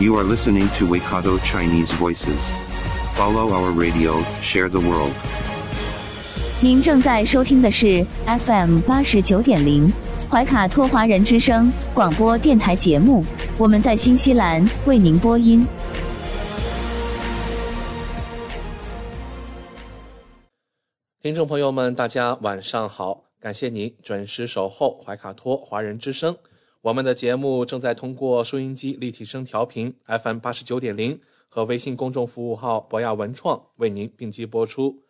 [0.00, 2.40] You are listening to Waikato Chinese Voices.
[3.12, 5.12] Follow our radio, share the world.
[6.62, 9.92] 您正在收听的是 FM 八十九点零
[10.30, 13.22] 怀卡托华人之声广播电台节目，
[13.58, 15.66] 我们在新西兰为您播音。
[21.20, 26.34] 听众朋友们，大家晚上好，感谢您准时守候怀卡托华人之声。
[26.82, 35.02] 我们的节目正在通过收音机立体声调频 FM 八十九点零和微信公众服务号博雅文创为您并机播出。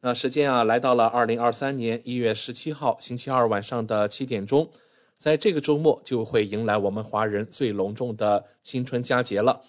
[0.00, 4.70] 那时间啊，来到了二零二三年一月十七号星期二晚上的七点钟，
[5.18, 9.60] 在这个周末就会迎来我们华人最隆重的新春佳节了。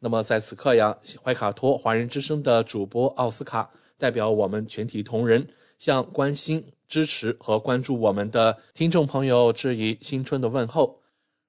[0.00, 5.46] 那么在此刻呀，怀卡托华人之声的主播奥斯卡代表我们全体同仁，
[5.78, 10.98] 向关心、支持和关注我们的听众朋友致以新春的问候。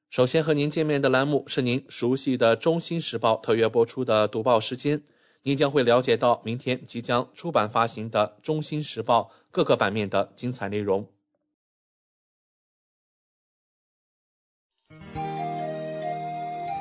[0.09, 5.01] 首先和您见面的栏目是您熟悉的《中新时报》特约播出的读报时间，
[5.43, 11.05] 您将会了解到明天即将出版发行的《中新时报》各个版面的精彩内容。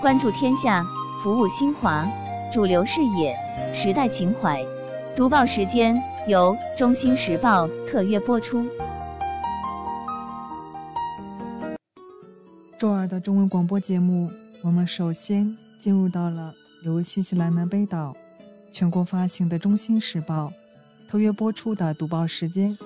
[0.01, 0.87] 关注天下，
[1.23, 2.07] 服务新华，
[2.53, 3.37] 主流视野，
[3.73, 4.65] 时代情怀。
[5.17, 8.65] 读报时间由中新时报特约播出。
[12.85, 18.15] 周二的中文广播节目，我们首先进入到了由新西兰南北岛
[18.71, 20.53] 全国发行的《中新时报》
[21.11, 22.77] 特约播出的读报时间。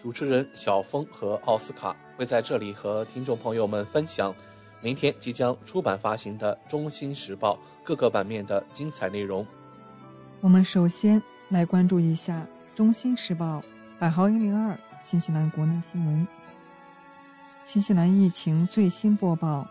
[0.00, 4.34] 主持人小峰和奥斯卡会在这里和听众朋友们分享
[4.80, 9.46] 明天即将出版发行的《中新时报》各个版面的精彩内容。
[10.40, 13.58] 我们首先来关注一下《中新时报》
[13.98, 16.26] 百豪一零二新西兰国内新闻。
[17.64, 19.66] 新西兰疫情最新播报：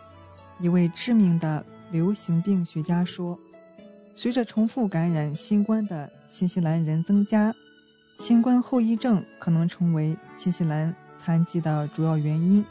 [0.60, 3.38] 一位知名的流行病学家说，
[4.16, 7.54] 随着重复感染新冠的新西兰人增加，
[8.18, 12.66] 新冠后遗症可能成为新西兰残疾的主要原因。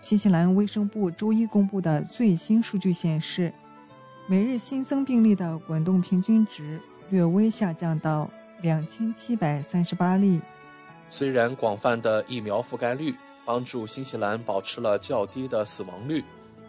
[0.00, 3.54] 新西兰卫生部周一公布的最新数据显示，
[4.26, 8.28] 每日新增病例的滚动平均值略微下降到
[8.62, 10.40] 两千七百三十八例。
[11.08, 16.24] 虽然广泛的疫苗覆盖率帮助新西兰保持了较低的死亡率，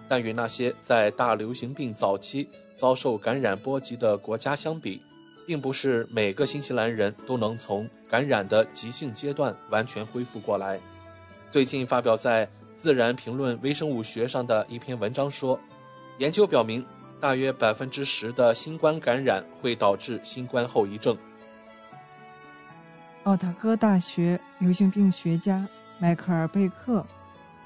[0.08, 5.02] 但与那些在大流行病早期遭受感染波及的国家相比，
[5.48, 10.80] 并不是每个新西兰人都能从感染的急性阶段完全恢复过来。
[11.50, 15.60] 最近发表在《自然评论微生物学》上的一篇文章说，
[16.18, 16.86] 研究表明，
[17.22, 21.18] 大约百分之十的新冠感染会导致新冠后遗症。
[23.24, 27.06] 奥塔哥大学流行病学家迈克尔·贝克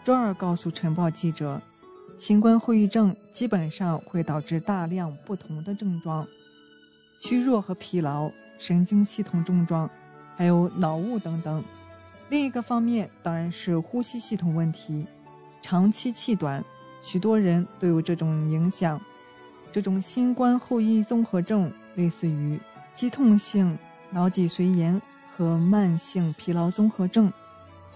[0.03, 1.59] 周二告诉晨报记者，
[2.15, 6.27] 新冠后遗症基本上会导致大量不同的症状，
[7.19, 9.89] 虚弱和疲劳、神经系统症状，
[10.35, 11.63] 还有脑雾等等。
[12.29, 15.07] 另一个方面当然是呼吸系统问题，
[15.61, 16.63] 长期气短，
[17.01, 19.01] 许多人都有这种影响。
[19.71, 22.59] 这种新冠后遗综合症类似于
[22.93, 23.77] 肌痛性
[24.11, 27.31] 脑脊髓炎和慢性疲劳综合症，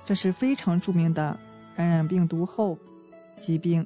[0.05, 1.37] 这是非常著名的
[1.75, 2.77] 感染病毒后
[3.39, 3.85] 疾病。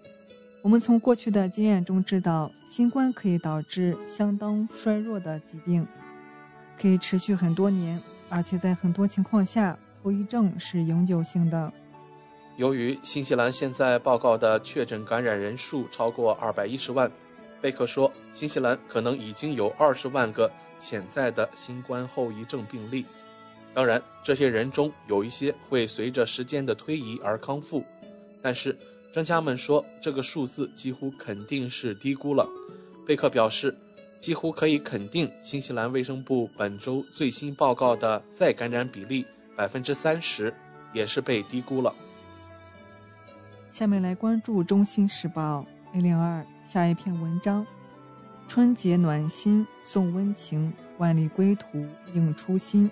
[0.63, 5.87] 我们从过去的经验中知道，新冠可以导致相当衰弱的疾病，
[6.77, 11.71] 可以持续很多年，而且在很多情况下，后遗症是永久性的。
[12.57, 17.09] 由于新西兰现在报告的确诊感染人数超过二百一十万，
[17.61, 23.05] 贝克说，新西兰可能已经有二十万个潜在的新冠后遗症病例。
[23.77, 27.85] 当然，这些人中有一些会随着时间的推移而康复，
[28.41, 28.75] 但是
[29.13, 32.43] 专家们说这个数字几乎肯定是低估了。
[33.05, 33.77] 贝克表示，
[34.19, 39.23] 几乎可以肯定，新西兰卫生部本周最新报告的再感染比例
[39.55, 40.51] 百分之三十
[40.91, 41.93] 也是被低估了。
[43.71, 45.63] 下面来关注《中新时报》
[45.93, 47.63] 零零二下一篇文章：
[48.47, 51.85] 春节暖心送温情，万里归途
[52.15, 52.89] 映初心。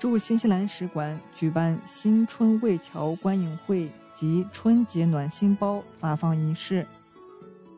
[0.00, 6.86] 驻新西兰使馆举办新春卫侨观影会及春节暖心包发放仪式。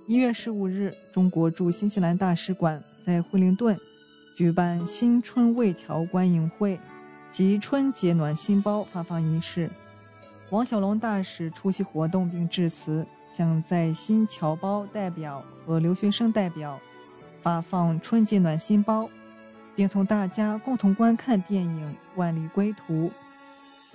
[0.06, 3.76] 一月十五日，中国驻新西兰大使馆在惠灵顿
[4.36, 6.78] 举办新春卫侨观影会
[7.28, 9.68] 及春节暖心包发放仪式。
[10.50, 16.78] 王小龙大使出席活动并致辞，向在新侨胞代表和留学生代表
[17.40, 19.10] 发放春节暖心包，
[19.74, 23.08] 并同大家共同观看电影《万里归途》。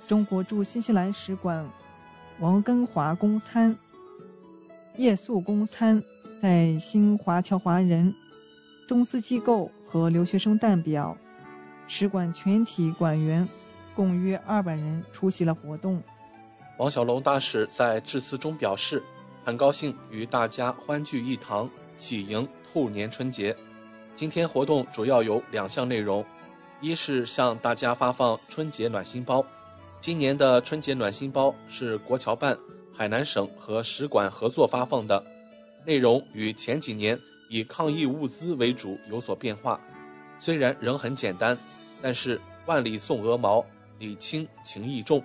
[0.06, 1.68] 中国驻新西兰使馆
[2.40, 3.76] 王根华公参、
[4.96, 6.02] 叶素公参
[6.40, 8.14] 在新华侨华人、
[8.86, 11.16] 中资机构和留学生代表、
[11.86, 13.46] 使馆全体馆员
[13.94, 16.02] 共约二百人出席了活动。
[16.78, 19.02] 王小龙大使在致辞中表示，
[19.44, 23.54] 很高兴与大家欢聚一堂，喜迎兔年春节。
[24.18, 26.26] 今天活动主要有两项内容，
[26.80, 29.46] 一是向大家发放春节暖心包。
[30.00, 32.58] 今年的春节暖心包是国侨办、
[32.92, 35.24] 海南省和使馆合作发放的，
[35.84, 37.16] 内容与前几年
[37.48, 39.80] 以抗疫物资为主有所变化。
[40.36, 41.56] 虽然仍很简单，
[42.02, 43.64] 但是万里送鹅毛，
[44.00, 45.22] 礼轻情意重。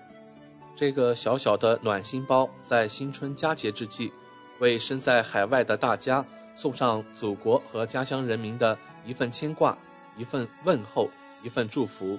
[0.75, 4.13] 这个小小的暖心包，在新春佳节之际，
[4.59, 6.23] 为身在海外的大家
[6.55, 9.77] 送上祖国和家乡人民的一份牵挂、
[10.17, 11.09] 一份问候、
[11.43, 12.17] 一份祝福。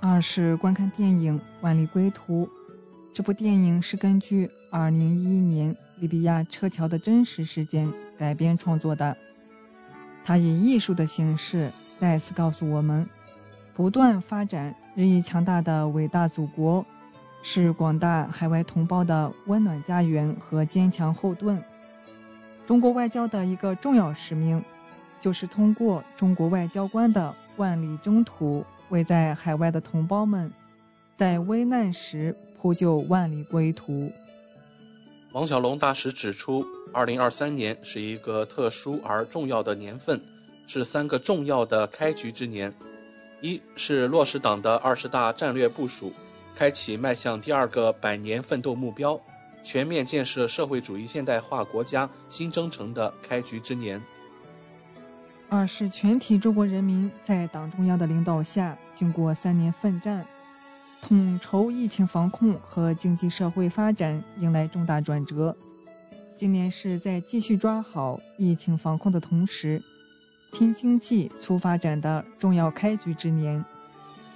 [0.00, 2.46] 二是观看电影《万里归途》，
[3.12, 4.90] 这部电影是根据2011
[5.48, 9.16] 年利比亚撤侨的真实事件改编创作的，
[10.24, 13.08] 它以艺术的形式再次告诉我们，
[13.74, 16.84] 不断发展、日益强大的伟大祖国。
[17.40, 21.62] 是广大海外同胞的温暖家园和坚强后盾。
[22.68, 24.62] 中国外交的一个重要使命，
[25.22, 30.52] 就是通过中国外交官的万里征途，为在海外的同胞们
[31.14, 34.12] 在危难时铺就万里归途。
[35.32, 36.62] 王小龙大使指出，
[36.92, 40.20] 二零二三年是一个特殊而重要的年份，
[40.66, 42.70] 是三个重要的开局之年：
[43.40, 46.12] 一是落实党的二十大战略部署。
[46.54, 49.18] 开启迈向第二个百年奋斗目标、
[49.62, 54.00] 全面建设社会主义现代化国家新征程的开局之年。
[55.50, 60.26] 二是全体中国人民在党中央的领导下，经过三年奋战，
[61.00, 65.56] 统筹疫情防控和经济社会发展迎来重大转折。
[66.36, 69.82] 今年是在继续抓好疫情防控的同时，
[70.52, 73.64] 拼经济促发展的重要开局之年。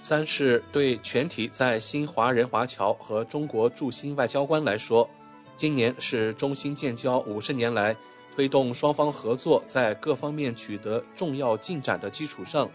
[0.03, 5.09] 三是对全体在新华人华侨和中国驻新外交官来说，
[5.57, 7.97] 今年是中新建交五十年来
[8.35, 12.69] 推动双方合作在各方面取得重要进展的基础上，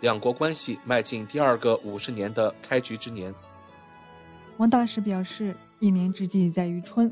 [0.00, 3.34] 两国关系迈进第二个五十年的开局之年。
[4.58, 7.10] 王大使表示，一年之计在于春，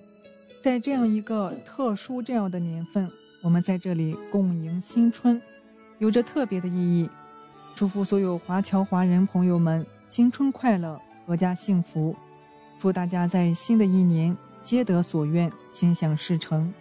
[0.61, 3.11] 在这样一个特殊这样的年份，
[3.43, 5.41] 我们在这里共迎新春，
[5.97, 7.09] 有着特别的意义。
[7.79, 12.13] 祝福所有华侨华人朋友们新春快乐，阖家幸福。
[12.77, 16.75] 祝大家在新的一年皆得所愿，心想事成。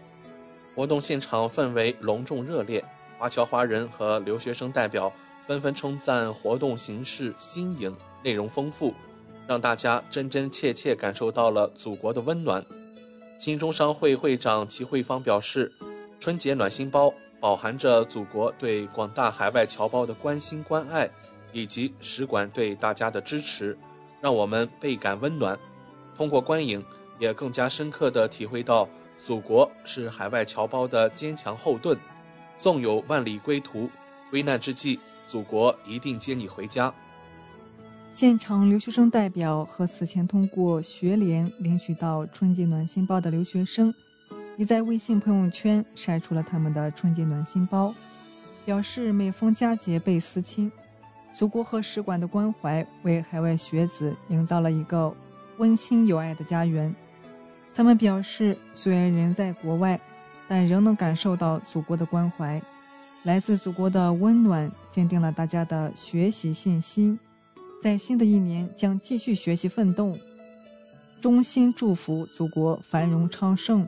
[0.74, 2.84] 活动现场氛围隆重热烈，
[3.20, 5.14] 华侨华人和留学生代表
[5.46, 8.92] 纷纷称赞活动形式新颖、内容丰富，
[9.46, 12.66] 让大家真真切切感受到了祖国的温暖。
[13.38, 15.72] 新中商会会长齐慧芳表示
[16.20, 21.10] ：“春节暖心包。”饱含着祖国对广大海外侨胞的关心关爱，
[21.54, 23.78] 以及使馆对大家的支持，
[24.20, 25.58] 让我们倍感温暖。
[26.16, 26.84] 通过观影，
[27.20, 28.90] 也更加深刻地体会到
[29.24, 31.98] 祖国是海外侨胞的坚强后盾。
[32.58, 33.88] 纵有万里归途，
[34.32, 36.92] 危难之际，祖国一定接你回家。
[38.12, 43.94] 现场留学生代表和此前通过学联领取到春节暖心包的留学生。
[44.58, 47.94] 也在微信朋友圈晒出了他们的春节暖心包，
[48.66, 50.72] 表示每逢佳节倍思亲，
[51.32, 55.16] 祖国和使馆的关怀为海外学子营造了一个
[55.58, 56.94] 温馨有爱的家园。
[57.76, 60.00] 他们表示，虽然人在国外，
[60.48, 62.60] 但仍能感受到祖国的关怀，
[63.22, 67.20] 来自祖国的温暖坚定了大家的学习信心，
[67.80, 70.18] 在新的一年将继续学习奋斗，
[71.22, 73.88] 衷心祝福祖国繁荣昌盛。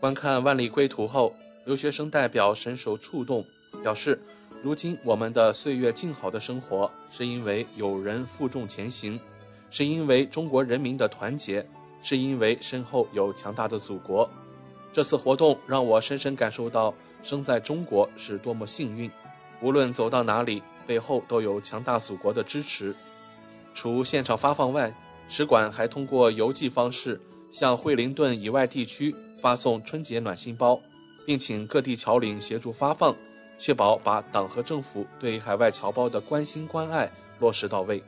[0.00, 1.34] 观看《万里归途》后，
[1.66, 3.44] 留学生代表深受触动，
[3.82, 4.18] 表示
[4.64, 9.20] ：“如今我们的岁月静好的生活，是因为有人负重前行，
[9.68, 11.68] 是因为中国人民的团结，
[12.00, 14.26] 是因为身后有强大的祖国。”
[14.90, 19.10] 这次活动让我深深感受到，生在中国是多么幸运。
[19.60, 22.96] 无论走到哪里，背后都有强大祖国的支持。
[23.74, 24.90] 除现场发放外，
[25.28, 29.14] 使馆还通过邮寄方式向惠灵顿以外地区。
[29.40, 30.80] 发送春节暖心包，
[31.26, 33.16] 并请各地侨领协助发放，
[33.58, 38.02] 确保把党和政府对海外侨胞的关心关爱落实到位。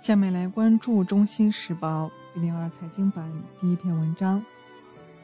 [0.00, 4.44] 下面来关注《中新时报》一零二财经版第一篇文章：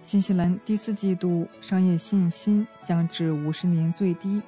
[0.02, 4.40] 新西兰第四季度商业信心降至五十年最低。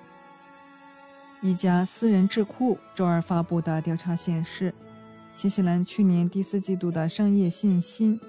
[1.43, 4.73] 一家私人智库周二发布的调查显示，
[5.35, 8.21] 新西兰去年第四季度的商业信心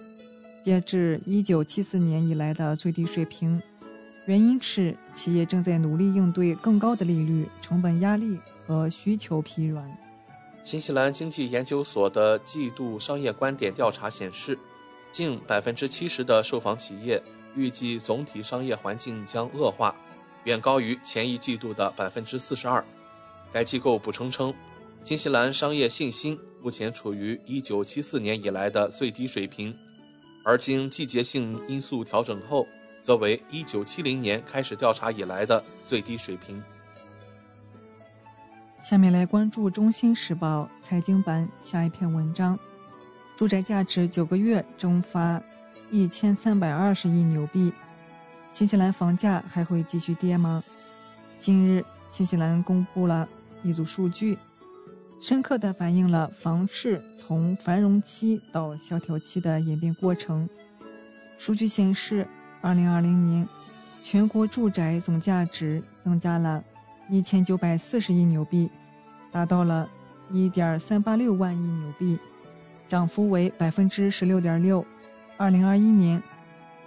[0.63, 3.61] 跌至一九七四年以来的最低水平，
[4.25, 9.89] 原因是企业正在努力应对更高的利率、成本压力和需求疲软。
[10.63, 14.57] 新西兰经济研究所的季度商业观点调查显示，
[15.09, 17.21] 近百分之七十的受访企业
[17.55, 19.95] 预计总体商业环境将恶化，
[20.43, 22.85] 远高于前一季度的百分之四十二。
[23.51, 24.53] 该机构补充称，
[25.03, 29.75] 新西兰商业信心目前处于一九七四年以来的最低水平，
[30.43, 32.67] 而经季节性因素调整后，
[33.03, 36.61] 则为一九七零年开始调查以来的最低水平。
[38.81, 42.57] 下面来关注《中新时报》财经版下一篇文章：
[43.35, 45.39] 住宅价值九个月蒸发
[45.91, 47.71] 一千三百二十亿纽币，
[48.49, 50.63] 新西兰房价还会继续跌吗？
[51.37, 53.29] 近日，新西兰公布了
[53.61, 54.35] 一组数据，
[55.21, 60.49] 深刻地反映了房市从繁荣期到萧条期的演变过程。
[61.37, 62.27] 数据显示，
[62.59, 63.47] 二零二零年
[64.01, 66.63] 全国住宅总价值增加了。
[67.07, 68.67] 一千九百四十亿纽币，
[69.31, 69.87] 达到了
[70.31, 72.17] 一点三八六万亿纽币，
[72.87, 74.83] 涨幅为百分之十六点六。
[75.37, 76.23] 二零二一年，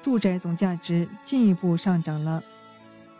[0.02, 2.42] 住宅总价值进一步上涨了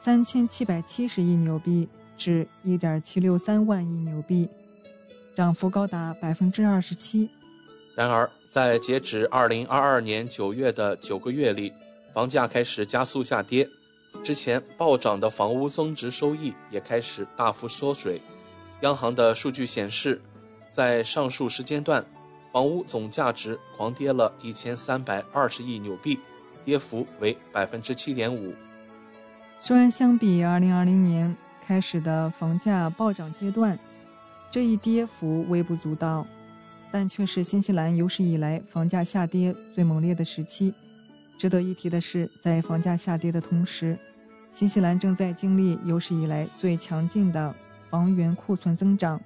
[0.01, 4.49] 三千七百七十亿纽币至一点七六三万亿纽币，
[5.35, 7.29] 涨幅高达百分之二十七。
[7.95, 11.73] 然而，在截止二零二二年九月的九个月里，
[12.13, 13.69] 房价开始加速下跌。
[14.23, 18.21] 之前暴涨的房屋增值收益也开始大幅缩水。
[18.83, 20.21] 央行的数据显示，
[20.71, 22.05] 在上述时间段，
[22.53, 26.21] 房屋总价值狂跌了一千三百二十亿纽币，
[26.65, 28.55] 跌幅为百分之七点五。
[29.61, 31.37] 虽然相比二零二零年
[31.67, 33.79] 开始的房价暴涨阶段，
[34.55, 36.25] 这一跌幅微不足道，
[36.93, 40.73] 但却是新西兰有史以来房价下跌最猛烈的时期。
[41.37, 43.99] 值得一提的是，在房价下跌的同时，
[44.53, 47.53] 新西兰正在经历有史以来最强劲的
[47.91, 49.21] 房源库存增长，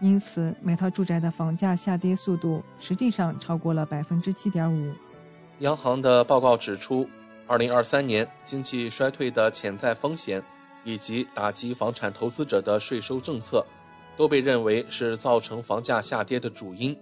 [0.00, 4.94] 因此每套住宅的房价下跌速度实际上超过了百分之七点五。
[5.58, 7.10] 央行的报告指出，
[7.48, 10.40] 二零二三年经济衰退的潜在风险
[10.84, 13.66] 以及打击房产投资者的税收政策，
[14.16, 16.96] 都被认为是造成房价下跌的主因。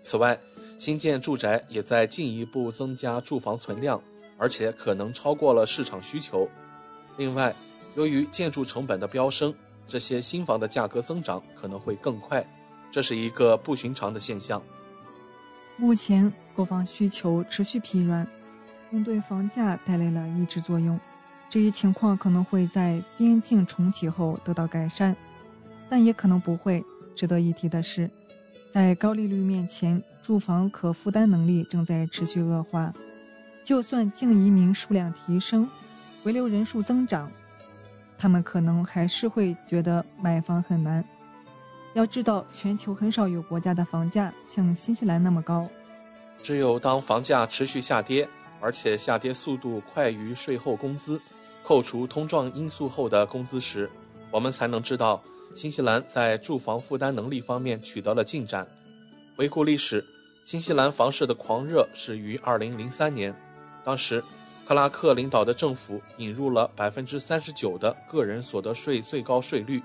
[0.00, 0.38] 此外，
[0.78, 4.00] 新建住宅也在进一步增加住房存量，
[4.36, 6.48] 而且可能超过了市场需求。
[7.16, 7.54] 另外，
[7.96, 9.52] 由于建筑成本的飙升，
[9.86, 12.46] 这些新房的价格增长可能会更快，
[12.90, 14.62] 这是一个不寻常的现象。
[15.76, 18.26] 目前购房需求持续疲软，
[18.90, 20.98] 并对房价带来了抑制作用。
[21.48, 25.16] 这一情况可能会在边境重启后得到改善，
[25.88, 26.84] 但也可能不会。
[27.14, 28.08] 值得一提的是，
[28.70, 32.92] 在高利率面前，住房可负担能力正在持续恶化。
[33.64, 35.68] 就算净移民数量提升，
[36.22, 37.30] 回流人数增长，
[38.16, 41.04] 他们可能还是会觉得买房很难。
[41.94, 45.68] 要知道，全球很少有国家的房价像新西兰那么高。
[46.40, 48.28] 只有当房价持续下跌，
[48.60, 51.20] 而且下跌速度快于税后工资，
[51.64, 53.90] 扣除通胀因素后的工资时，
[54.30, 55.20] 我们才能知道
[55.58, 58.64] 新西兰在住房负担能力方面取得了进展。
[59.34, 60.06] 回顾历史，
[60.44, 63.34] 新西兰房市的狂热始于2003年，
[63.84, 64.22] 当时。
[64.64, 69.82] 克拉克领导的政府引入了百分之三十九的个人所得税最高税率。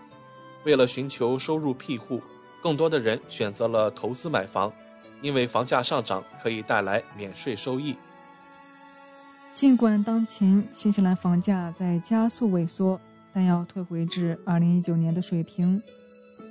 [0.66, 2.22] 为了寻求收入庇护，
[2.62, 4.72] 更多的人选择了投资买房，
[5.22, 7.96] 因为房价上涨可以带来免税收益。
[9.54, 13.00] 尽管当前新西兰房价在加速萎缩，
[13.34, 15.82] 但要退回至二零一九年的水平，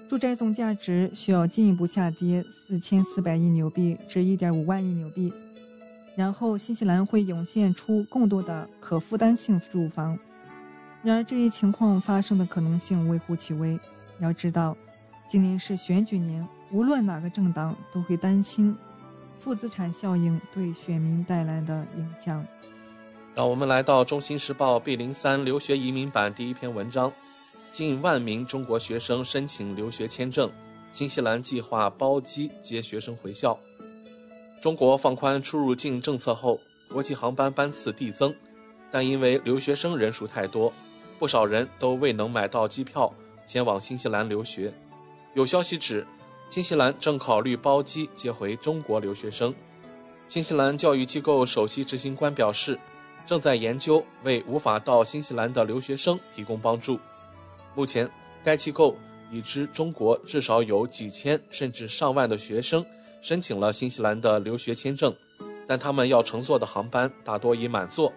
[0.09, 5.33] 住宅总价值需要进一步下跌四千四百亿纽币至一点五万亿纽币。
[6.15, 10.19] 然后，新西兰会涌现出更多的可负担性住房。
[11.03, 13.81] 然而，这一情况发生的可能性微乎其微。
[14.19, 14.77] 要知道，
[15.27, 18.77] 今年是选举年，无论哪个政党都会担心
[19.39, 22.47] 负资产效应对选民带来的影响。
[23.35, 27.11] 让我们来到《中新时报》B 零三留学移民版第一篇文章：
[27.71, 30.51] 近万名中国学生申请留学签证，
[30.91, 33.59] 新西兰计划包机接学生回校。
[34.61, 36.61] 中国放宽出入境政策后，
[36.91, 38.35] 国际航班班次递增，
[38.91, 40.71] 但因为留学生人数太多，
[41.19, 43.11] 不少人都未能买到机票
[43.47, 44.71] 前往新西兰留学。
[45.33, 46.07] 有消息指，
[46.51, 49.55] 新西兰正考虑包机接回中国留学生。
[50.29, 52.79] 新西兰教育机构首席执行官表示，
[53.25, 56.99] 正在研究为无法到新西兰的留学生提供帮助。
[57.75, 58.09] 目前，
[58.45, 58.97] 该机构
[59.31, 62.85] 已知中国至少有几千甚至上万的学生
[63.21, 65.15] 申请了新西兰的留学签证，
[65.67, 68.13] 但他们要乘坐的航班大多已满座，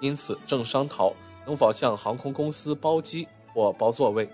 [0.00, 1.12] 因此正商讨
[1.46, 4.28] 能否向航空公司包机或包座位。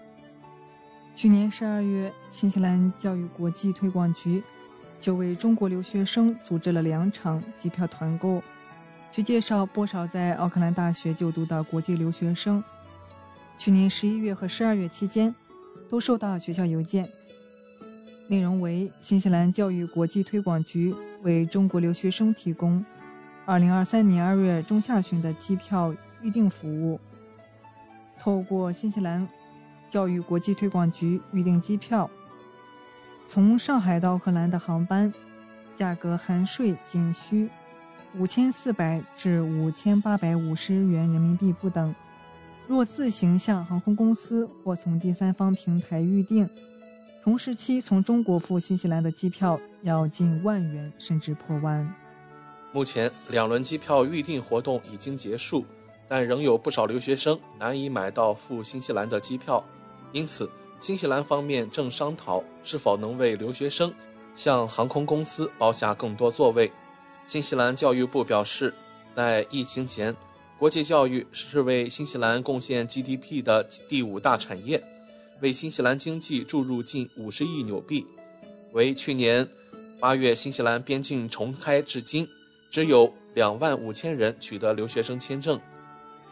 [1.14, 4.42] 去年十二月，新西兰教育国际推广局
[4.98, 8.42] 就为中国留学生组织了两场机票团购。
[9.14, 12.60] 据介绍，不少在奥克兰大学就读的国际留学生，
[13.56, 15.32] 去年十一月和十二月期间，
[15.88, 17.08] 都收到学校邮件，
[18.26, 20.92] 内容为新西兰教育国际推广局
[21.22, 22.84] 为中国留学生提供
[23.46, 26.98] 二零二三年二月中下旬的机票预订服务。
[28.18, 29.28] 透过新西兰。
[29.88, 32.10] 教育国际推广局预订机票，
[33.28, 35.14] 从上海到荷兰的航班，
[35.76, 37.48] 价格含税仅需
[38.16, 41.92] 五千四百至五千八百五十元人民币不等。
[42.68, 46.48] 若自行向航空公司或从第三方平台预订，
[47.22, 51.92] 同时期从中国赴新西兰的机票要近万元，甚至破万。
[52.72, 55.64] 目前两轮机票预订活动已经结束，
[56.08, 59.62] 但仍有不少留学生难以买到赴新西兰的机票。
[60.12, 63.92] 因此，新西兰方面正商讨是否能为留学生
[64.36, 66.70] 向航空公司包下更多座位。
[67.26, 68.72] 新西兰教育部表示，
[69.14, 70.14] 在疫情前，
[70.58, 74.82] 国际教育是为新西兰贡献 GDP 的第五大产业，
[75.40, 78.06] 为新西兰经济注入近五十亿纽币。
[78.72, 79.48] 为去年
[79.98, 82.28] 八月新西兰边境重开至今，
[82.70, 85.60] 只有两万五千人取得留学生签证。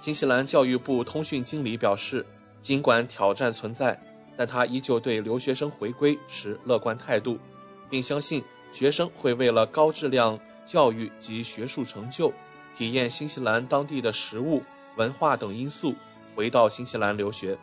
[0.01, 2.25] 新西兰教育部通讯经理表示。
[2.63, 4.01] 尽管挑战存在，
[4.37, 7.37] 但他依旧对留学生回归持乐观态度，
[7.91, 10.39] 并相信学生会为了高质量
[10.73, 12.33] 教育及学术成就，
[12.75, 14.63] 体验新西兰当地的食物、
[14.97, 15.95] 文化等因素，
[16.35, 17.59] 回到新西兰留学。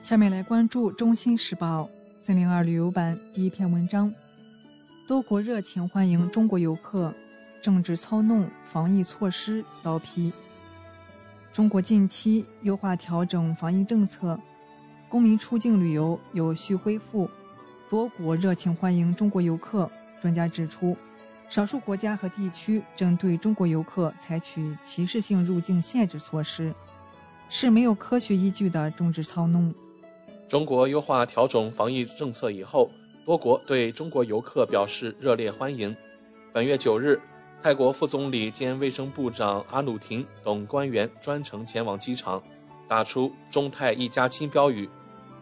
[0.00, 1.82] 下面来关注《中新时报》
[2.20, 4.14] 三零二旅游版第一篇文章：
[5.08, 7.12] 多国热情欢迎中国游客，
[7.60, 10.32] 政治操弄防疫措施遭批。
[11.52, 14.38] 中国近期优化调整防疫政策，
[15.08, 17.28] 公民出境旅游有序恢复，
[17.88, 19.90] 多国热情欢迎中国游客。
[20.20, 20.94] 专家指出，
[21.50, 26.72] 少数国家和地区针对中国游客采取歧视性入境限制措施，
[27.48, 29.74] 是没有科学依据的政治操弄。
[30.48, 32.88] 中国优化调整防疫政策以后，
[33.26, 35.94] 多国对中国游客表示热烈欢迎。
[36.52, 37.20] 本月九日。
[37.62, 42.42] 泰国副总理兼卫生部长阿努廷等官员专程前往机场，
[42.88, 44.88] 打出“中泰一家亲”标语，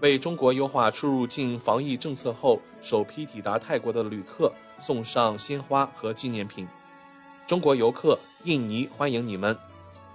[0.01, 6.67] 为中国优化出入境防疫政策后首批抵达泰国的旅客送上鲜花和纪念品。
[7.47, 9.57] 中国游客，印尼欢迎你们！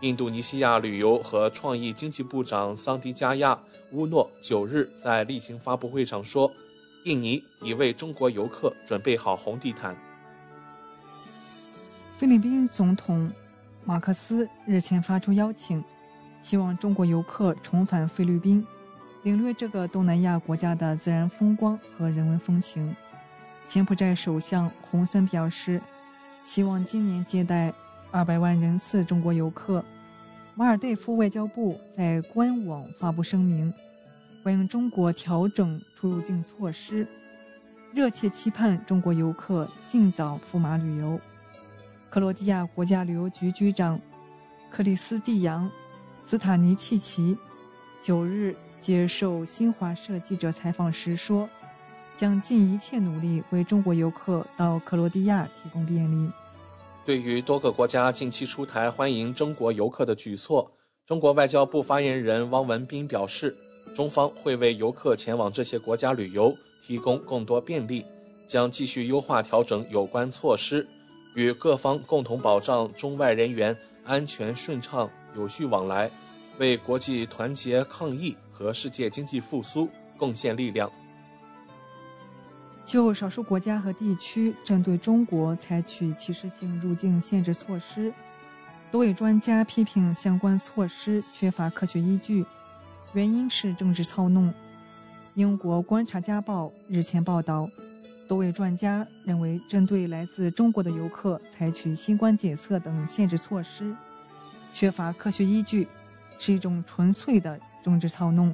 [0.01, 3.57] 印度尼西亚旅游和创意经济部长桑迪加亚
[3.91, 6.51] 乌诺九日在例行发布会上说
[7.05, 9.95] ：“印尼已为中国游客准备好红地毯。”
[12.17, 13.31] 菲律宾总统
[13.85, 15.83] 马克思日前发出邀请，
[16.41, 18.65] 希望中国游客重返菲律宾，
[19.23, 22.95] 领略这个东南亚国家的自然风光和人文风情。
[23.65, 25.81] 柬埔寨首相洪森表示，
[26.43, 27.73] 希望今年接待
[28.11, 29.83] 二百万人次中国游客。
[30.55, 33.73] 马尔代夫外交部在官网发布声明，
[34.43, 37.07] 欢迎中国调整出入境措施，
[37.91, 41.19] 热切期盼中国游客尽早赴马旅游。
[42.09, 43.99] 克罗地亚国家旅游局局长
[44.69, 45.65] 克里斯蒂扬·
[46.19, 47.35] 斯塔尼契奇
[47.99, 51.49] 九日接受新华社记者采访时说
[52.15, 56.29] ：“将尽一切努力为中国游客到克罗地亚提供便利。”
[57.05, 60.71] 对于多个国家近期出台欢迎中国游客的举措，
[61.05, 63.55] 中国外交部发言人汪文斌表示
[63.93, 68.05] ：“中方会为游客前往这些国家旅游提供更多便利，
[68.47, 70.87] 将继续优化调整有关措施。”
[71.35, 76.09] 与各方共同保障中外人员安全顺畅有序往来，
[76.59, 80.89] 为国际团结抗疫和世界经济复苏贡献力量。
[82.85, 88.13] 就少数国家和地区针对中国采取歧视性入境限制措施，
[88.91, 92.45] 多位专家批评相关措施缺乏科学依据，
[93.13, 94.53] 原因是政治操弄。
[95.35, 97.69] 英国《观察家报》日前报道。
[98.25, 103.93] 多位专家认为，针对来自中国的游客采取新冠检测等限制措施，
[104.71, 105.87] 缺乏科学依据，
[106.39, 108.53] 是一种纯粹的政治操弄。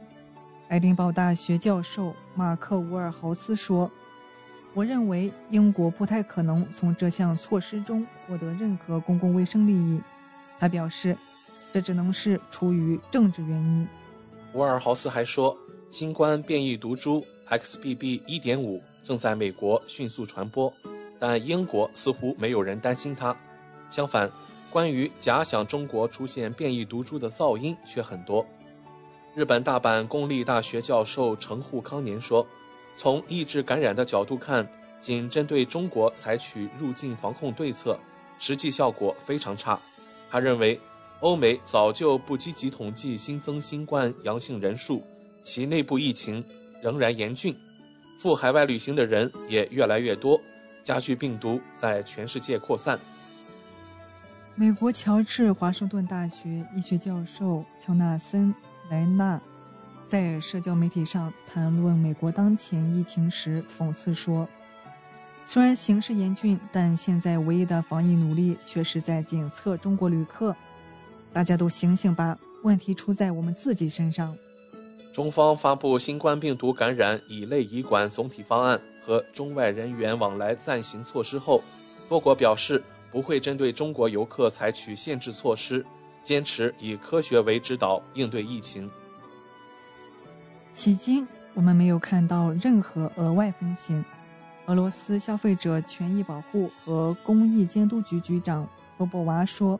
[0.70, 3.90] 爱丁堡大学教授马克·伍尔豪斯说
[4.74, 10.02] ：“我认为英国不太可能从这项措施中获得任何公共卫生利益。”
[10.60, 11.18] 他表示，
[11.72, 13.88] 这只能是出于政治原因。
[14.54, 15.58] 沃尔豪斯还说，
[15.90, 20.72] 新冠变异毒株 XBB.1.5 正在美国迅速传播，
[21.18, 23.36] 但英国似乎没有人担心它。
[23.90, 24.30] 相反，
[24.70, 28.46] 关于假想中国出现变异毒株的噪音却很多。
[29.34, 32.46] 日本大阪公立大学教授程户康年说
[33.00, 34.68] ：“从抑制感染的角度看，
[35.00, 37.98] 仅针对中国采取入境防控对策，
[38.38, 39.80] 实际效果非常差。”
[40.30, 40.78] 他认为，
[41.22, 45.02] 欧美早就不积极统计新增新冠阳性人数，
[45.42, 46.44] 其内部疫情
[46.84, 47.56] 仍然严峻，
[48.18, 50.38] 赴海外旅行的人也越来越多，
[50.84, 53.00] 加剧病毒在全世界扩散。
[54.56, 58.54] 美国乔治华盛顿大学医学教授乔纳森。
[58.90, 59.40] 莱纳
[60.10, 64.50] 在社交媒体上谈论美国当前疫情时，讽刺说
[65.46, 70.56] ：“虽然形势严峻，但现在唯一的防疫努力却是在检测中国旅客。
[71.32, 74.36] 大家都醒醒吧，问题出在我们自己身上。”
[75.14, 81.62] 中方发布新冠病毒感染乙类乙管总体方案和中外人员往来暂行措施后，
[82.08, 85.86] 多国表示不会针对中国游客采取限制措施。
[86.24, 88.90] 坚持以科学为指导应对疫情。
[90.80, 94.02] 迄今，我们没有看到任何额外风险。
[94.68, 98.66] 俄罗斯消费者权益保护和公益监督局局长
[98.98, 99.78] 波波娃说：“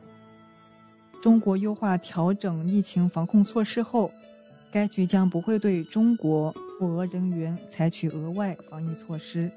[1.22, 4.12] 中国优化调整疫情防控措施后，
[4.70, 9.50] 该局将不会对中国赴俄人员采取额外防疫措施。”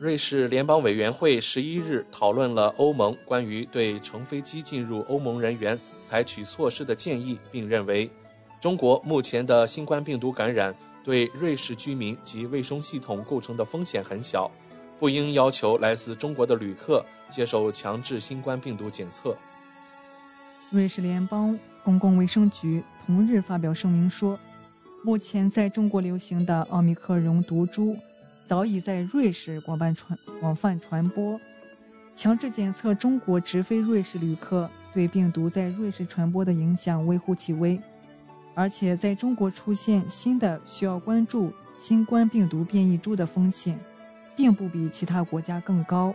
[0.00, 5.78] 瑞士联邦委员会十一日讨论了欧盟关于对乘飞机进入欧盟人员。
[6.06, 8.10] 采取措施的建议，并认为，
[8.60, 14.50] 中国目前的新冠病毒感染对瑞士居民及卫生系统构成的风险很小，
[14.98, 19.34] 不应要求来自中国的旅客接受强制新冠病毒检测。
[20.68, 24.38] 瑞士联邦公共卫生局同日发表声明说，
[25.02, 27.96] 目前在中国流行的奥密克戎毒株
[28.44, 31.40] 早已在瑞士广泛传广泛传播，
[32.14, 34.68] 强制检测中国直飞瑞士旅客。
[34.92, 37.80] 对病毒在瑞士传播的影响微乎其微，
[38.60, 43.78] 而且在中国出现新的需要关注新冠病毒变异株的风险，
[44.36, 46.14] 并不比其他国家更高。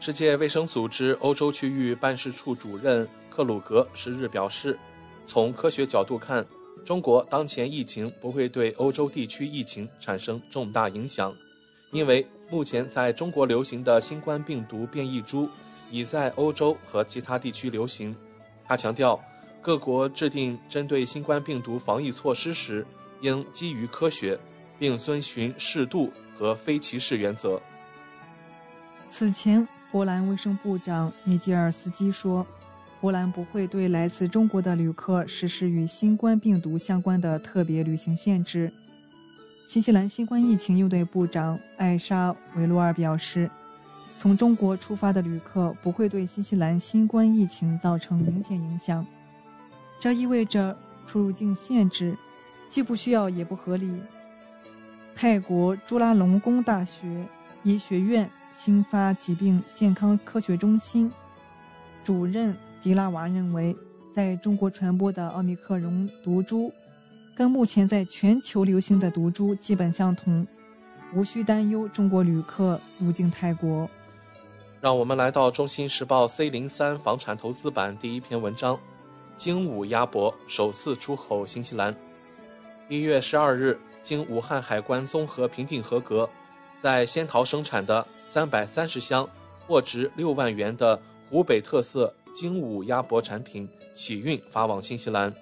[0.00, 4.78] 世界卫生组织欧洲区域办事处主任克鲁格十日表示，
[5.26, 6.42] 从科学角度看，
[6.82, 11.30] 中国当前疫情不会对欧洲地区疫情产生重大影响，
[11.90, 15.46] 因为目前在中国流行的新冠病毒变异株。
[15.88, 18.16] 已在欧洲和其他地区流行。
[18.64, 19.20] 他强调，
[19.66, 22.86] 各国制定针对新冠病毒防疫措施时，
[23.20, 24.38] 应基于科学，
[24.78, 27.60] 并遵循适度和非歧视原则。
[29.04, 32.46] 此前，波兰卫生部长尼基尔斯基说，
[33.00, 38.72] 波兰不会对来自中国的旅客实施与新冠病毒相关的特别旅行限制。
[39.66, 43.50] 新西兰新冠疫情应对部长艾莎维洛尔表示。
[44.18, 49.04] 从中国出发的旅客不会对新西兰新冠疫情造成明显影响，
[49.98, 52.16] 这意味着出入境限制
[52.68, 54.00] 既不需要也不合理。
[55.14, 57.26] 泰国朱拉隆功大学
[57.62, 61.10] 医学院新发疾病健康科学中心
[62.04, 63.74] 主任迪拉瓦认为，
[64.14, 66.72] 在中国传播的奥密克戎毒株
[67.34, 70.46] 跟目前在全球流行的毒株基本相同，
[71.14, 73.88] 无需担忧中国旅客入境泰国。
[74.80, 78.78] 让我们来到《中新时报》C 零三房产投资版第一篇文章：
[79.36, 81.94] 精武鸭脖首次出口新西兰。
[82.88, 86.28] 一月十二日，经武汉海关综合评定合格，
[86.80, 89.28] 在仙桃生产的三百三十箱、
[89.66, 95.32] 货值六万元的湖北特色精武鸭脖产品起运发往新西兰。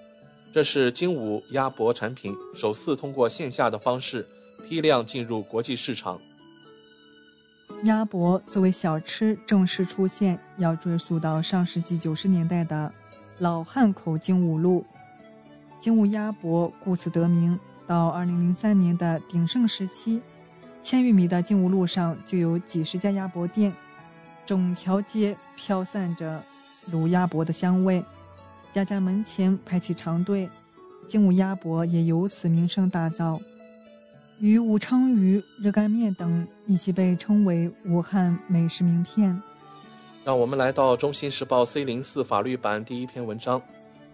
[0.51, 4.25] 这是精武鸭脖产品首次通过线下的方式
[4.67, 6.19] 批量进入国际市场。
[7.83, 12.91] 鸭脖作为小吃正式出现，要追溯到上世纪九十年代的
[13.39, 14.85] 老汉口精武路。
[15.79, 17.59] 精武鸭脖故此得名。
[17.87, 20.19] 到二零零三年的鼎盛时期，
[20.81, 23.71] 千余米的精武路上就有几十家鸭脖店，
[24.43, 26.43] 整条街飘散着
[26.91, 28.03] 卤鸭脖的香味，
[28.71, 30.49] 家家门前排起长队，
[31.07, 33.39] 精武鸭脖也由此名声大噪。
[34.39, 39.39] 与武昌鱼、热干面等一起被称为武汉美食名片。
[40.25, 43.61] 让我们来到《中新时报》C 零四法律版第一篇文章：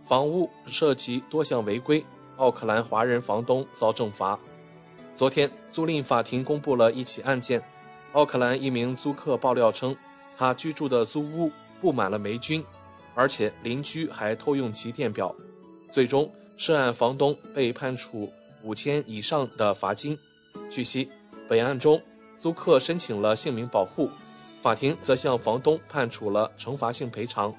[0.04, 2.04] 房屋涉及多项违规，
[2.36, 4.38] 奥克兰华人房东遭正罚。
[5.16, 7.64] 昨天，租赁法庭公布了一起案件，
[8.12, 9.96] 奥克兰一名租客爆料称，
[10.36, 12.62] 他居住的租屋布满了霉菌，
[13.16, 15.34] 而且邻居还偷用其电表。
[15.94, 18.30] 最终，涉案房东被判处
[18.64, 20.20] 五千以上的罚金。
[20.70, 21.10] 据悉，
[21.48, 22.02] 本案中
[22.38, 24.10] 租客申请了姓名保护，
[24.62, 27.54] 法庭则向房东判处了惩罚性赔偿。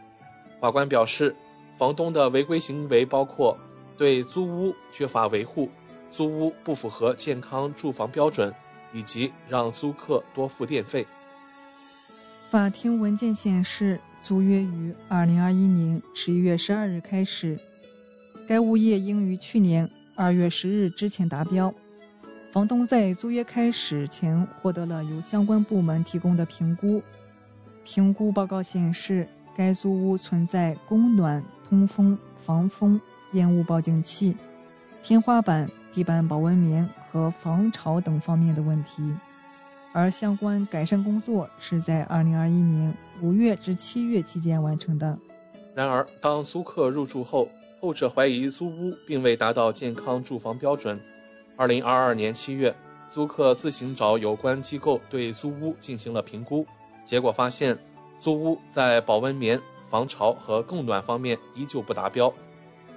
[0.61, 1.35] 法官表示。
[1.79, 3.59] 房东的违规行为包括
[3.97, 5.69] 对租屋缺乏维护、
[6.13, 8.55] 租屋不符合健康住房标准，
[8.93, 11.05] 以及让租客多付电费。
[12.51, 17.59] 法庭文件显示，租约于二零二一年十一月十二日开始，
[18.47, 21.75] 该物业应于去年二月十日之前达标。
[22.53, 27.03] 房东在租约开始前获得了由相关部门提供的评估，
[27.83, 31.43] 评估报告显示，该租屋存在供暖。
[31.67, 33.01] 通风、防风、
[33.33, 34.37] 烟雾报警器、
[35.03, 39.03] 天花板、地板保温棉和防潮等方面的问题，
[39.95, 45.19] 而相关改善工作是在2021年5月至7月期间完成的。
[45.75, 47.49] 然而，当租客入住后，
[47.81, 51.01] 后者怀疑租屋并未达到健康住房标准。
[51.63, 52.75] 2022年7月，
[53.09, 56.67] 租客自行找有关机构对租屋进行了评估，
[57.05, 57.79] 结果发现
[58.19, 59.61] 租屋在保温棉。
[59.89, 62.33] 防潮和供暖方面依旧不达标。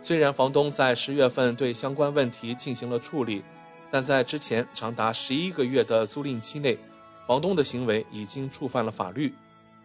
[0.01, 3.43] 虽然房东在十月份对相关问题进行了处理，
[3.91, 6.79] 但在之前长达十一个月的租赁期内，
[7.27, 9.33] 房东的行为已经触犯了法律。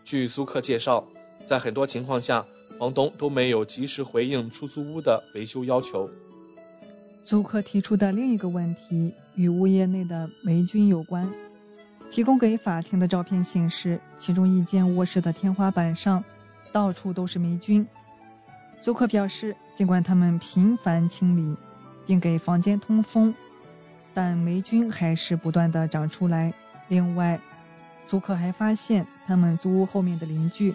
[0.04, 1.04] 据租客介绍，
[1.44, 2.46] 在很多情况下，
[2.78, 6.08] 房东都没有及时回应出租屋的维修要求。
[7.22, 11.30] 租客提出的另一个问题与物业内的霉菌有关。
[12.10, 16.22] 提供给法庭的照片显示，其中一间卧室的天花板上。
[16.72, 17.84] 到处都是霉菌。
[18.80, 21.56] 租客表示，尽管他们频繁清理，
[22.06, 23.34] 并给房间通风，
[24.14, 26.54] 但霉菌还是不断的长出来。
[26.86, 27.40] 另外，
[28.06, 30.72] 租客还发现，他们租屋后面的邻居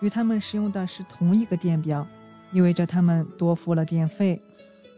[0.00, 2.06] 与他们使用的是同一个电表，
[2.50, 4.40] 意味着他们多付了电费。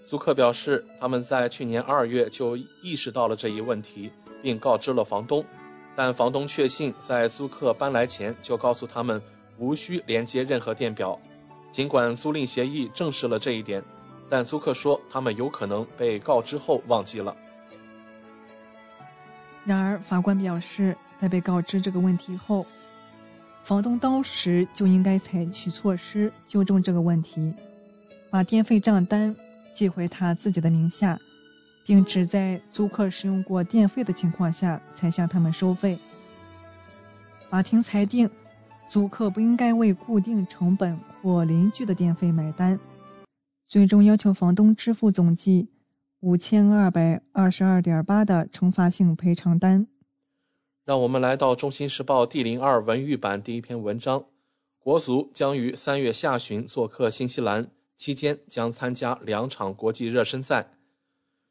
[0.06, 5.44] 租客表示，他们在去年二月就意识到了这一问题，并告知了房东，
[5.96, 9.20] 但房东确信在租客搬来前就告诉他们。
[9.58, 11.18] 无需连接任何电表，
[11.70, 13.82] 尽管租赁协议证实了这一点，
[14.28, 17.34] 但租客说他们有可能被告知后忘记了。
[19.64, 22.66] 然而，法官表示，在被告知这个问题后，
[23.64, 27.54] 房东当时就应该采取措施纠正这个问题，
[28.28, 29.34] 把电费账单
[29.76, 31.20] 寄回他自己的名下，
[31.84, 35.98] 并只在租客使用过电费的情况下才向他们收费。
[37.50, 38.28] 法庭裁定。
[38.88, 42.78] 租客不应该为固定成本或邻居的电费买单，
[43.66, 45.68] 最终要求房东支付总计
[46.20, 49.88] 五千二百二十二点八的惩罚性赔偿单。
[50.84, 54.26] 让我们来到《中新时报》第零二文娱版第一篇文章：
[54.78, 60.72] 国足将于三月下旬做客新西兰，期间将参加两场国际热身赛。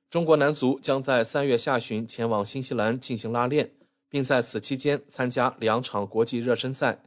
[0.09, 3.71] 中国男足将在三月下旬前往新西兰进行拉练，
[4.07, 7.03] 并在此期间参加两场国际热身赛。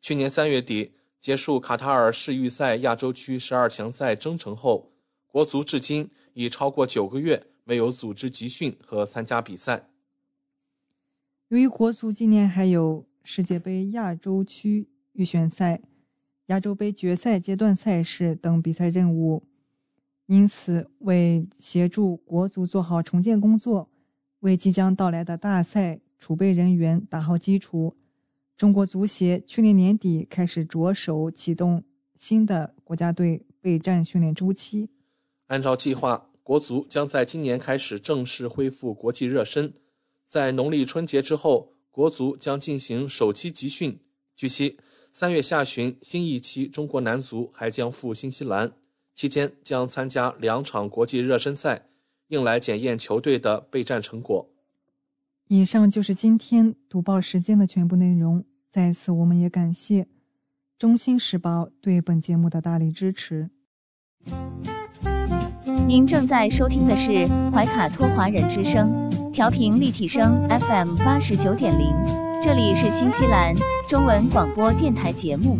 [0.00, 4.92] 去年三月底结束卡塔尔世预赛亚洲区十二强赛征程后，
[5.26, 9.90] 国足至今已超过九个月没有组织集训和参加比赛。
[11.48, 15.82] 由于国足今年还有世界杯亚洲区预选赛、
[16.46, 19.42] 亚洲杯决赛阶段赛事等比赛任务，
[20.26, 23.90] 因此为协助国足做好重建工作，
[24.40, 27.96] 为即将到来的大赛储备人员打好基础。
[28.56, 31.82] 中国足协去年年底开始着手启动
[32.14, 34.88] 新的国家队备战训练周期。
[35.48, 39.74] 按照计划，国足将在今年开始正式恢复国际热身。
[40.24, 44.00] 在农历春节之后，国足将进行首期集训。
[44.34, 44.78] 据悉，
[45.18, 48.72] 三月下旬，新一期中国男足还将赴新西兰，
[49.14, 51.86] 期间将参加两场国际热身赛，
[52.28, 54.50] 用来检验球队的备战成果。
[55.48, 58.44] 以上就是今天读报时间的全部内容。
[58.68, 60.02] 在此，我们也感谢
[60.78, 63.48] 《中新时报》对本节目的大力支持。
[65.88, 71.94] 您正在收听的是怀卡托华人之声，调频立体声 FM 八十九点零，
[72.46, 73.56] 这里是新西兰
[73.88, 75.58] 中文广播电台节目。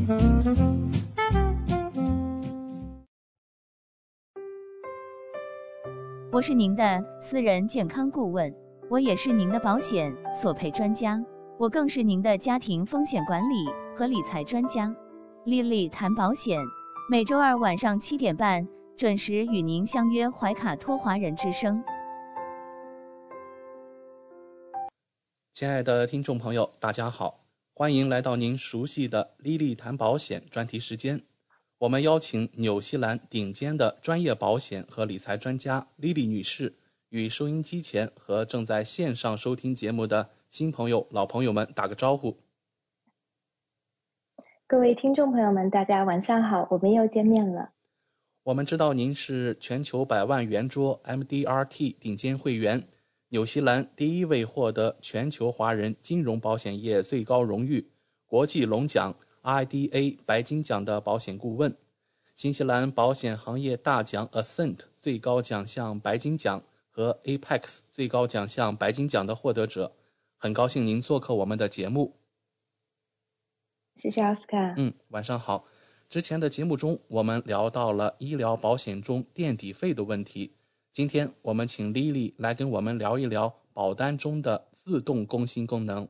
[6.31, 8.55] 我是您的私人健康顾问。
[8.89, 11.25] 我也是您的保险索赔专家，
[11.59, 14.95] 我更是您的家庭风险管理和理财专家。
[15.45, 16.61] 丽丽谈保险，
[17.11, 21.83] 每周二晚上七点半准时与您相约怀卡托华人之声。
[25.57, 31.23] 亲爱的听众朋友，大家好，欢迎来到您熟悉的“莉莉谈保险”专题时间。
[31.79, 36.75] 我们邀请纽西兰顶尖的专业保险和理财专家莉莉女士，
[37.09, 42.37] 与收音机前和正在线上收听节目的新朋友、老朋友们打个招呼。
[44.67, 47.71] 各位听众朋友们，大家晚上好，我们又见面了。
[48.43, 52.87] 我们知道您是全球百万圆桌 MDRT 顶尖会员，
[53.31, 57.91] 纽西兰第一位获得全球华人金融保险业最高荣誉
[58.25, 61.77] 国际龙奖 IDA 白金奖的保险顾问，
[62.37, 69.93] 新西兰保险行业大奖 Ascent 最高奖项白金奖和 Apex 最高奖项白金奖的获得者。
[70.37, 72.17] 很高兴您做客我们的节目。
[73.97, 74.75] 谢谢奥斯卡。
[74.77, 75.65] 嗯，晚上好。
[76.09, 80.56] 之前的节目中，我们聊到了医疗保险中垫底费的问题。
[80.97, 86.09] 今天我们请 Lily 来跟我们聊一聊保单中的自动更新功能。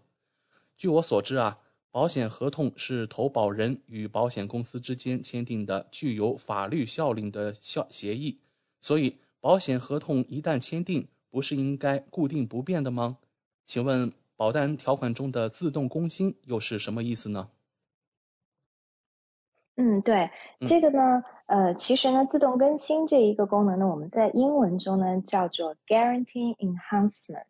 [0.76, 1.58] 据我所知啊，
[1.90, 8.38] 保险合同是投保人与保险公司之间签订的具有法律效力的效协议，
[8.80, 13.18] 所以保险合同一旦签订，不是应该固定不变的吗？
[13.64, 17.50] 请问保单条款中的自动更新又是什么意思呢？
[19.78, 27.44] 嗯，对，这个呢，呃，其实呢，自动更新这一个功能呢，我们在英文中呢叫做 Guarantee Enhancement，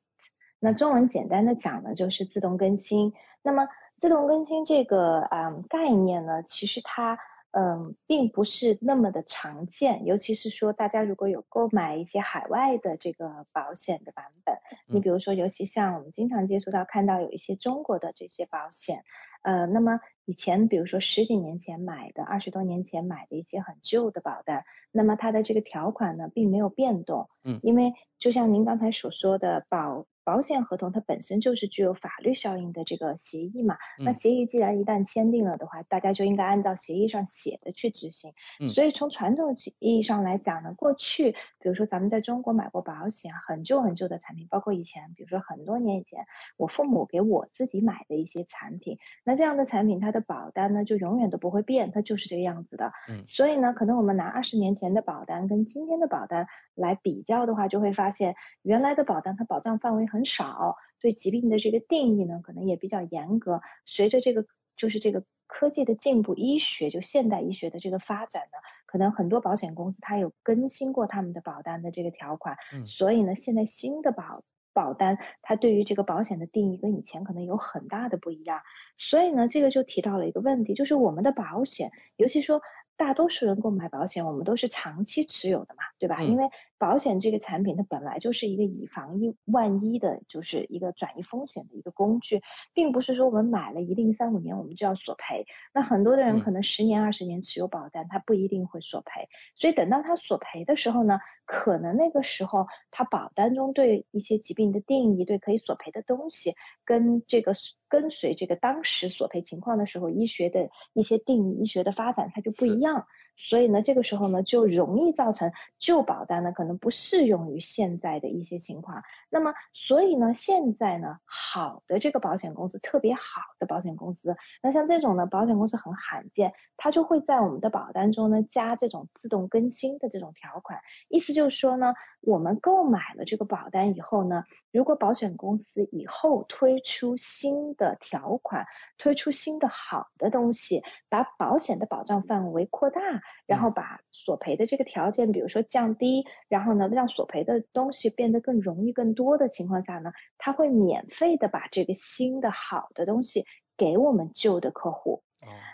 [0.61, 3.14] 那中文简单的讲呢就是自动更新。
[3.42, 3.66] 那么
[3.98, 7.18] 自动更新这个啊概念呢，其实它
[7.52, 19.04] 嗯并不是那么的常见，尤其是说大家如果有购买一些海外的这个保险的版本，你比如说，尤其像我们经常接触到看到有一些中国的这些保险。
[19.42, 24.65] 呃，那么以前比如说十几年前买的，二十多年前买的一些很旧的保单，
[24.96, 30.06] 那么它的这个条款呢并没有变动，嗯，因为就像您刚才所说的保。
[30.26, 38.32] 保险合同它本身就是具有法律效应的这个协议嘛，那协议既然一旦签订了的话，大家就应该按照协议上写的去执行。
[38.66, 41.30] 所以从传统意义上来讲呢，过去
[41.61, 52.90] 比如说咱们在中国买过保险，很旧很旧的产品，包括以前比如说很多年以前我父母给我自己买的一些产品，那这样的产品它的保单呢就永远都不会变，它就是这个样子的。
[53.26, 60.16] 所以呢，可能我们拿二十年前的保单跟今天的保单来比较的话，就会发现原来的保单它保障范围很。
[60.16, 63.61] 很少对疾病的这个定义呢，可能也比较严格。
[63.85, 72.57] 随着这个就是这个科技的进步，医学就现代医学的这个发展呢，可能很多保险公司它有更新过他们的保单的这个条款。
[72.87, 78.62] 所以呢，现在新的保保单它对于这个保险的定义跟以前可能有很大的不一样。
[78.96, 82.62] 所以呢，这个就提到了一个问题，就是我们的保险，尤其说。
[82.96, 86.22] 大多数人购买保险，我们都是长期持有的嘛，对吧？
[86.22, 95.46] 因为保险这个产品，它本来就是一个以防一万一的，就是一个转移风险的一个工具，并不是说我们买了一定三五年我们就要索赔。
[95.74, 99.28] 那很多的人可能十年、二十年持有保单，他不一定会索赔。
[99.54, 106.54] 所以等到他索赔的时候呢，可能那个时候他保单中对一些疾病的定义、对可以索赔的东西，
[106.85, 107.52] 跟这个
[107.88, 113.06] 跟随这个当时索赔情况的时候，医学的一些定义、医学的发展，它就不一样。
[113.37, 119.03] 所以呢，这个时候呢，就容易造成旧保单呢可能不适用于现在的一些情况。
[119.31, 130.81] 那么，所以呢，现在呢，好的这个保险公司，特别好的保险公司，那像这种呢，保险公司很罕见，它就会在我们的保单中呢加这种自动更新的这种条款。
[131.09, 131.94] 意思就是说呢，
[132.27, 138.67] 我们购买了这个保单以后呢，如果保险公司以后推出新的条款，
[138.99, 142.67] 推出新的好的东西，把保险的保障范围。
[142.69, 143.01] 扩大，
[143.47, 153.45] 然后把索赔的这个条件，比如说降低，然后呢，让索赔的东西变得更容易、更多的情况下呢，他会免费的把这个新的好的东西
[153.77, 155.23] 给我们旧的客户。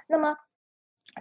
[0.06, 0.36] 那么，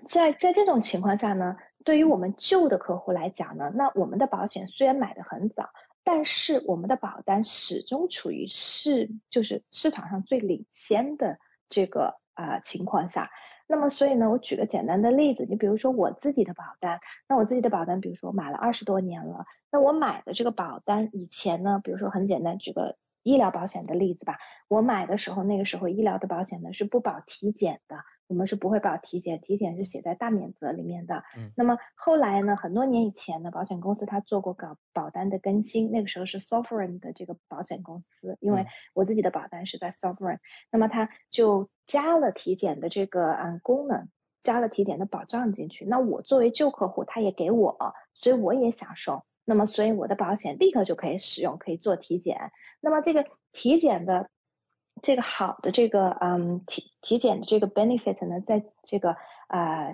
[0.06, 5.70] 在在这种情况下呢，对于我们旧的客户来讲呢，那我们的保险虽然买的很早，
[6.04, 13.30] 但是我们的保单始终处于市就是市场上最领先的这个啊情况下。
[13.68, 27.98] 那么，所以呢，我举个简单的例子，你比如说我自己的保单，那我自己的保单，比如说我买了二十多年了，那我买的这个保单以前呢，比如说很简单，举个医疗保险的例子吧，我买的时候，那个时候医疗的保险呢是不保体检的。
[28.28, 31.24] 我们是不会保体检，体检是写在大免责里面的。
[31.38, 32.56] 嗯，那么后来呢？
[32.56, 40.40] 很多年以前呢，保险公司它做过搞保单的更新，那个时候是 Sovereign 的这个保险公司，因为我自己的保单是在 Sovereign，
[40.72, 44.08] 那么它就加了体检的这个嗯功能。
[44.44, 47.78] 加了体检的保障进去，那我作为旧客户，他也给我，
[48.16, 49.24] 所以我也享受。
[49.46, 52.52] 那么，所以我的保险立刻就可以使用，可以做体检。
[52.80, 54.30] 那么这个体检的
[55.02, 59.16] 这个好的这个嗯体体检的这个 benefit 呢，在这个
[59.48, 59.94] 啊。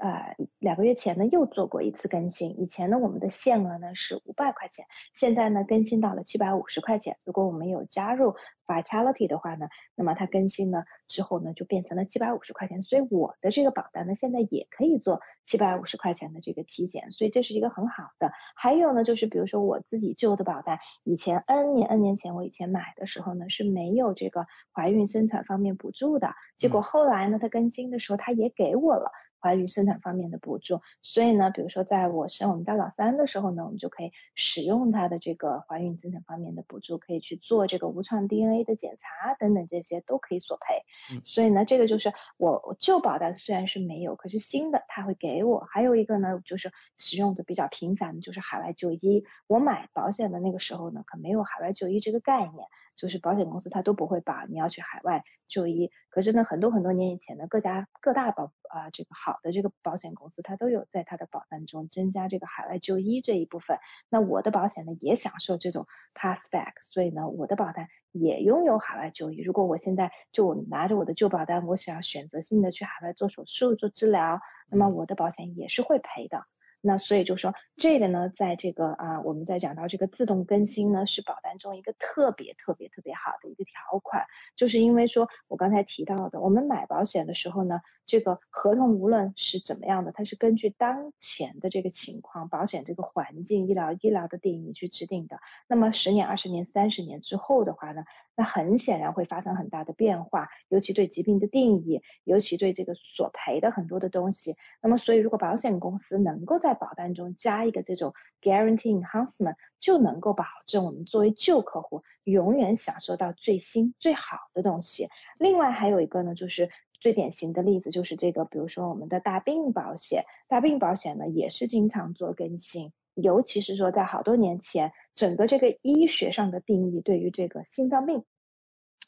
[0.00, 2.58] 呃，两个月前呢又做过一次更新。
[2.58, 7.18] 以前呢我们的限额呢是五百块钱，现在呢更新到了七百五十块钱。
[7.24, 8.34] 如果我们有加入
[8.66, 12.80] Vitality 的话呢，那么它更新呢之后呢就变成了七百五十块钱。
[12.80, 18.32] 所以我的这个保单呢现在也可以做七百五十块钱的这个体检，所以这是一个很好的。
[18.56, 29.12] 还有呢就是比如说我自己旧的保单，以前 N 年 N 年前我以前买的时候呢是没有这个怀孕生产方面补助的，结果后来呢它更新的时候它也给我了。
[29.40, 41.20] 怀孕生产方面的补助，所以呢，比如说在我生我们家老三的时候呢，我们就可以使用它的这个怀孕生产方面的补助，可以去做这个无创 DNA 的检查等等，这些都可以索赔。
[41.22, 45.66] 所以呢，这个就是我旧保单虽然是没有，可是新的他会给我。
[45.70, 49.24] 还有一个呢，就是使用的比较频繁的就是海外就医。
[49.46, 52.66] 我买保险的那个时候呢，可没有海外就医这个概念。
[53.00, 63.78] 就是保险公司它都不会把你要去海外就医，可是呢，很多很多年以前呢，各家各大保啊这个好的这个保险公司，它都有在它的保单中增加这个海外就医这一部分。
[64.10, 69.40] 那我的保险呢也享受这种 pass back，所以呢，我的保单也拥有海外就医。
[69.40, 76.44] 如果我现在就拿着我的旧保单，我想要选择性的去海外做手术做治疗，那么我的保险也是会赔的。
[76.80, 84.24] 那所以就说这个呢，在这个啊，我们在讲到这个自动更新呢，是保单中一个特别特别特别好的一个条款，
[84.56, 95.38] 就是因为说我刚才提到的，我们买保险的时候呢，这个合同无论是怎么样的，它是根据当前的这个情况、保险这个环境、医疗医疗的定义去制定的。
[95.68, 98.02] 那么十年、二十年、三十年之后的话呢？
[98.36, 104.54] 那很显然会发生很大的变化，尤其对疾病的定义，尤其对这个索赔的很多的东西。
[104.80, 115.08] 那么，所以如果保险公司能够在保单中加一个这种 guarantee enhancement，就能够保证我们作为旧客户永远享受到最新最好的东西。
[115.38, 116.70] 另外还有一个呢，就是
[117.00, 122.92] 最典型的例子就是这个，比如说我们的大病保险，大病保险呢也是经常做更新。
[123.14, 128.24] 尤其是说，在好多年前，整个这个医学上的定义对于这个心脏病，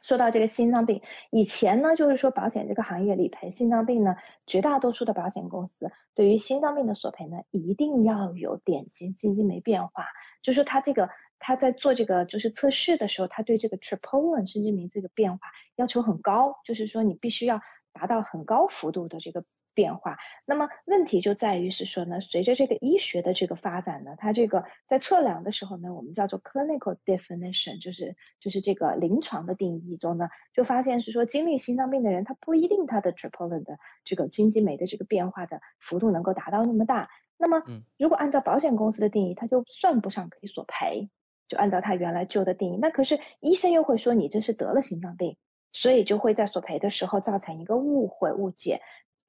[0.02, 4.16] 说到这个心脏病，以前呢，就是说保险这个行业理赔心脏病呢，
[4.46, 10.06] 绝大多数的保险公司对于心脏病的索赔呢，一定要有典型基金酶变化，
[10.42, 17.60] 就是说他这个他在做这个就是测试的时候，他对这个 troponin 生殖酶这个变化要求很高，就是说你必须要
[17.92, 19.44] 达到很高幅度的这个。
[19.74, 37.08] 变化，那么问题就在于是说呢，随着这个医学的这个发展呢，它这个在测量的时候呢，我们叫做 clinical definition，就是就是这个临床的定义中呢，就发现是说经历心脏病的人，他不一定他的 troponin 的这个经济酶的这个变化的幅度能够达到那么大。
[37.38, 37.62] 那么，
[37.96, 41.08] 如果按照保险公司的定义，它就算不上可以索赔，
[41.48, 42.76] 就按照他原来旧的定义。
[42.76, 45.38] 那可是医生又会说你这是得了心脏病，
[45.72, 48.80] 所以就会在索赔的时候造成一个误会误解。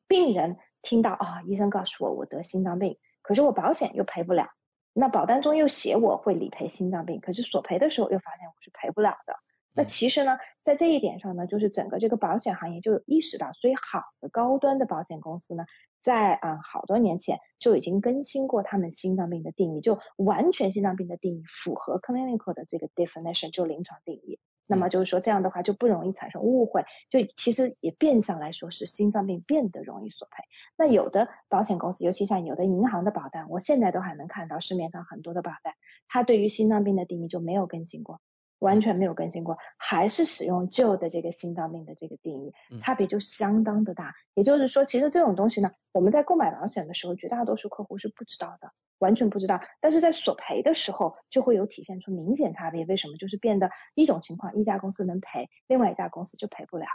[0.07, 4.49] 病人听到啊，医生告诉我我得心脏病，可是我保险又赔不了，
[4.93, 9.35] 那保单中又写我会理赔心脏病，可是索赔的时候又发现我是赔不了的。
[9.75, 15.65] 那其实呢，在这一点上呢，就是整个这个保险行业就意识到，所以好的高端的保险公司呢，
[16.03, 24.37] 在啊好多年前就已经更新过他们心脏病的定义，就完全心脏病的定义符合 clinical 的这个 definition，就临床定义。
[24.73, 30.43] 那么就是说，这样的话就不容易产生误会，就其实也变相来说是心脏病变得容易索赔。
[30.75, 35.75] 那有的保险公司，尤其像有的银行的保单，我现在都还能看到市面上很多的保单，
[36.07, 38.19] 它对于心脏病的定义就没有更新过，
[38.63, 44.15] 完全没有更新过，还是使用旧的这个心脏病的这个定义，差别就相当的大。
[44.33, 48.71] 也就是说，其实这种东西呢，我们在购买保险的时候，绝大多数客户是不知道的。
[48.99, 52.85] 完全不知道，但是在索赔的时候就会有体现出明显差别。
[52.85, 53.17] 为什么？
[53.17, 56.85] 就是变得一种情况，一家公司能赔，另外一家公司就赔不了。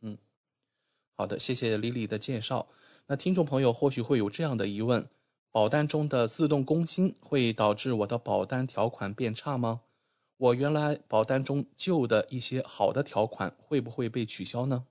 [0.00, 0.18] 嗯，
[1.16, 2.66] 好的，谢谢 Lily 的介绍。
[3.06, 5.08] 那听众朋友或许会有这样的疑问：
[5.52, 9.82] 保单中的自动更新会导致我的保单条款变差吗？
[10.42, 14.86] 我原来保单中旧的一些好的条款会不会被取消呢？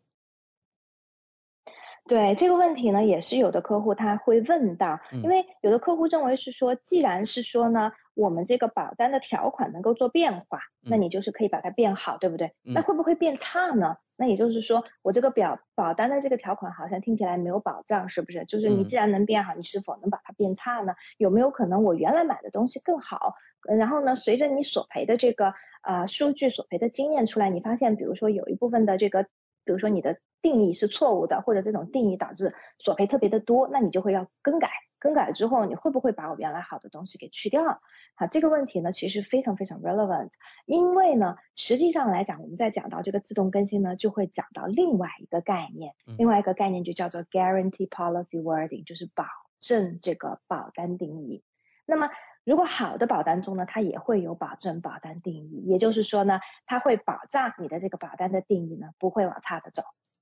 [2.07, 12.53] 对这个问题呢，也是有的客户他会问到，因为有的客户认为是说，既然是说呢，我们这个保单的条款能够做变化，那你就是可以把它变好，对不对？
[12.63, 13.97] 那会不会变差呢？
[14.17, 18.43] 那也就是说，我这个表保单的这个条款好像听起来没有保障，是不是？
[18.45, 20.93] 就是你既然能变好，你是否能把它变差呢？
[21.17, 23.35] 有没有可能我原来买的东西更好？
[23.77, 29.27] 然后呢，随着你索赔的这个啊数据索赔的经验出来，你发现，比如说有一部分的这个。
[29.63, 34.69] 比如说你的定义是错误的，或者这种定义导致索赔特别的多，那你就会要更改。
[34.99, 37.81] 更改之后，你会不会把我原来好的东西给去掉？
[38.13, 40.29] 好，这个问题呢，其实非常非常 relevant，
[40.67, 49.25] 因为呢，实际上来讲，我们在讲到这个自动更新呢，就会讲到另外一个概念，另外一个概念就叫做 guarantee policy wording，就是保
[49.59, 51.43] 证这个保单定义。
[51.87, 52.07] 那么，
[52.43, 59.81] 如果好的保单中呢，它也会有保证保单定义，也就是说呢，它会保障你的这个保单的定义呢，不会往差的走。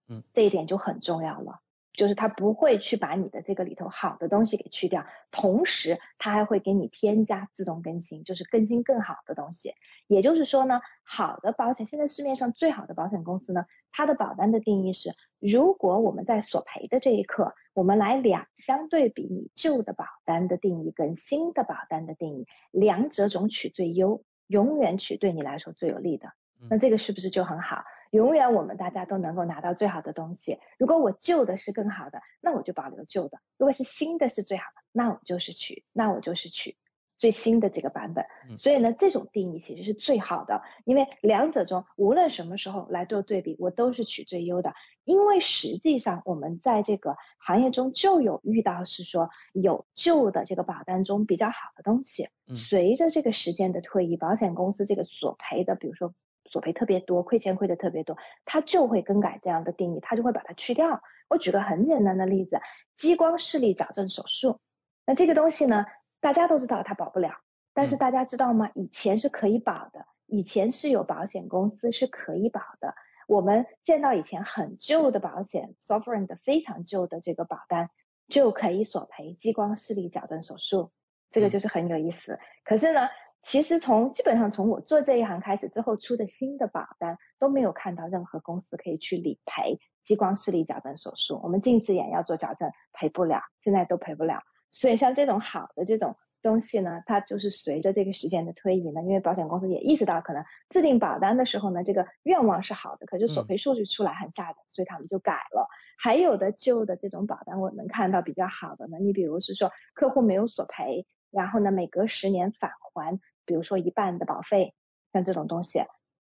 [0.10, 1.62] 嗯，这一点就很重要了。
[1.91, 9.74] 就是它不会去把你的这个里头好的东西给去掉，同时它还会给你添加自动更新，就是更新更好的东西。
[10.07, 26.32] 也就是说呢，好的保险，现在市面上最好的保险公司呢，它的保单的定义是：如果我们在索赔的这一刻，我们来两相对比你旧的保单的定义跟新的保单的定义，两者总取最优，永远取对你来说最有利的。
[26.70, 27.84] 那这个是不是就很好？
[28.12, 30.60] 永远我们大家都能够拿到最好的东西。
[30.78, 36.76] 如果我旧的是更好的，那我就保留旧的；如果是新的是最好的，那我就是取，那我就是取
[37.18, 38.26] 最新的这个版本。
[38.57, 44.74] 所以呢，这种定义其实是最好的，因为两者中无论什么时候来做对比，我都是取最优的。
[45.03, 56.12] 因为实际上我们在这个行业中就有遇到是说有旧的这个保单中比较好的东西，随着这个时间的推移，保险公司这个索赔的，比如说。
[56.50, 61.02] 索赔特别多，亏钱亏的特别多，他就会更改这样的定义，他就会把它去掉。
[61.30, 62.60] 我举个很简单的例子，
[62.95, 64.60] 激光视力矫正手术，
[65.06, 65.86] 那这个东西呢，
[66.20, 67.36] 大家都知道它保不了，
[67.74, 68.72] 但是大家知道吗？
[68.74, 72.95] 以前是可以保的，以前是有保险公司是可以保的。
[73.28, 77.91] 我们见到以前很旧的保险，sovereign 的非常旧的这个保单，
[78.28, 80.91] 就可以索赔激光视力矫正手术，
[81.30, 82.39] 这个就是很有意思。
[82.66, 83.02] 可是呢？
[83.42, 91.40] 其实从基本上从我做这一行开始之后出的新的保单都没有看到任何公司可以去理赔激光视力矫正手术。
[91.42, 94.42] 我们近视眼要做矫正赔不了，现在都赔不了。
[94.70, 105.68] 所以像这种好的这种东西呢，它就是随着这个时间的推移呢，因为保险公司也意识到可能制定保单的时候呢，这个愿望是好的，可是索赔数据出来很吓人，所以他们就改了。
[105.98, 111.08] 还有的旧的这种保单，我能看到比较好的呢，你比如是说客户没有索赔。
[111.32, 114.74] 然后呢，每隔十年返还，比如说一半的保费，
[115.14, 115.82] 像这种东西。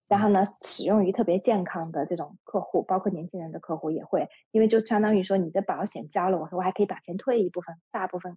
[0.09, 8.37] 然后呢，使用于特别健康的这种客户，包括年轻人的客户也会，因为就相当于说你的保险交了，我说我还可以把钱退一部分，大部分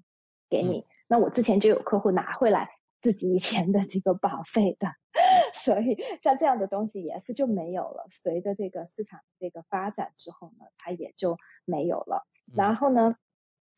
[0.50, 0.86] 给你。
[1.08, 2.70] 那我之前就有客户拿回来
[3.02, 4.88] 自己以前的这个保费的，
[5.64, 8.06] 所以像这样的东西也是就没有了。
[8.10, 12.26] 随着这个市场这个发展之后呢，它也就没有了。
[12.56, 13.16] 然后呢？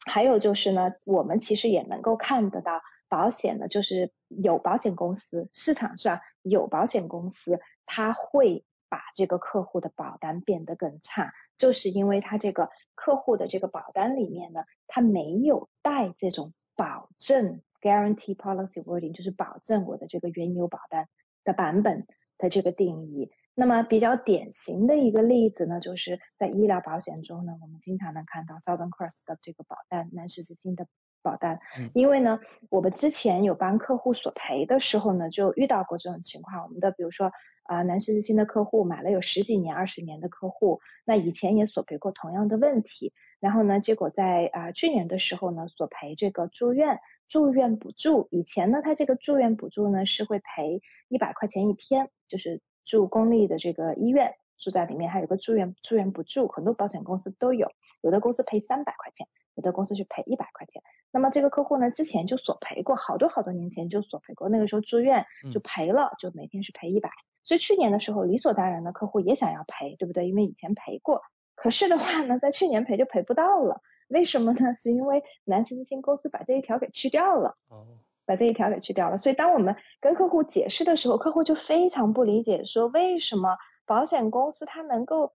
[0.05, 21.07] 还有就是呢，我们其实也能够看得到，保险呢，就是有保险公司市场上有保险公司，他会把这个客户的保单变得更差，就是因为他这个客户的这个保单里面呢，他没有带这种保证 guarantee policy wording，就是保证我的这个原有保单
[21.43, 23.31] 的版本的这个定义。
[23.53, 30.87] 那么比较典型的一个例子呢，就是在医疗保险中呢，我们经常能看到 Southern Cross 的这个保单，南十字星的
[31.21, 31.59] 保单。
[31.93, 32.39] 因为呢，
[32.69, 36.63] 我们之前有帮客户索赔的时候呢，就遇到过这种情况。
[36.63, 37.33] 我们的比如说
[37.63, 43.13] 啊，南十字星的客户买了有十几年、二十年的客户，那以前也索赔过同样的问题。
[43.41, 48.29] 然后呢，结果在啊去年的时候呢，索赔这个住院住院补助。
[48.31, 52.61] 以前呢，他这个住院补助呢是会赔一百块钱一天，就是。
[52.91, 57.71] 住公立的这个医院，住在里面还有个住院住院补助，很多保险公司都有，
[58.01, 60.83] 有的公司赔三百块钱，有的公司是赔一百块钱。
[61.09, 67.09] 那么这个客户呢，之前就索赔过，好多好多年前就索赔过，那个时候住院就赔了，就每天是赔一百。
[67.43, 70.27] 所以去年的时候，理所当然的客户也想要赔，对不对？
[70.27, 71.21] 因为以前赔过，
[71.55, 74.75] 可是的话呢，在去年赔就赔不到了，为什么呢？
[74.77, 77.55] 是因为南斯基金公司把这一条给去掉了。
[77.69, 77.87] 哦。
[78.31, 85.33] 把这一条给去掉了，所以当我们跟客户解释的时候，客户就非常不理解，说为什么保险公司他能够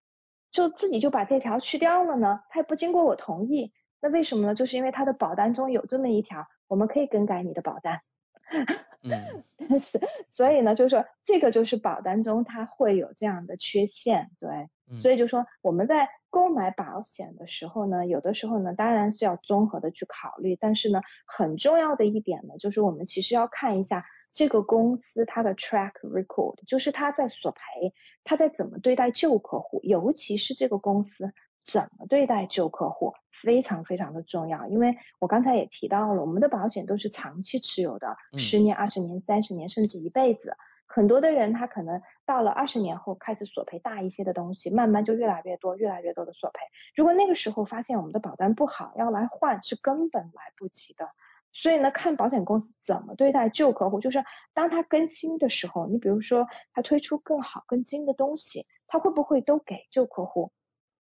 [0.51, 2.41] 就自己就把这条去掉了呢？
[2.49, 3.71] 他也不经过我同意，
[4.01, 4.55] 那为什么呢？
[4.55, 8.01] 就是因为他的保单中有这么一条，我们可以更改你的保单。
[9.69, 14.69] 但是，所以呢，就是说这个就是保单中它会有这样的缺陷，对。
[14.95, 20.55] 所以就说我们在购买保险的时候呢，有的时候呢，当然是要综合的去考虑。
[20.55, 27.93] 但是呢，很重要的一点呢，就是我们其实要看一下这个公司它的 track record，就是他在索赔，
[28.23, 31.33] 他在怎么对待旧客户，尤其是这个公司
[31.67, 34.67] 怎么对待旧客户，非常非常的重要。
[34.69, 40.57] 因为我刚才也提到了，我们的保险都是长期持有的，十年、二十年、三十年，甚至一辈子。
[40.89, 46.61] 很多的人他可能到了二十年后开始索赔大一些的东西，慢慢就越来越多，越来越多的索赔。
[46.95, 51.09] 如果那个时候发现我们的保单不好，要来换是根本来不及的。
[51.53, 60.53] 所以呢，看保险公司怎么对待旧客户，就是当他更新的时候，你比如说他推出更好、更新的东西，他会不会都给旧客户？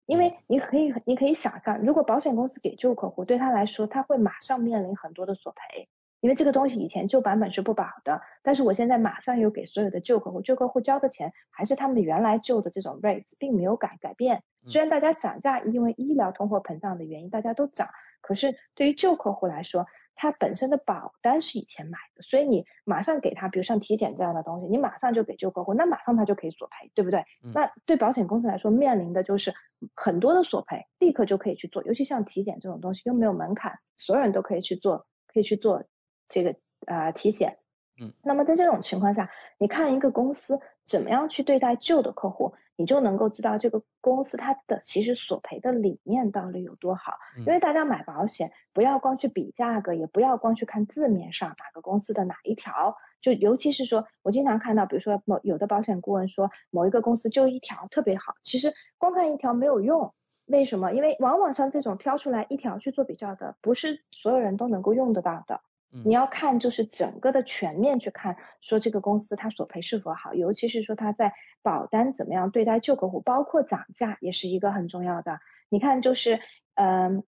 [0.10, 5.88] 因为你可以，你可以想象，如果保险公司给旧客户，对他来说，他会马上面临很多的索赔，
[6.20, 14.41] 因为这个东西以前旧版本是不保的，但是我现在马上又给所有的旧客户，旧客户交的钱还是他们原来旧的这种 rates，并没有改改变。
[14.66, 17.88] 虽然大家涨价，因为医疗通货膨胀的原因，大家都涨，
[18.22, 19.86] 可是对于旧客户来说，
[20.22, 27.24] 他本身的保单是以前买的，所以你马上给他，比如像体检这样的东西，你马上就给旧客户，那马上他就可以索赔，对不对？
[27.53, 29.53] 那对保险公司来说，面临的就是
[29.95, 35.86] 很多的索赔，立刻就可以去做，尤其像体检这种东西又没有门槛，所有人都可以去做，可以去做
[36.28, 36.53] 这个
[36.86, 37.57] 呃体检。
[38.01, 47.17] 嗯，那么在这种情况下，你看一个公司怎么样去对待旧的客户，你就能够知道这个公司它的其实索赔的理念到底有多好。
[47.39, 60.13] 因为大家买保险不要光去比价格，也不要光去看字面上哪个公司的哪一条，就尤其是说我经常看到，比如说某有的保险顾问说某一个公司就一条特别好，其实光看一条没有用。
[60.45, 60.93] 为什么？
[60.93, 65.59] 因为往往像这种挑出来一条去做比较的，不是所有人都能够用得到的。
[66.05, 71.33] 你要看就是整个的全面去看，说这个公司它索赔是否好，尤其是说它在
[71.63, 75.39] 保单怎么样对待旧客户，包括涨价也是一个很重要的。
[75.67, 76.39] 你看就是，
[76.75, 77.23] 嗯，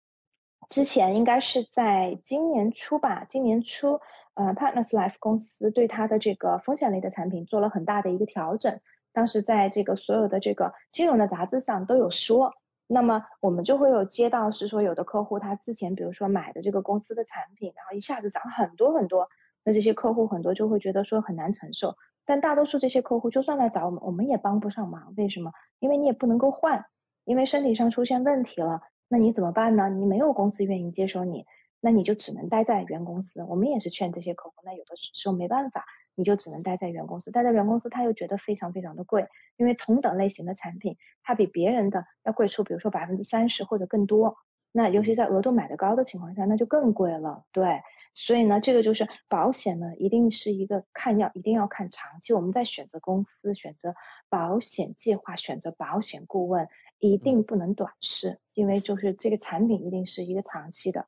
[0.70, 4.00] 之前应该是在今年初吧，今年初，
[4.36, 8.80] 呃，Partners Life 公司对它的这个风险类的产品做了很大的一个调整，
[9.12, 12.54] 当时在这个所有的这个金融的杂志上都有说。
[12.94, 19.30] 那么我们就会有接到是说有的客户他之前比如说买的这个公司的产品，然后一下子涨很多很多，
[19.64, 21.96] 那这些客户很多就会觉得说很难承受。
[22.26, 25.14] 但大多数这些客户就算来找我们，我们也帮不上忙。
[25.16, 25.54] 为什么？
[25.80, 26.84] 因为你也不能够换，
[27.24, 29.90] 因为身体上出现问题了，那你怎么办呢？
[29.90, 31.46] 你没有公司愿意接收你，
[31.80, 33.42] 那你就只能待在原公司。
[33.46, 35.86] 我们也是劝这些客户，那有的时候没办法。
[36.16, 44.36] 你就只能待在原公司，待在原公司，他又觉得非常非常的贵，因为同等类型的产品，它比别人的要贵出，比如说百分之三十或者更多。
[44.74, 47.44] 那尤其在额度买的高的情况下，那就更贵了。
[47.52, 47.82] 对，
[48.14, 52.32] 所以呢，这个就是保险呢，一定是一个看要一定要看长期。
[52.34, 53.94] 我们在选择公司、选择
[54.30, 61.06] 保险计划、选择保险顾问，一定不能短视，因为就是这个产品一定是一个长期的。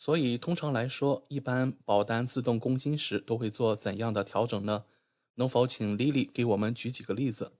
[0.00, 4.86] 所以，通常来说，一般保单自动更新时都会做怎样的调整呢？
[5.34, 7.52] 能否请 Lily 给我们举几个例子？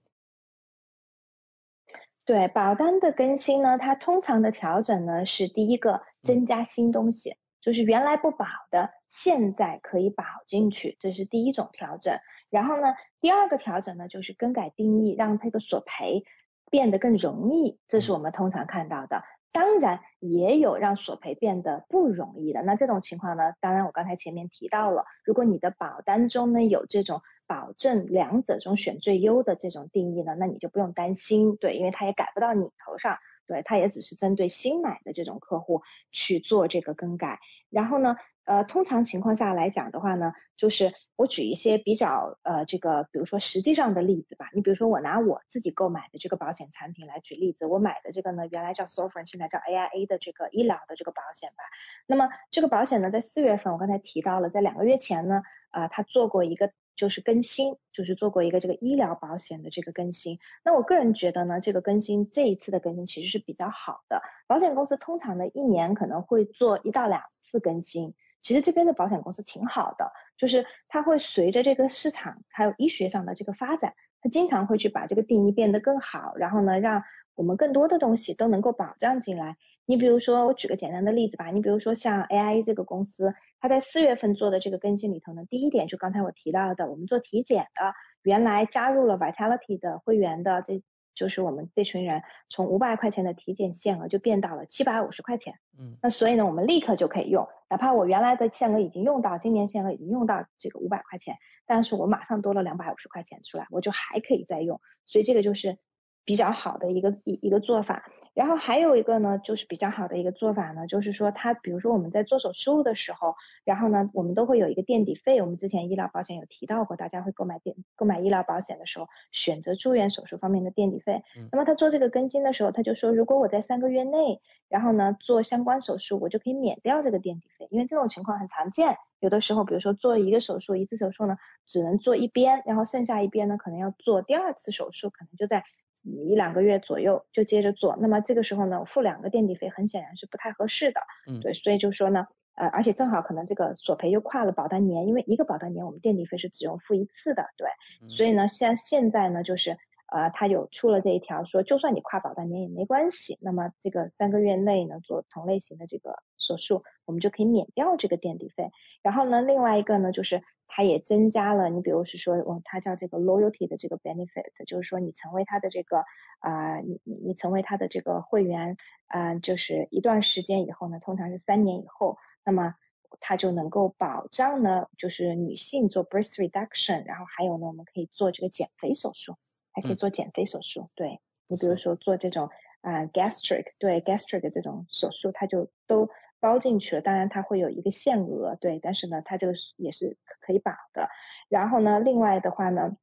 [2.25, 12.17] 对，保单的更新呢，它通常的调整呢是第一个增加新东西，就是原来不保的，现在可以保进去，这是第一种调整。
[12.49, 12.87] 然后呢，
[13.19, 16.23] 第二个调整呢就是更改定义，让这个索赔
[16.71, 19.21] 变得更容易，这是我们通常看到的。
[19.51, 22.61] 当然也有让索赔变得不容易的。
[22.63, 23.53] 那这种情况呢？
[23.59, 35.81] 当然我刚才前面提到了，如果你的保单中呢有这种保证两者中选最优的这种定义呢，那你就不用担心，对，因为它也改不到你头上，对，它也只是针对新买的这种客户
[36.11, 37.39] 去做这个更改。
[37.69, 38.15] 然后呢？
[38.51, 44.49] 呃，通常情况下来讲的话呢，就是我举一些比较呃这个，比如说实际上的例子吧。
[44.53, 51.63] 你比如说我拿我自己购买的这个保险产品来举例子，我买的这个呢，原来叫 s o f r e n 现在叫 AIA 的这个医疗的这个保险吧。
[52.07, 60.39] 那么这个保险呢，在四月份我刚才提到了，在两个月前呢，啊，它做过一个就是更新，就是做过一个这个医疗保险的这个更新。
[60.65, 64.21] 那我个人觉得呢，这个更新这一次的更新其实是比较好的。
[64.45, 68.13] 保险公司通常呢一年可能会做一到两次更新。
[68.41, 77.03] 其实这边的保险公司挺好的，就是它会随着这个市场还有医学上的这个发展，它经常会去把这个定义变得更好，然后呢，让
[77.35, 79.55] 我们更多的东西都能够保障进来。
[79.85, 90.81] 你比如说，我举个简单的例子吧，你比如说像 AIA 这个公司，它在四月份做的这个更新里头呢，第一点就刚才我提到的，我们做体检的，原来加入了 Vitality 的会员的这。
[91.21, 101.35] 就是我们这群人从五百块钱的体检限额就变到了七百五十块钱，嗯，那所以呢，我们立刻就可以用，哪怕我原来的限额已经用到，今年限额已经用到这个五百块钱，
[101.67, 105.77] 但是我马上多了两百五十块钱出来，我就还可以再用，所以这个就是
[106.25, 108.09] 比较好的一个一一个做法。
[108.33, 115.41] 然后还有一个呢，就是比较好的一个做法呢，就是说它，比如说我们在做手术的时候，然后呢，我们都会有一个垫底费。
[115.41, 121.23] 我们之前医疗保险有提到过，大家会购买垫购买医疗保险的时候，选择住院手术方面的垫底费。
[121.51, 128.95] 那么他做这个更新的时候，他就说，如果我在三个月内，然后呢做相关手术，我就可以免掉这个垫底费，因为这种情况很常见。
[129.19, 135.65] 有的时候，比如说做一个手术，一次手术呢只能做一边，然后剩下一边呢可能要做第二次手术，可能就在。
[136.03, 141.01] 一两个月左右就接着做，那么这个时候呢，付两个垫底费很显然是不太合适的。
[141.27, 147.67] 嗯，对，所以就说呢，呃，而且正好可能这个索赔又跨了保单年，因为一个保单年我们垫底费是只用付一次的，对，
[148.09, 149.77] 所以呢，像现在呢，就是
[150.11, 158.71] 呃，他有出了这一条，说就算你跨保单年也没关系，那么这个三个月内呢做同类型的这个手术，我们就可以免掉这个垫底费。
[159.01, 160.41] 然后呢，另外一个呢就是。
[160.73, 166.05] 它也增加了，你比如是说，哦，它叫这个 loyalty 的这个 benefit，就是说你成为它的这个
[166.39, 168.77] 啊，你你你成为它的这个会员，
[169.07, 172.75] 啊，就是一段时间以后呢，通常是三年以后，那么
[173.19, 179.35] 它就能够保障呢，就是女性做 breast reduction，然后还有呢，我们可以做这个减肥手术，
[179.73, 186.07] 还可以做减肥手术，对你比如说做这种啊 gastric，对 gastric 这种手术，它就都。
[186.41, 191.07] 包进去了，当然它会有一个限额，对，但是呢，它这个也是可以保的。
[191.47, 192.97] 然后呢，另外的话呢，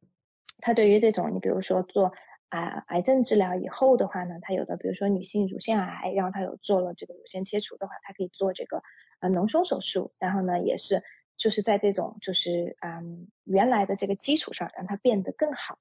[0.58, 2.12] 它对于这种你比如说做
[2.50, 8.82] 啊癌症治疗以后的话呢，它有的比如说女性乳腺癌，然后它有做了这个乳腺切除的话，它可以做这个
[9.20, 11.02] 啊隆胸手术，然后呢也是。
[11.38, 15.78] 就是在这种就是嗯原来的这个基础上，让它变得更好。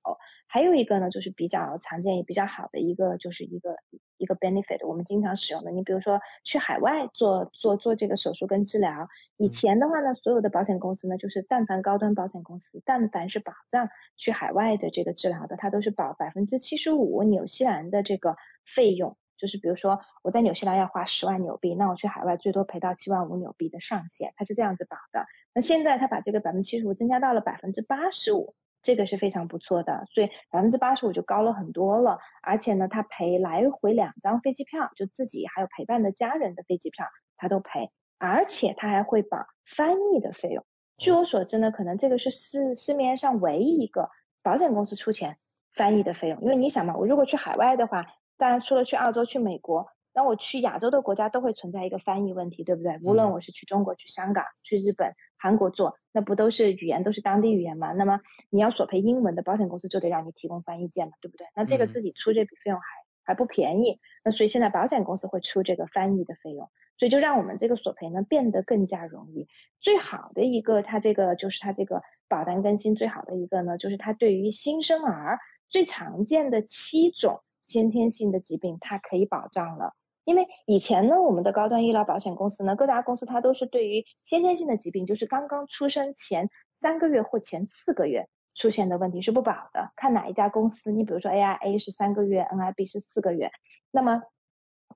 [0.47, 3.75] 还有一个呢，就是比较常见也比较好的一个，就是一个
[4.15, 5.71] 一个 benefit，我们经常使用的。
[5.71, 19.17] 你比如说去海外做做做这个手术跟治疗，以前的话呢，所有的保险公司呢，就是但凡高端保险公司，但凡是保障去海外的这个治疗的，它都是保百分之七十五纽西兰的这个费用。
[19.37, 25.25] 就是比如说我在纽西兰要花十万纽币，那我去海外最多赔到七万五纽币的上限，它是这样子保的。
[25.53, 32.19] 那现在他把这个百分之七十五增加到了百分之八十五，这个是非常不错的，所以百分之八十五就高了很多了。
[32.41, 37.05] 而且呢，他赔来回两张飞机票，就自己还有陪伴的家人的飞机票，
[37.37, 40.65] 他都赔，而且他还会保翻译的费用。
[40.97, 44.09] 据我所知呢，可能这个是市市面上唯一一个
[44.41, 45.37] 保险公司出钱
[45.73, 48.07] 翻译的费用，因为你想嘛，我如果去海外的话。
[48.37, 52.99] 当然，除了去澳洲、去美国，那我去亚洲的国家都会存在一个翻译问题，对不对？
[53.03, 57.91] 无论我是去中国、去香港、去日本、韩国做，那不都是语言都是当地语言嘛？
[57.93, 58.19] 那么
[58.49, 61.45] 你要索赔英文的保险公司就得让你提供翻译件嘛，对不对？
[61.55, 62.85] 那这个自己出这笔费用还
[63.23, 69.47] 还不便宜，那所以现在保险公司会出这个翻译的费用，所以就让我们这个索赔呢变得更加容易。
[69.79, 75.37] 最好的一个，它这个就是它这个保单更新最好的一个呢，就是它对于新生儿
[75.69, 77.41] 最常见的七种。
[77.67, 79.93] 先天性的疾病，它可以保障了，
[80.23, 90.91] 因为以前呢，我们的高端医疗保险公司呢，各大公司它都是对于先天性的疾病，就是刚刚出生前三个月或前四个月出现的问题是不保的，看哪一家公司。
[90.91, 93.51] 你比如说 AIA 是三个月，NIB 是四个月，
[93.91, 94.23] 那么。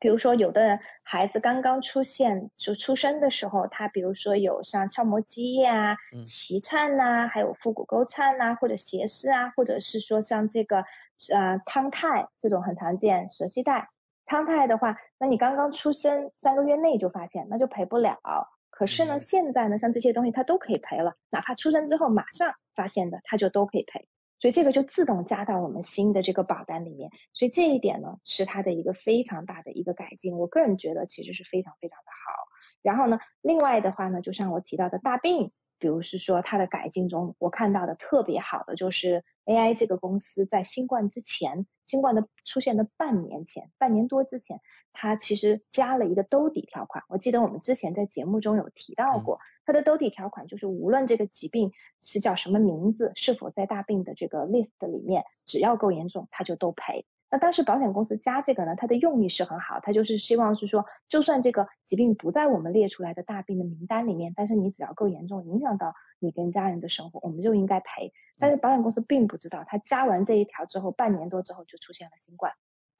[0.01, 5.95] 比如说，有的孩子刚刚出现就出生的时候，他比如说有像鞘膜积液啊、
[6.25, 10.83] 脐颤呐，还有腹股沟颤呐，或者斜视啊，或者是说像这个
[11.31, 13.89] 呃汤太这种很常见，舌系带
[14.25, 18.17] 汤太的话，那你刚刚出生三个月内就发现，那就赔不了。
[18.71, 24.07] 可是呢，现在呢，像这些东西它都可以赔了，哪怕出生之后马上发现的，它就都可以赔。
[24.41, 32.33] 所以这个就自动加到我们新的这个保单里面，所以这一点呢是它的一个非常大的一个改进，我个人觉得其实是非常非常的好。
[32.81, 35.53] 然后呢，另外的话呢，就像我提到的大病。
[35.79, 44.61] 比如是说它的改进中，我看到的特别好的就是 AI 这个公司在新冠之前，新冠的出现的半年前，半年多之前，
[44.93, 47.03] 它其实加了一个兜底条款。
[47.09, 49.39] 我记得我们之前在节目中有提到过，
[49.71, 57.05] 它的兜底条款就是无论这个疾病是叫什么名字，是否在大病的这个 list 里面，只要够严重，它就都赔。
[57.29, 68.11] 那当时保险公司加这个呢，它的用意是很好，它就是希望是说，就算这个疾病不在我们列出来的大病的名单里面，但是你只要够严重，影响到你跟家人的生活，我们就应该赔。
[68.37, 72.51] 但是保险公司并不知道，它加完这一条之后，半年多之后就出现了新冠。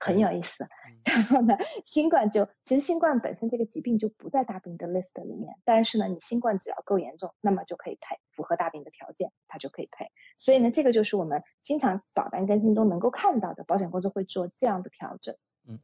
[0.04, 0.68] 很有意思，
[1.06, 10.08] 然后呢，新冠就其实新冠本身这个疾病就不在大病的 list 里面，但是呢，你新冠只要够严重，那么就可以赔，符合大病的条件，它就可以赔。
[10.38, 15.36] 所以呢，这个就是我们经常保单更新中能够看到的，保险公司会做这样的调整。
[15.68, 15.80] 嗯，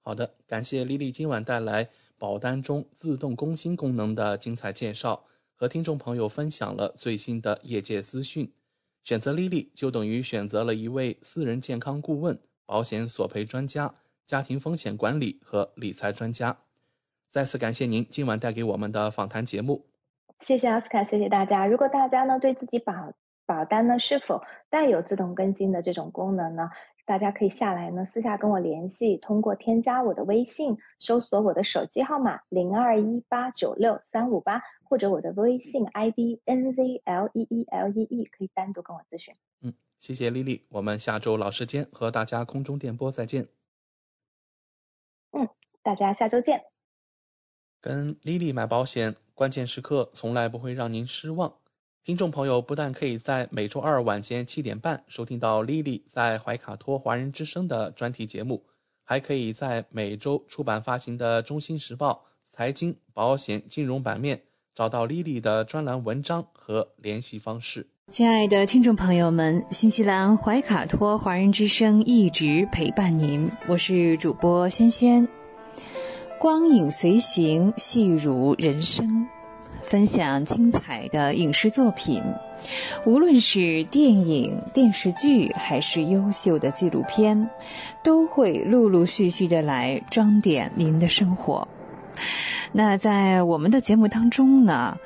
[0.00, 5.24] 好的，感谢丽丽今晚带来保单中自动更新功能的精彩介绍，
[5.56, 8.52] 和听众朋友分享了最新的业界资讯。
[9.02, 12.38] 选择丽丽就等于选择了一位私人健康顾问。
[12.66, 13.94] 保险索赔专家
[14.26, 16.58] 家庭风险管理和理财专家。
[17.30, 19.86] 再次感谢您今晚带给我们的访谈节目。
[20.40, 21.66] 谢谢奥斯卡，谢谢大家。
[21.66, 23.14] 如果大家呢对自己保
[23.46, 26.70] 保单呢是否带有自动更新的这种功能呢，
[27.04, 39.34] 大家可以下来呢私下跟我联系，通过添加我的微信，搜索我的手机号码零二一八九六三五八，或者我的微信 ID N Z L E E L E E，可以单独跟我咨询。
[39.62, 43.48] 嗯，谢谢丽丽，我们下周老时间和大家空中电波再见。
[45.32, 45.48] 嗯，
[45.82, 46.64] 大家下周见。
[47.80, 51.58] 跟丽丽买保险，关键时刻从来不会让您失望。
[52.04, 58.64] 听众朋友不但可以在每周二晚间七点半收听到丽丽在怀卡托华人之声的专题节目，
[59.02, 64.44] 还可以在每周出版发行的《中心时报》财经、保险、金融版面
[64.74, 67.88] 找到丽丽的专栏文章和联系方式。
[68.12, 75.26] 亲爱的听众朋友们，新西兰怀卡托华人之声一直陪伴您，我是主播轩轩。
[76.38, 79.26] 光影随行，戏如人生。
[79.82, 82.22] 分享精彩的影视作品，
[83.04, 87.50] 无论是电影、电视剧，还是优秀的纪录片，
[88.04, 91.66] 都会陆陆续续的来装点您的生活。
[92.72, 94.96] 那在我们的节目当中呢，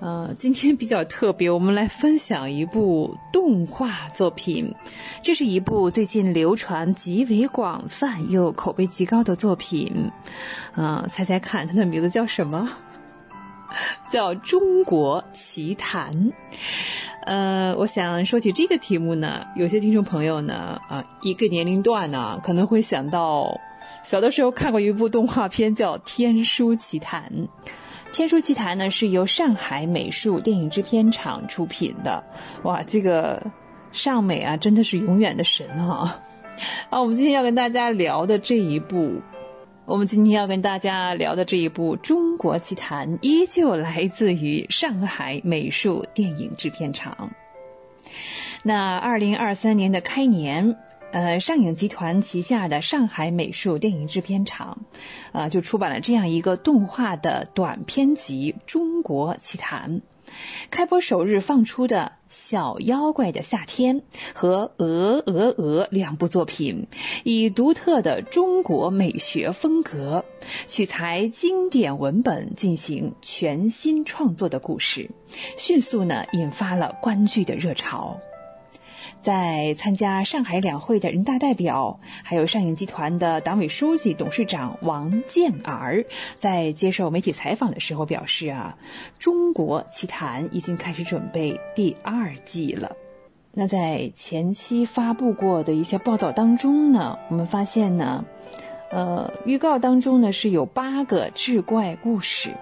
[0.00, 4.74] 呃，今天比较特别，我们来分享一部动画作品。
[5.22, 10.10] 这是一部最近流传极为广泛又口碑极高的作品。
[10.74, 12.66] 嗯，猜猜看，它的名字叫什么？
[14.10, 16.10] 叫《中国奇谭》，
[17.26, 23.60] 呃，我想说起这个题目呢，有些听众朋友呢，啊，一个年龄段呢，可能会想到
[24.02, 27.30] 小的时候看过一部动画片叫《天书奇谭》。
[28.12, 32.22] 《天书奇谭》呢是由上海美术电影制片厂出品的，
[32.64, 33.42] 哇，这个
[33.92, 36.20] 上美啊，真的是永远的神啊！
[36.90, 39.20] 啊，我们今天要跟大家聊的这一部。
[39.86, 47.30] 我们今天要跟大家聊的这一部《中国奇谭》，依旧来自于上海美术电影制片厂。
[48.62, 50.76] 那二零二三年的开年，
[51.12, 54.78] 呃，上影集团旗下的上海美术电影制片厂，
[55.32, 59.90] 啊，就出版了这样一个动画的短篇集《中国奇谭》。
[60.70, 64.00] 开播首日放出的《小妖怪的夏天》
[64.32, 66.86] 和《鹅鹅鹅》两部作品，
[67.24, 70.24] 以独特的中国美学风格，
[70.68, 75.10] 取材经典文本进行全新创作的故事，
[75.58, 78.16] 迅速呢引发了观剧的热潮。
[79.22, 86.06] 在参加上海两会的人大代表，还有上影集团的党委书记、董事长王健儿，
[86.38, 88.78] 在接受媒体采访的时候表示：“啊，
[89.18, 92.96] 中国奇谭已经开始准备第二季了。”
[93.52, 98.24] 那在前期发布过的一些报道当中呢，我们发现呢，
[98.90, 102.52] 呃，预告当中呢是有八个志怪故事，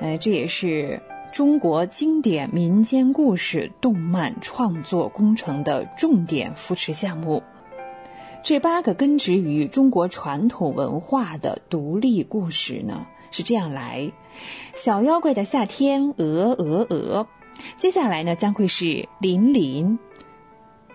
[0.00, 1.00] 呃，这也是。
[1.32, 7.44] 中国经典民间故事动漫创作工程的重点扶持项目，
[8.42, 14.10] 这八个根植于中国传统文化的独立故事呢，是这样来：
[14.74, 17.28] 小妖怪的夏天，鹅鹅鹅。
[17.76, 20.00] 接下来呢，将会是林林，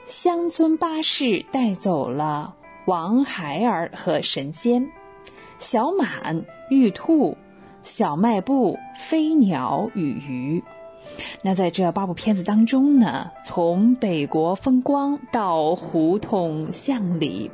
[0.06, 2.56] 乡村巴士带走了
[2.86, 4.92] 王孩儿和神仙，
[5.60, 7.38] 小满，玉兔。
[7.86, 10.64] 小卖部、飞鸟与鱼，
[11.44, 17.52] 那在这八部片子当中呢，从北国风光到胡同巷里，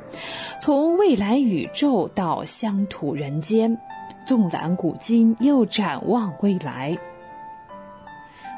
[0.58, 3.78] 从未来宇宙到乡土人间，
[4.24, 6.96] 纵览古今又展望未来。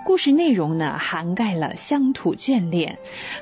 [0.04, 2.98] 故事内容呢，涵盖了乡土眷恋、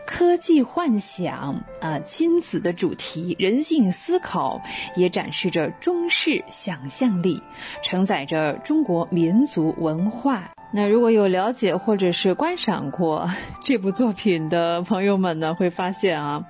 [0.06, 4.62] 科技幻想、啊亲子的主题、人性思考，
[4.94, 7.42] 也展示着中式想象力，
[7.82, 10.50] 承载着中国民族文化。
[10.74, 13.28] 那如果有了解或者是观赏过
[13.62, 16.42] 这部作品的朋友们呢，会发现啊，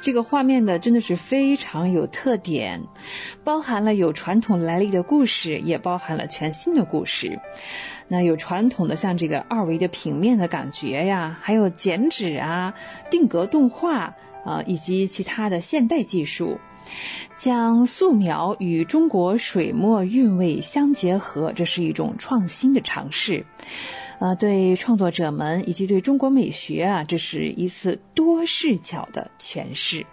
[0.00, 2.80] 这个画面呢真的是非常有特点，
[3.44, 7.38] 包含了有传统来历的故事，也包含了全新的故事。
[8.08, 12.74] 那有传统的像这个二维的平面的感觉呀，还有剪纸啊、
[13.10, 16.58] 定格动画啊，以及其他的现代技术，
[17.36, 23.44] 将素描与中国水墨韵味相结合，这是一种创新的尝试。
[24.18, 30.06] 啊，对创作者们以及对中国美学啊，这是一次多视角的诠释。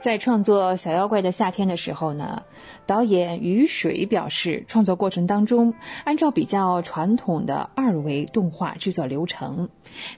[0.00, 2.44] 在创作《小妖怪的夏天》的时候呢，
[2.86, 5.74] 导演雨水表示，创作过程当中
[6.04, 9.68] 按照比较传统的二维动画制作流程，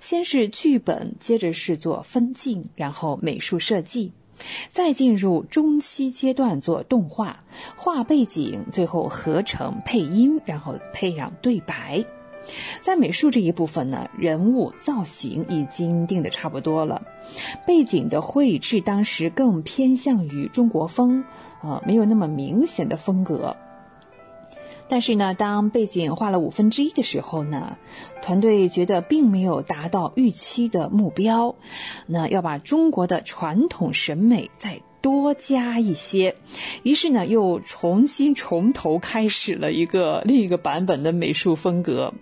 [0.00, 4.12] 先是剧本，接着是做分镜，然后美术设计。
[4.68, 7.44] 再进入中期阶段做动画，
[7.76, 12.04] 画背景，最后合成配音，然后配上对白。
[12.80, 17.02] 在美术这一部分呢，人物造型已经定的差不多了，
[17.66, 21.24] 背景的绘制当时更偏向于中国风，
[21.62, 23.56] 啊，没有那么明显的风格。
[24.88, 27.78] 但是呢，当背景画了五分之一的时候呢，
[28.22, 31.54] 团队觉得并没有达到预期的目标，
[32.06, 36.34] 那要把中国的传统审美再多加一些，
[36.82, 42.12] 于是呢，又重新从头开始了一个另一个版本的美术风格。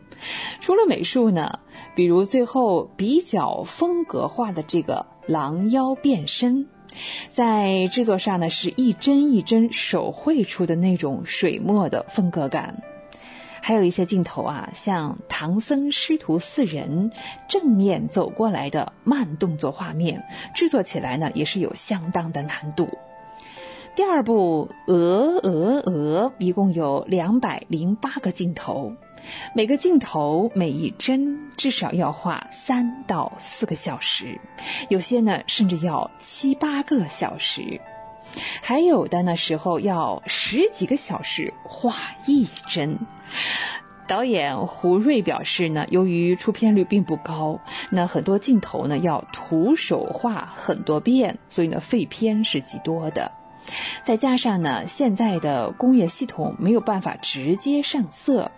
[0.60, 1.60] 除了美术呢，
[1.94, 6.66] 比如最后比较风格化的这个狼妖变身。
[7.28, 12.82] 在制作上呢，是一帧一帧手绘出的那种水墨的风格感，
[13.68, 17.12] 还有一些镜头啊，像唐僧师徒四人
[17.50, 22.88] 正面走过来的慢动作画面，制作起来呢也是有相当的难度。
[23.94, 28.90] 第二部《鹅鹅鹅》一共有两百零八个镜头。
[29.54, 34.40] 每个镜头每一帧至少要画三到四个小时，
[34.88, 37.78] 有些呢甚至要七八个小时，
[38.62, 41.94] 还有的呢时候要十几个小时画
[42.26, 42.98] 一帧。
[44.06, 47.60] 导演胡瑞表示呢，由于出片率并不高，
[47.90, 53.32] 那很多镜头呢要徒手画很多遍，所以呢废片是极多的。
[54.02, 58.50] 再加上呢，现在的工业系统没有办法直接上色，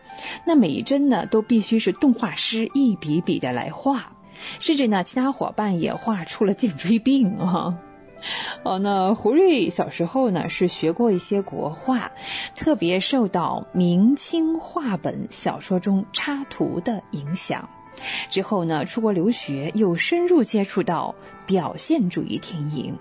[0.45, 4.13] 那每一帧呢都必须是动画师一笔笔的来画，
[4.61, 7.77] 甚至呢，其他伙伴也画出了颈椎病啊。
[8.63, 12.11] 哦那胡瑞小时候呢是学过一些国画，
[12.55, 17.69] 特别受到明清画本小说中插图的影响。
[18.29, 21.15] 之后呢，出国留学，又深入接触到
[21.45, 22.97] 表现主义电影，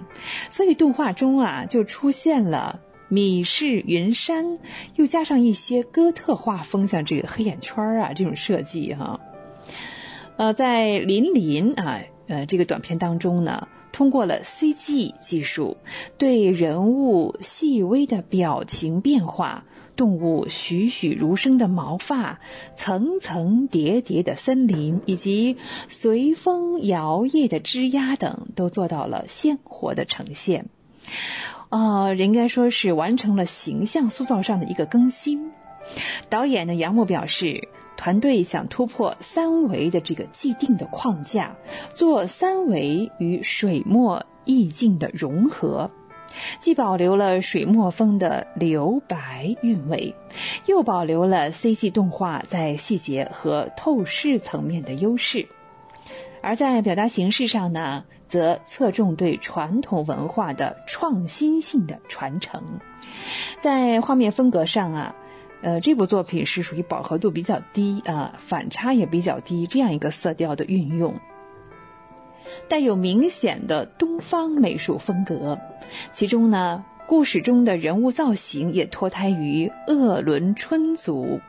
[0.50, 4.60] 所以动画中啊就出现了米氏云山，
[4.96, 9.20] 又加上一些哥特画风，像这个黑眼圈啊这种设计哈。
[10.36, 15.78] 呃，在林林啊呃这个短片当中呢，通过了 CG 技术，
[16.18, 19.66] 对人物细微的表情变化。
[19.96, 22.40] 动物栩栩如生的毛发，
[22.78, 25.58] 层层叠叠的森林，以及
[25.90, 30.68] 随风摇曳的枝桠等，都做到了鲜活的呈现。
[31.68, 35.52] 啊，应该说是完成了形象塑造上的一个更新。
[36.30, 37.68] 导演呢，杨牧表示，
[38.00, 41.54] 团队想突破三维的这个既定的框架，
[41.93, 45.91] 做三维与水墨意境的融合。
[46.62, 50.16] 既保留了水墨风的留白韵味，
[50.66, 55.50] 又保留了 CG 动画在细节和透视层面的优势。
[56.41, 62.64] 而在表达形式上呢，则侧重对传统文化的创新性的传承。
[63.60, 65.16] 在画面风格上啊，
[65.62, 71.16] 呃，这部作品是属于饱和度比较低啊，反差也比较低这样一个色调的运用。
[72.68, 75.60] 带有明显的东方美术风格，
[76.14, 81.41] 其中呢，故事中的人物造型也脱胎于鄂伦春族。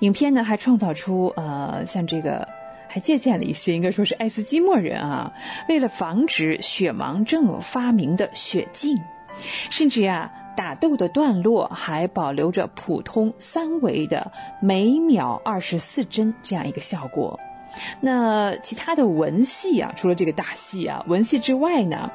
[0.00, 2.48] 影片呢还创造出呃，像这个
[2.88, 5.32] 还借鉴了一些，应该说是爱斯基摩人啊，
[5.68, 8.96] 为了防止雪盲症发明的雪镜，
[9.70, 17.38] 甚至啊，打斗的段落还保留着普通三维的每秒二十四帧这样一个效果。
[18.00, 22.10] 那其他的文戏啊，除了这个大戏啊，文戏之外呢，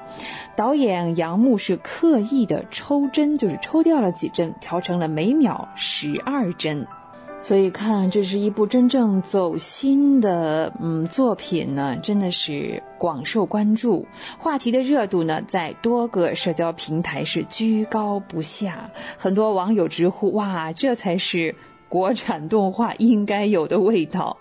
[0.56, 6.86] 导演杨牧是刻意的抽帧，就是抽掉了几帧，调成了每秒十二帧。
[7.40, 14.06] 所以看，这是一部真正走心的嗯作品呢，真的是广受关注，
[14.38, 21.56] 话题的热度呢，在多个社交平台是居高不下，很多网友直呼哇，这才是
[21.88, 24.38] 国产动画应该有的味道。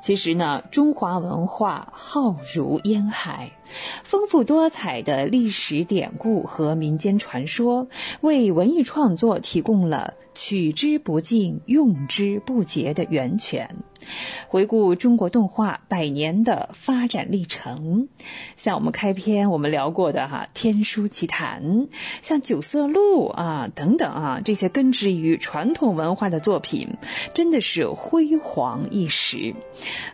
[0.00, 3.50] 其实呢，中华文化浩如烟海，
[4.04, 7.88] 丰富多彩的历史典故和民间传说，
[8.20, 10.14] 为文艺创作提供了。
[10.34, 13.76] 取之不尽、用之不竭的源泉。
[14.48, 18.08] 回顾中国动画百年的发展历程，
[18.56, 21.62] 像我们开篇我们聊过的哈《天书奇谭》，
[22.20, 26.90] 像《九色鹿》啊等等啊，这些根植于传统文化的作品，
[27.32, 29.54] 真的是辉煌一时。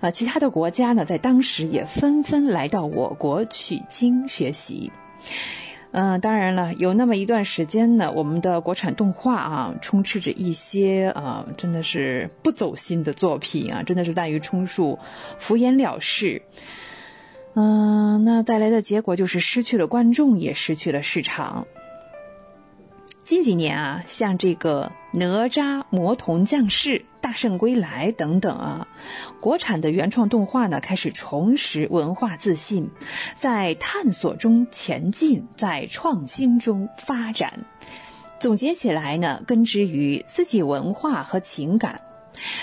[0.01, 4.93] 啊，其他的国家呢，在当时也纷纷来到我国取经学习。
[5.93, 15.01] 嗯，当然了，有那么一段时间呢，我们的国产动画啊，充斥着一些啊，真的是不走心的作品啊，真的是滥竽充数、
[15.39, 16.43] 敷衍了事。
[17.55, 21.67] 嗯，那带来的结果就是失去了观众，也失去了市场。
[23.31, 28.89] 近几年啊，像这个《哪吒魔童降世》《大圣归来》等等啊，
[29.41, 32.91] 国产的原创动画呢开始重拾文化自信，
[33.37, 37.65] 在探索中前进，在创新中发展。
[38.41, 42.01] 总结起来呢，根植于自己文化和情感，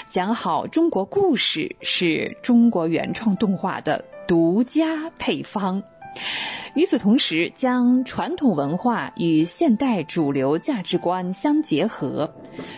[0.09, 5.81] 讲好中国故事是中国原创动画的独家配方。
[6.73, 12.33] 与此同时，将传统文化与现代主流价值观相结合，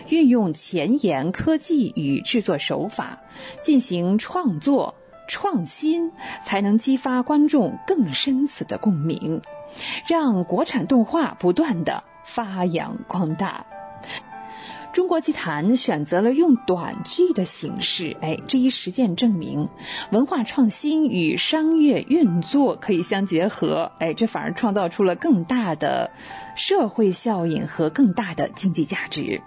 [0.08, 3.20] 运用前沿科技与制作手法
[3.62, 4.94] 进行创作
[5.28, 6.10] 创新，
[6.42, 9.42] 才能激发观众更深层的共鸣，
[10.06, 13.66] 让国产动画不断的发扬光大。
[14.92, 19.68] 中国集团选择了用短剧的形式，哎，这一实践证明，
[20.10, 26.10] 文化创新与商业运作可以相结合，哎，这反而创造出了更大的
[26.56, 29.42] 社会效应和更大的经济价值。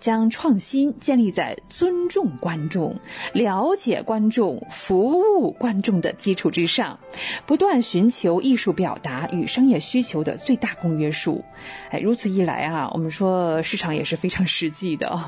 [0.00, 2.98] 将创新建立在尊重观众、
[3.32, 6.98] 了解观众、服务观众的基础之上，
[7.46, 11.44] 不断寻求艺术表达与商业需求的最大公约数。
[11.90, 15.18] 哎，如此一来啊，我们说市场也是非常实际的。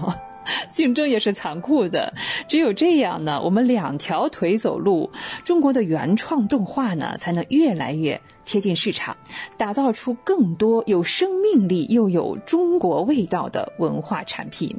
[0.72, 2.14] 竞争也是残酷的，
[2.49, 5.11] 只有这样呢，我们两条腿走路，
[5.44, 9.16] 中国的原创动画呢，才能越来越贴近市场，
[9.57, 14.76] 打造出更多有生命力又有中国味道的文化产品。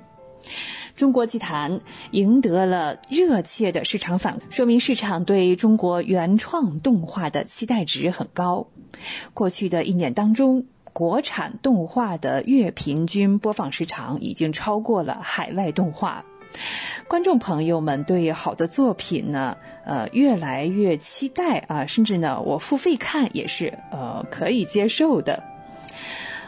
[0.96, 1.80] 中国奇谭
[2.12, 8.68] 赢得了热切的市场反说明市场对中国原创动画的期待值很高。
[9.34, 10.66] 过去的一年当中。
[11.00, 16.26] 国产动画的月平均播放时长已经超过了海外动画，
[17.08, 25.42] 观众朋友们对好的作品呢，呃，越来越期待啊，甚至呢，我付费看也是呃可以接受的。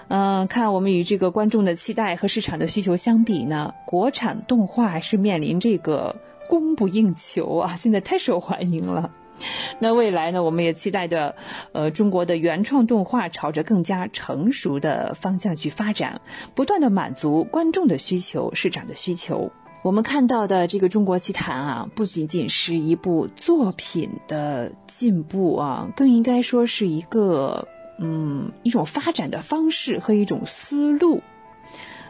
[0.10, 6.18] 嗯，看我们与这个观众的期待和市场的需求相比呢，国产动画是面临这个
[6.50, 9.12] 供不应求啊，现在太受欢迎了。
[9.80, 10.44] 那未来呢？
[10.44, 11.36] 我们也期待着，
[11.72, 16.22] 呃，中国的原创动画朝着更加成熟的方向去发展，
[16.54, 19.52] 不断的满足观众的需求、市场的需求。
[19.84, 27.68] 我们看到的这个《中国奇谭》啊，不仅仅是一部作品的进步啊，更应该说是一个，
[27.98, 31.24] 嗯，一种发展的方式和一种思路。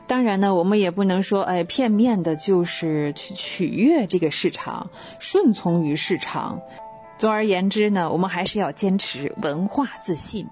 [0.06, 6.60] 当然呢，我们也不能说，哎，片面的就是去取悦这个市场，顺从于市场。
[7.22, 10.48] 总而言之呢，我们还是要坚持文化自信，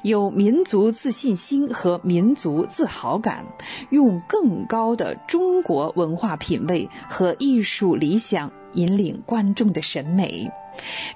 [0.00, 3.44] 有民族自信心和民族自豪感，
[3.90, 10.50] 用更高的中国文化品味和艺术理想引领观众的审美。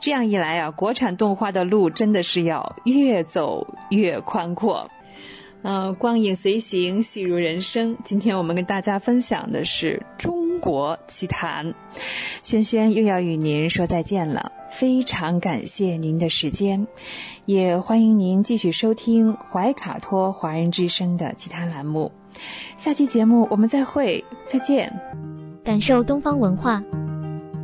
[0.00, 4.90] 这样一来啊，国产动画的路真的是要越走越宽阔。
[5.62, 7.96] 嗯，光影随行，戏如人生。
[8.04, 11.74] 今天我们跟大家分享的是中国奇谈，
[12.42, 14.52] 轩轩又要与您说再见了。
[14.70, 16.86] 非常感谢您的时间，
[17.44, 22.10] 也欢迎您继续收听怀卡托华人之声的其他栏目。
[22.78, 24.90] 下期节目我们再会，再见。
[25.62, 26.82] 感受东方文化，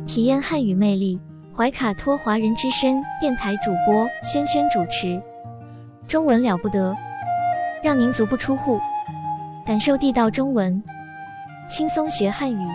[0.05, 1.19] 体验汉语魅力。
[1.55, 5.19] 怀卡托华人之声电台主播轩轩主持，
[6.07, 6.95] 中文了不得，
[7.83, 8.81] 让您足不出户，
[9.65, 10.83] 感受地道中文，
[11.69, 12.67] 轻松学汉语，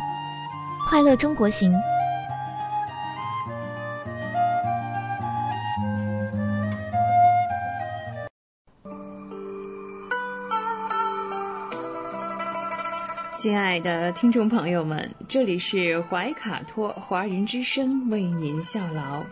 [0.88, 1.74] 快乐中国行。
[13.40, 19.24] 亲爱的听众朋友们，这里是怀卡托华人之声为您效劳。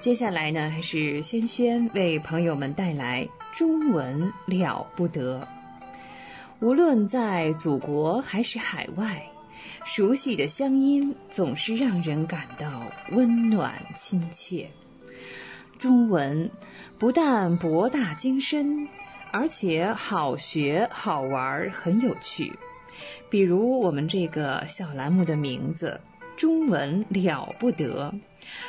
[0.00, 5.46] 接下来呢，还是轩轩为朋友们带来中文了不得。
[6.60, 9.22] 无论在祖国还是海外，
[9.84, 14.70] 熟悉的乡音总是让人感到温暖亲切。
[15.76, 16.50] 中文
[16.98, 18.88] 不但博大精深，
[19.32, 22.52] 而且好学好玩，很有趣。
[23.28, 26.00] 比如我们这个小栏目的名字
[26.36, 28.14] “中文了不得”，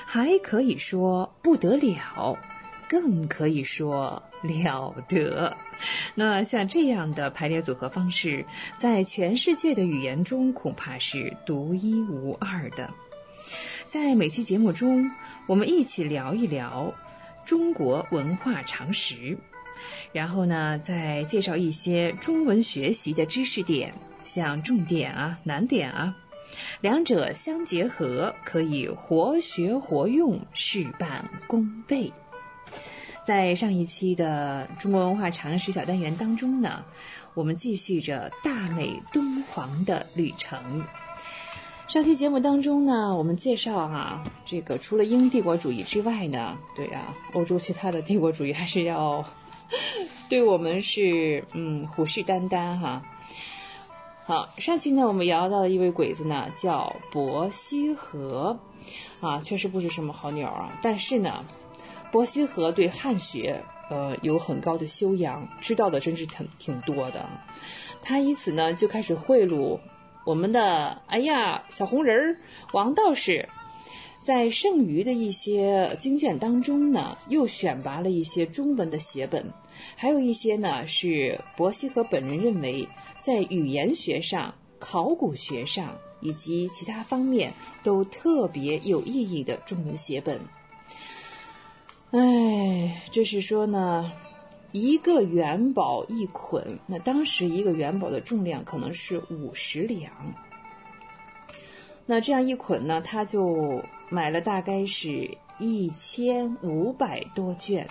[0.08, 2.36] 还可以说不得了，
[2.88, 5.56] 更可以说 了得。
[6.14, 8.46] 那像这样的排列组合方式，
[8.78, 12.90] 在全世界的语言中恐怕是独一无二的。
[13.88, 15.10] 在每期节目中，
[15.48, 16.94] 我们一起聊一聊
[17.46, 19.38] 中国文化常识，
[20.12, 23.94] 然后呢，再介绍一些中文学习的知识点。
[24.24, 26.16] 像重点啊、难点啊，
[26.82, 32.12] 两者相结合，可以活学活用，事半功倍。
[33.26, 36.84] 在上一期的中国文化常识小单元当中呢，
[37.34, 40.84] 我们继续着大美敦煌的旅程。
[41.88, 49.24] 上期节目当中呢，我们介绍哈，这个除了英帝国主义之外呢，对啊，欧洲其他的帝国主义还是要
[50.28, 53.04] 对我们是嗯虎视眈眈哈。
[54.26, 58.60] 好，上期呢我们聊到的一位鬼子呢叫伯希和，
[59.22, 61.46] 啊，确实不是什么好鸟啊，但是呢。
[62.14, 67.28] 伯希和对汉学，呃，有很高的修养，知道的真是挺挺多的。
[68.04, 69.80] 他以此呢，就开始贿赂
[70.24, 72.38] 我们的哎呀小红人儿
[72.72, 73.50] 王道士，
[74.22, 79.52] 在剩余的一些经卷当中呢，又选拔了一些中文的写本，
[79.96, 82.88] 还有一些呢是伯希和本人认为
[83.22, 90.40] 在语言学上、考古学上以及其他方面都特别有意义的中文写本。
[92.16, 94.12] 哎，这是说呢，
[94.72, 100.12] 一个元宝一捆，那当时一个元宝的重量可能是五十两。
[102.06, 107.88] 那这样一捆呢，他就买了大概是一千五百多卷，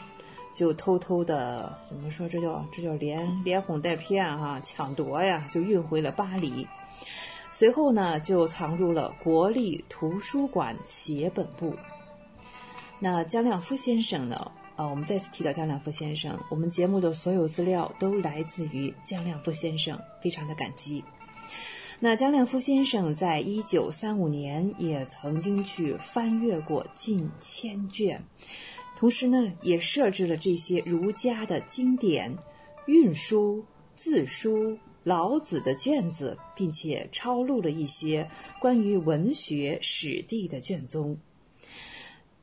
[0.54, 2.28] 就偷偷的怎么说？
[2.28, 6.68] 这叫这叫连连哄带骗哈，抢夺呀，就运回了巴黎。
[7.50, 11.74] 随后呢，就藏入了国立图书馆写本部。
[13.04, 14.52] 那姜亮夫先生呢？
[14.76, 21.02] 啊，我们再次提到姜亮夫先生，我们节目的所有资料都来自于姜亮夫先生，非常的感激。
[21.98, 28.22] 那姜亮夫先生在一九三五年也曾经去翻阅过近千卷，
[28.96, 32.38] 同时呢，也设置了这些儒家的经典
[32.86, 33.64] 运书、
[33.96, 38.30] 字书、老子的卷子，并且抄录了一些
[38.60, 41.18] 关于文学史地的卷宗。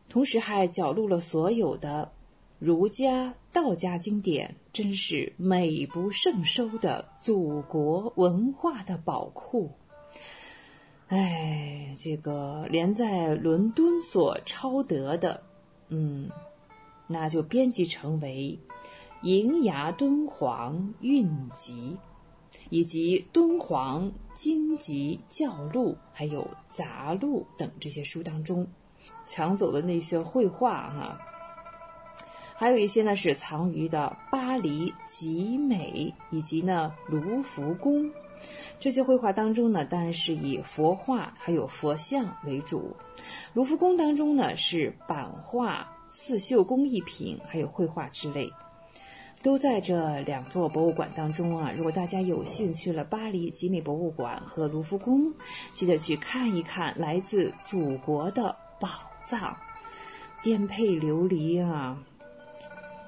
[0.10, 2.12] 同时还缴录了所有的
[2.58, 9.72] 儒家、道家经典，真是美不胜收的祖国文化的宝库。
[11.08, 15.44] 哎，这个连在伦敦所抄得的，
[15.88, 16.30] 嗯，
[17.08, 18.60] 那就编辑成为
[19.22, 21.98] 《银牙敦煌韵集》，
[22.70, 28.68] 以及《敦煌经籍教录》还有杂录等这些书当中。
[29.30, 31.20] 抢走的那些绘画哈，
[32.56, 38.12] 还有一些呢是藏于的巴黎集美以及呢卢浮宫
[38.80, 42.96] 这些绘画当中呢，当然是以佛画还有佛像为主。
[43.54, 48.50] 卢浮宫当中呢是版画、刺绣工艺品还有绘画之类，
[49.44, 51.74] 都在这两座博物馆当中啊。
[51.76, 55.34] 如果大家有兴趣了，巴黎集美博物馆和卢浮宫，
[55.74, 59.09] 记得去看一看来自祖国的宝。
[59.30, 59.56] 藏，
[60.42, 62.00] 颠沛流离啊，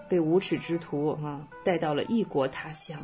[0.07, 2.99] 被无耻之徒啊带到了异国他乡。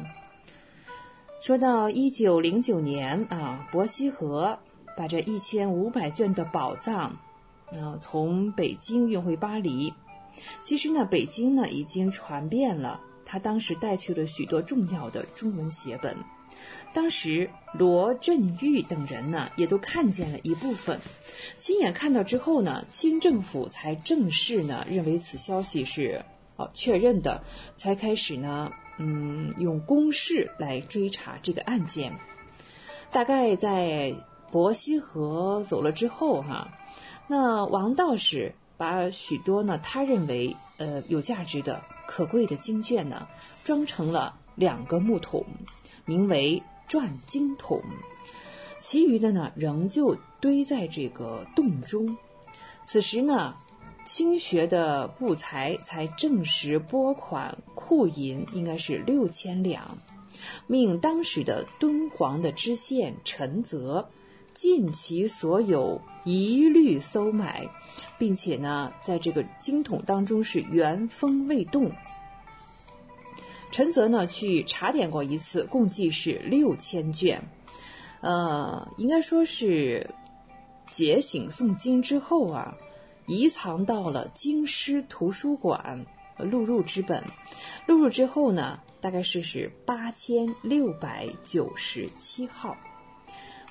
[1.42, 4.60] 说到一九零九年啊，伯希和
[4.96, 7.18] 把这一千五百卷的宝藏
[7.74, 9.92] 啊从北京运回巴黎。
[10.64, 16.16] 其实呢，北京呢已经传遍了，他当时带去了许多重要的中文写本。
[16.94, 21.00] 当时罗振玉等人呢，也都看见了一部分，
[21.60, 27.44] 亲眼看到之后呢，清政府才正式呢认为此消息是哦确认的，
[27.76, 32.14] 才开始呢，嗯，用公事来追查这个案件。
[33.12, 34.16] 大概在
[34.52, 36.70] 伯希和走了之后哈，
[37.28, 43.28] 那王道士把许多呢他认为呃有价值的、可贵的经卷呢，
[43.64, 45.46] 装成了两个木桶，
[46.06, 46.64] 名为。
[46.88, 47.82] 转经筒，
[48.80, 52.18] 其余的呢仍旧堆在这个洞中。
[52.86, 53.56] 此时呢，
[54.06, 59.98] 清学的布才才正式拨款库银，应该是六千两，
[60.66, 64.08] 命当时的敦煌的知县陈泽
[64.54, 67.68] 尽其所有，一律搜买，
[68.18, 71.92] 并且呢，在这个经筒当中是原封未动。
[73.72, 77.42] 陈泽呢去查点过一次，共计是六千卷，
[78.22, 80.10] 呃，应该说是
[80.90, 82.76] 解醒诵经之后啊，
[83.28, 86.06] 遗藏到了京师图书馆
[86.38, 87.24] 录入之本。
[87.86, 92.76] 录入之后呢，大概是是八千六百九十七号。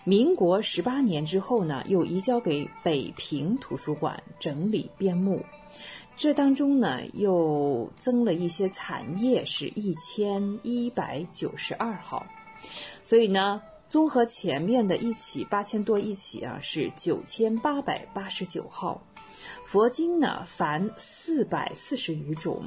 [0.04, 5.44] 民国十八年之后呢，又移交给北平图书馆整理编目。
[6.16, 12.26] 这当中呢，又增了一些残页，是一千一百九十二号。
[13.04, 13.60] 所以呢，
[13.90, 19.00] 综合前面的一起八千多一起啊，是九千八百八十九号。
[19.66, 22.64] 佛经呢，凡四百四十余种，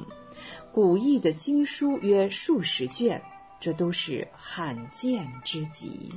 [0.70, 3.20] 古义的经书约数十卷，
[3.58, 6.08] 这都是罕见之极。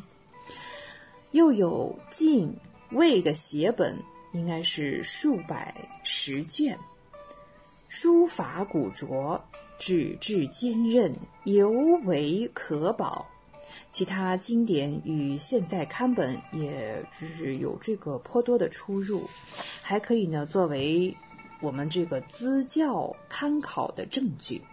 [1.32, 2.56] 又有晋、
[2.92, 3.98] 魏的写本，
[4.34, 5.74] 应该是数百
[6.04, 6.78] 十卷，
[7.96, 9.40] 书法古拙，
[9.78, 11.70] 纸质坚韧，尤
[12.06, 13.24] 为可保。
[13.92, 19.30] 其他经典与现在刊本，也只是有这个颇多的出入，
[19.84, 21.16] 还可以呢作为
[21.62, 24.64] 我们这个资教参考的证据。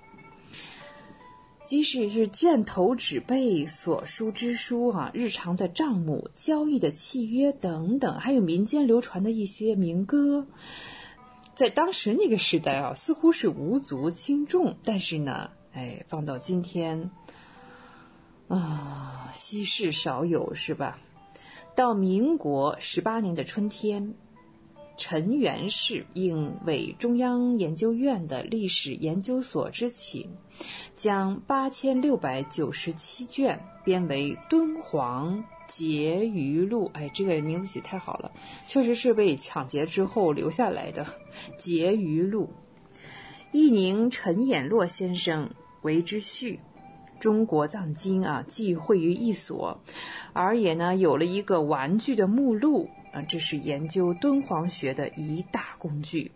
[1.67, 10.47] 即使是卷头纸背所书之书啊，日常的账目、交易的契约等等，还有民间流传的一些民歌，
[11.61, 17.11] 在当时那个时代啊，似乎是无足轻重，但是呢，哎，放到今天。
[18.49, 20.99] 啊，稀世少有是吧？
[21.75, 24.15] 到民国十八年的春天，
[24.97, 30.31] 陈元氏应为中央研究院的历史研究所之请，
[30.97, 36.89] 将八千六百九十七卷编为《敦煌劫余录》。
[36.93, 38.33] 哎，这个名字起太好了，
[38.67, 41.05] 确实是被抢劫之后留下来的
[41.57, 42.51] 《劫余录》。
[43.53, 45.51] 义宁陈衍洛先生
[45.83, 46.59] 为之序。
[47.19, 49.83] 中国藏经啊，既汇于一所，
[50.33, 56.33] 而也呢有了一个玩具的目录啊，这是研究敦煌学的一大工具。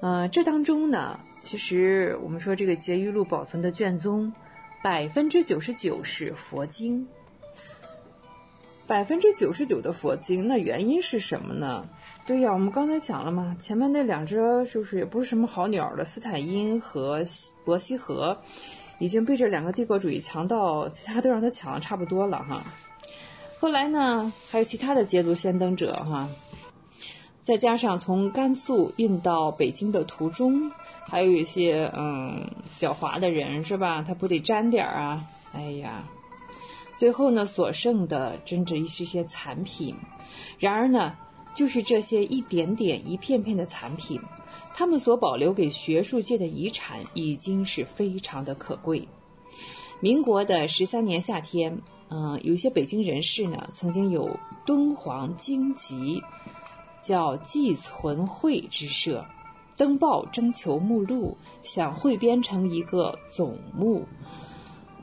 [0.00, 4.32] 呃，这当中呢，其实我们说这个结余录保存的卷宗，
[4.80, 7.08] 百分之九十九是佛经，
[8.88, 11.86] 百分之九十九的佛经，那原因是什么呢？
[12.26, 14.36] 对呀，我们刚才讲了嘛，前面那两只
[14.66, 17.24] 是不是也不是什么好鸟的斯坦因和
[17.64, 18.36] 伯希和。
[19.00, 22.64] 已经被这两个帝国主义强盗，其他都让他抢的差不多了哈。
[23.60, 26.28] 后来呢，还有其他的捷足先登者哈，
[27.44, 30.72] 再加上从甘肃运到北京的途中，
[31.08, 32.44] 还有一些嗯
[32.76, 34.02] 狡猾的人是吧？
[34.02, 35.22] 他不得沾点儿啊？
[35.52, 36.02] 哎呀，
[36.98, 39.94] 最后呢，所剩的真只是些残品。
[40.58, 41.14] 然而呢，
[41.54, 44.20] 就是这些一点点、一片片的残品。
[44.74, 49.06] 他们所保留给学术界的遗产已经是非常的可贵。
[50.00, 51.80] 民国的十三年夏天，
[52.10, 56.20] 嗯，有些北京人士呢，曾经有敦煌经籍，
[57.00, 59.24] 叫寄存会之社，
[59.76, 64.04] 登报征求目录，想汇编成一个总目，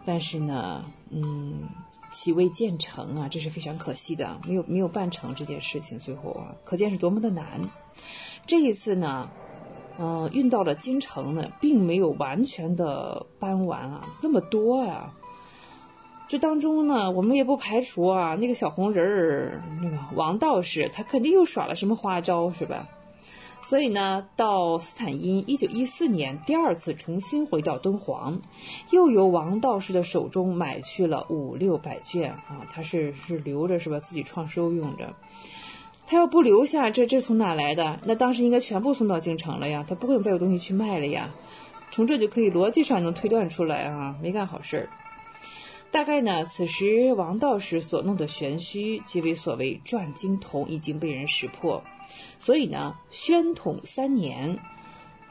[0.06, 1.68] 但是呢，嗯，
[2.16, 7.60] 其未建成啊，这是非常可惜的，没有没有办成这件事情，最后啊，可见是多么的难。
[8.48, 9.30] 这一次呢。
[9.98, 15.14] 嗯，运到了京城呢，并没有完全的搬完啊，那么多呀。
[16.28, 22.90] 这当中呢，我们也不排除啊，那个小红人儿，那个王道士，他肯定又耍了什么花招，是吧？
[23.68, 28.40] 所以呢，到斯坦因一九一四年第二次重新回到敦煌，
[28.92, 33.98] 又由王道士的手中买去了五六百卷啊，他是是留着是吧？
[33.98, 35.16] 自己创收用着。
[36.06, 38.00] 他要不留下，这这从哪来的？
[38.06, 41.32] 那当时应该全部送到京城了呀，他不可能再有东西去卖了呀。
[41.90, 44.90] 从这就可以逻辑上能推断出来啊，没干好事儿。
[45.90, 51.84] 大概呢，此时王道士所弄的玄虚，即为所谓转经筒，已经被人识破。
[52.40, 54.60] 所以呢，宣统三年，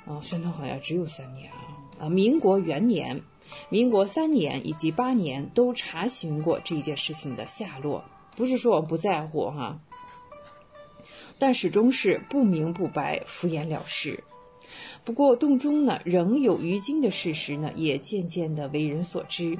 [0.06, 3.22] 啊，宣统好像只有三年啊，啊，民国元年、
[3.68, 8.04] 民国三年以及八年都查询过这件事情的下落，
[8.36, 9.78] 不是说我们不在乎哈。
[11.38, 14.22] 但始终是不明不白、敷衍了事。
[15.04, 19.58] 不过洞中呢仍有余经的事实呢，也渐渐的为人所知。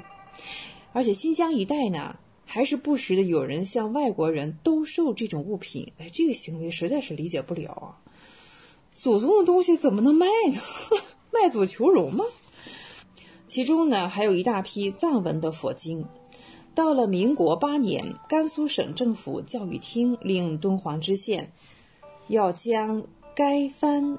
[0.93, 5.91] 而且新疆一带呢，还是不时的有人向外国人兜售这种物品。
[5.97, 8.01] 哎，这个行为实在是理解不了啊！
[8.93, 10.59] 祖宗的东西怎么能卖呢？
[11.33, 12.23] 卖祖求荣吗？
[13.47, 16.05] 其中呢，还有一大批藏文的佛经。
[16.73, 21.51] 到了民国八年，甘肃省政府教育厅令敦煌知县
[22.27, 24.17] 要将该番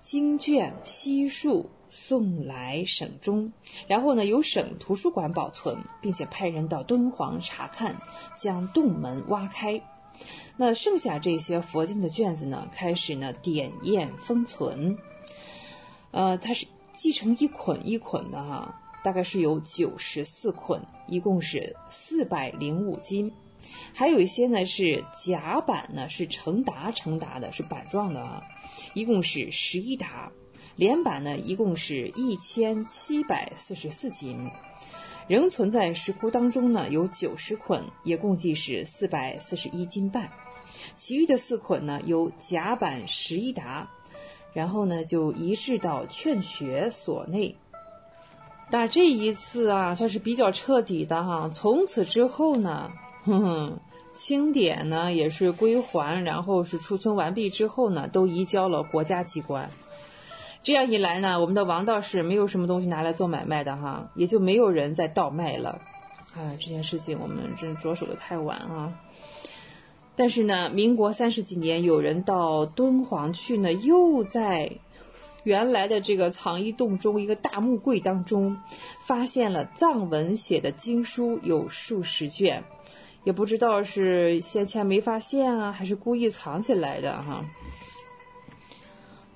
[0.00, 3.52] 经卷悉数送来省中，
[3.86, 7.96] 然后呢由省图书馆保存，并且派人到敦煌查看，
[8.36, 9.80] 将洞门挖开。
[10.56, 14.98] 那剩下这些佛经的卷子呢，开始呢点验封存。
[16.10, 18.82] 呃，它是系成一捆一捆的哈。
[19.04, 23.32] 大概是有九十四捆，一共是四百零五斤，
[23.94, 28.42] 还有一些呢是甲板呢，是成沓成沓的，是板状的啊，
[28.94, 30.32] 一共是十一沓，
[30.76, 34.50] 连板呢一共是一千七百四十四斤。
[35.28, 40.30] 仍存在石窟当中呢有九十捆，也共计是四百四十一斤半。
[40.94, 43.88] 其余的四捆呢由甲板十一沓，
[44.52, 47.56] 然后呢就移至到劝学所内。
[48.70, 51.50] 但这一次啊，算是比较彻底的哈。
[51.54, 52.92] 从此之后呢，
[53.24, 53.80] 哼哼，
[54.12, 59.70] 清点呢也是归还，然后是储存完毕之后呢，都移交了国家机关。
[60.66, 65.80] 这样一来呢，我们的王道士没有什么东西拿来做买卖的哈，也就没有人再倒卖了。
[66.34, 68.92] 啊，这件事情我们真着手的太晚啊。
[70.16, 74.72] 但是呢，民国三十几年，有人到敦煌去呢，又在。
[75.44, 78.60] 原来的这个藏衣洞中，一个大木柜当中，
[79.04, 82.64] 发现了藏文写的经书有数十卷，
[83.22, 87.44] 也不知道是先前没发现啊，还是故意藏起来的哈。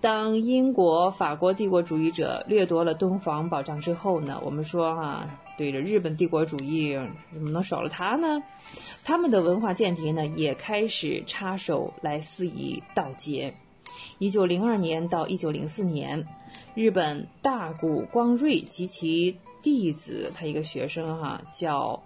[0.01, 5.29] 当英国、法国帝国主义者掠夺了敦煌宝藏之后呢，我们说哈，
[5.59, 6.99] 对着日本帝国主义
[7.33, 8.43] 怎么能少了他呢？
[9.05, 13.53] 他们的文化间谍呢，也开始插手来肆意盗劫。
[14.19, 16.27] 一九零二年到一九零四年，
[16.75, 22.03] 日本大谷光瑞及其弟子，他一个学生哈叫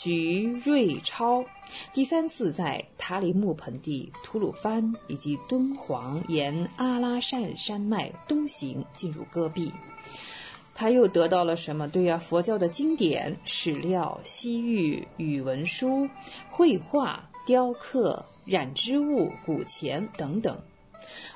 [0.00, 1.44] 菊瑞超，
[1.92, 9.72] 第三次在塔里木盆地、吐鲁番以及敦煌沿阿拉善山脉东行，进入戈壁。
[10.72, 11.88] 他又得到了什么？
[11.88, 16.08] 对呀，佛教的经典、史料、西域语文书、
[16.48, 20.56] 绘画、雕刻、染织物、古钱等等。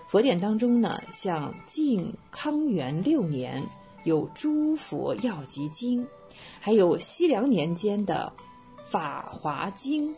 [0.06, 3.60] 佛典当中呢，像晋康元六年
[4.04, 6.04] 有《诸佛药集经》，
[6.60, 8.32] 还有西凉年间的
[8.92, 10.10] 《法华经》，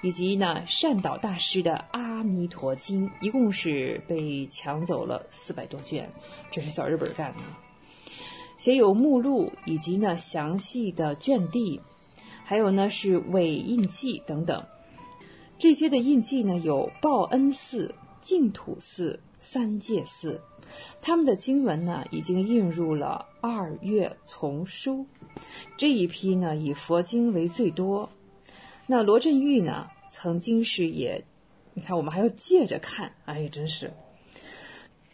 [0.00, 6.10] 以及呢善导大师的《阿弥陀经》，一共是被抢走了四百多卷，
[6.50, 7.42] 这是小日本干的。
[8.56, 11.82] 写有目录以及呢详细的卷地，
[12.44, 14.64] 还有呢是伪印记等等。
[15.58, 19.20] 这些的印记呢有报恩寺、净土寺。
[19.44, 20.40] 三界寺，
[21.00, 25.04] 他们的经文呢，已经印入了二月丛书。
[25.76, 28.08] 这一批呢，以佛经为最多。
[28.92, 31.24] 那罗振玉呢，曾经是也，
[31.72, 33.90] 你看我们还要借着看，哎呀，真是。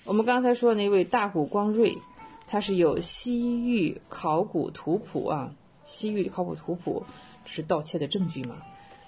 [0.02, 1.96] 我们刚才说那位大谷光瑞，
[2.48, 7.06] 他是有西域考古图谱啊，西域考古图谱
[7.44, 8.56] 是盗窃的证据嘛，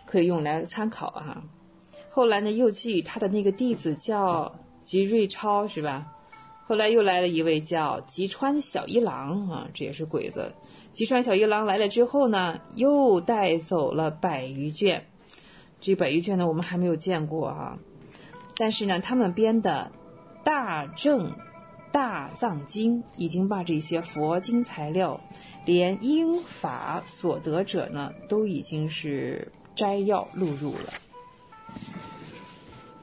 [0.07, 1.43] 可以用来参考啊。
[2.09, 4.55] 后来呢，又记他的那个弟子叫。
[4.83, 6.11] 吉瑞超是吧？
[6.67, 10.55] 后来又来了一位叫吉川小一郎啊，这也是鬼子。
[10.93, 15.07] 吉川小一郎来了之后呢，又带走了百余卷。
[15.81, 17.79] 这百余卷呢，我们还没有见过啊。
[18.57, 19.91] 但是呢，他们编的
[20.45, 21.33] 《大正
[21.93, 25.21] 大藏经》已经把这些佛经材料，
[25.65, 30.93] 连英法所得者呢，都已经是摘要录入了。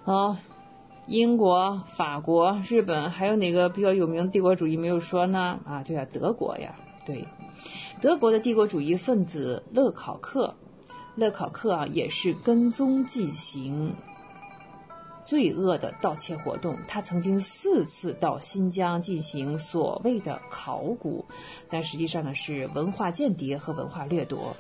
[0.03, 0.38] 好。
[1.09, 5.57] 英国、法国、日本，还有哪个比较有名的帝国主义没有说呢？
[5.65, 7.26] 啊，对啊，德国呀，对，
[7.99, 10.56] 德国的帝国主义分子勒考克，
[11.15, 13.95] 勒考克啊，也是跟踪进行
[15.24, 16.78] 罪恶的盗窃活动。
[16.88, 21.26] 他曾经四次到新疆进行所谓的考古，
[21.69, 24.56] 但实际上呢是文化间谍和文化掠夺。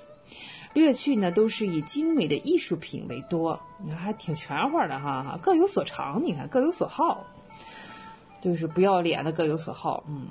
[0.73, 7.25] 掠去呢，都是以精美的艺术品为多，那还挺全乎的哈，各有所长，你看各有所好，
[8.41, 10.03] 就是不要脸的各有所好。
[10.07, 10.27] 嗯，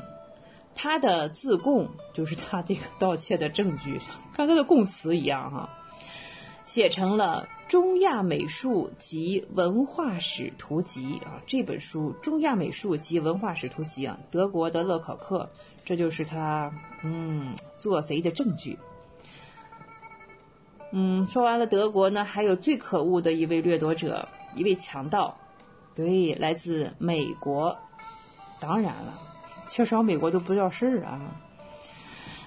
[0.76, 3.98] 他的自供就是他这个盗窃的证据，
[4.36, 5.70] 跟他的供词一样哈，
[6.66, 15.48] 写成了《中亚美术及文化史图集》啊，这本书《中亚美术及文化史图集》啊，德国的勒考克，
[15.84, 16.70] 这就是他
[17.02, 18.78] 嗯做贼的证据。
[20.92, 25.36] 嗯，说完了德国呢，还有最可恶的一位掠夺者，一位强盗，
[25.94, 27.76] 对，来自美国。
[28.58, 29.18] 当然了，
[29.66, 31.20] 缺少美国都不叫事儿啊。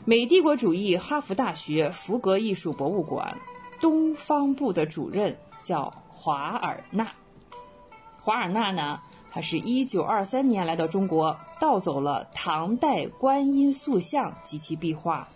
[0.06, 3.38] 美帝国主义哈佛大学福格艺术博物馆
[3.80, 7.12] 东方部的主任叫华尔纳。
[8.22, 9.02] 华尔纳呢，
[9.32, 15.28] 他是一九二三年来到中国，盗走了唐代观音塑像及其壁画。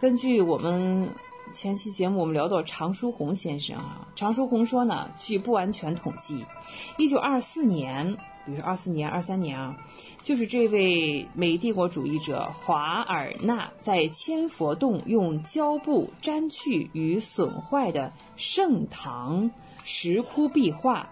[0.00, 1.14] 根据我们。
[1.54, 6.44] 前期节目我们聊到常书鸿先生啊，常书鸿说呢，据不完全统计，
[6.98, 9.76] 一九二四年，比如说二四年、二三年啊，
[10.26, 19.52] 就是这位美帝国主义者华尔纳在千佛洞用胶布粘去与损坏的盛唐
[19.84, 21.08] 石窟壁画，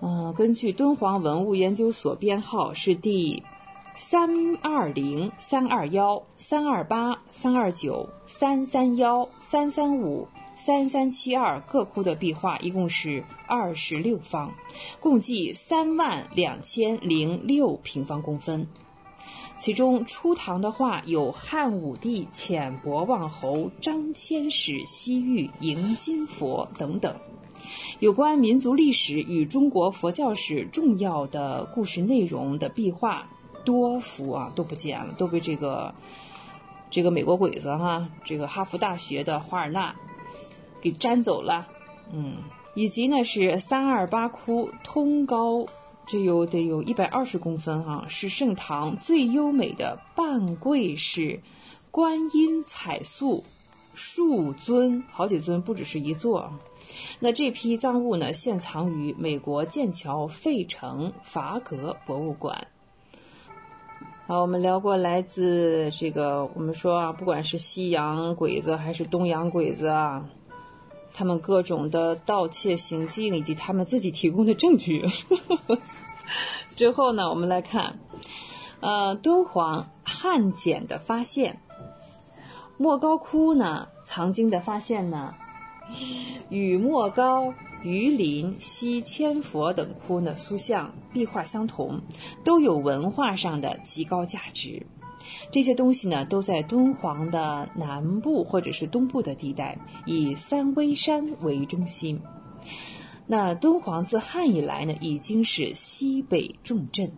[0.00, 3.44] 嗯，根据敦煌文物研究所编号是第
[3.94, 10.26] 三二零、三二幺、三二八、三二九、三三幺、三三五、
[10.64, 14.52] 三三七二各窟的壁画一共是二十六方，
[15.00, 18.68] 共计三万两千零六平方公分。
[19.58, 27.16] 其中初唐的画有汉武帝遣博望侯张骞使西域迎金佛等等。
[27.98, 33.28] 有关民族历史与中国佛教史重要的故事内容的壁画
[33.64, 35.92] 多幅啊都不见了，都被这个
[36.88, 39.96] 这个美国鬼子哈，这个哈佛大学的华尔纳
[40.82, 41.68] 给粘走了。
[42.12, 42.38] 嗯，
[42.74, 45.64] 以及呢是三二八窟通高。
[46.04, 51.40] 这有得有一百二十公分哈，是盛唐最优美的半跪式
[51.92, 53.44] 观音彩塑
[53.94, 56.52] 数尊，好几尊，不只是一座。
[57.20, 62.66] 那这批赃物呢，现藏于美国剑桥费城法格博物馆。
[64.26, 70.28] 好，我们聊过来自这个，我们说啊，不管是西洋鬼子还是东洋鬼子啊，
[71.14, 75.04] 他们各种的盗窃行径以及他们自己提供的证据。
[76.76, 77.98] 之后呢，我们来看，
[78.80, 81.60] 呃，敦煌汉简的发现，
[82.78, 85.34] 莫高窟呢，藏经的发现呢，
[86.48, 87.52] 与莫高、
[87.82, 92.00] 榆林、西千佛等窟呢塑像、壁画相同，
[92.42, 94.86] 都有文化上的极高价值。
[95.50, 102.20] 这些东西呢，都在敦煌的南部或者是东部的地带，以三危山为中心。
[103.26, 107.10] 那敦煌自汉以来呢，已经是西北重镇。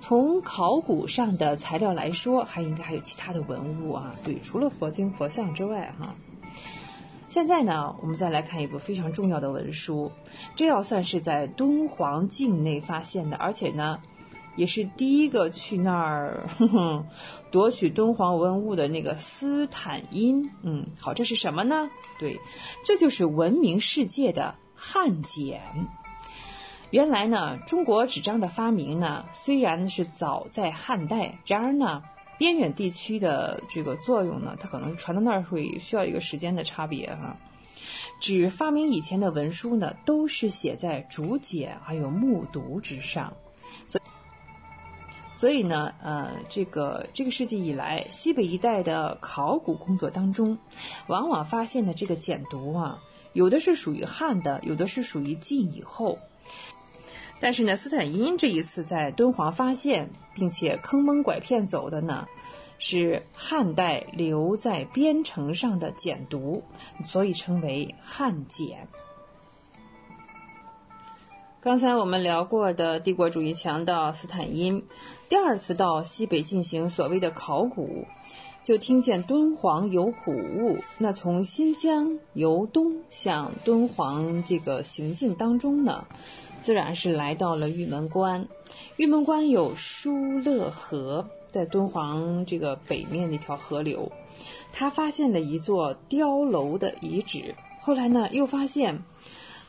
[0.00, 4.14] 从考古上的材料来说，还应该还有其他的文物啊。
[4.22, 6.14] 对，除了佛经、佛像之外，哈。
[7.30, 10.12] 现在呢，我们再来看一部非常重要的文书，
[10.54, 13.98] 这要算是在敦煌境内发现的，而且呢，
[14.56, 16.48] 也是第一个去那儿
[17.50, 20.50] 夺取敦煌文物的那个斯坦因。
[20.62, 21.90] 嗯，好，这是什么呢？
[22.18, 22.38] 对，
[22.84, 24.54] 这就是闻名世界的。
[24.76, 25.62] 汉简，
[26.90, 32.02] 原来呢，中国纸张的发明呢，虽然是早在汉代，然而呢，
[32.38, 37.36] 边远地区的这个作用呢，它可能传到那儿会需要一个时间的差别哈。
[38.20, 43.32] 纸发明以前的文书呢，都是写在竹简还有木牍之上，
[45.44, 50.56] 所以呢，呃，这个这个世纪以来，西北一带的考古工作当中，
[51.06, 52.98] 往往发现的这个简牍啊。
[53.34, 56.18] 有的是属于汉的，有的是属于晋以后。
[57.40, 62.26] 但是呢，斯坦因这一次在敦煌发现，并且坑蒙拐骗走的呢，
[62.78, 66.62] 是汉代留在边城上的简牍，
[67.04, 68.88] 所以称为汉简。
[71.64, 74.84] 刚才我们聊过的帝国主义强盗斯坦因，
[75.30, 78.04] 第二次到西北进行所谓的考古。
[78.62, 86.04] 就听见敦煌有古物，那从新疆由东向敦煌这个行进当中呢，
[86.60, 88.46] 自然是来到了玉门关。
[88.96, 94.12] 玉门关有疏勒河，在敦煌这个北面的一条河流，
[94.70, 97.54] 他发现了一座碉楼的遗址。
[97.80, 99.02] 后来呢，又发现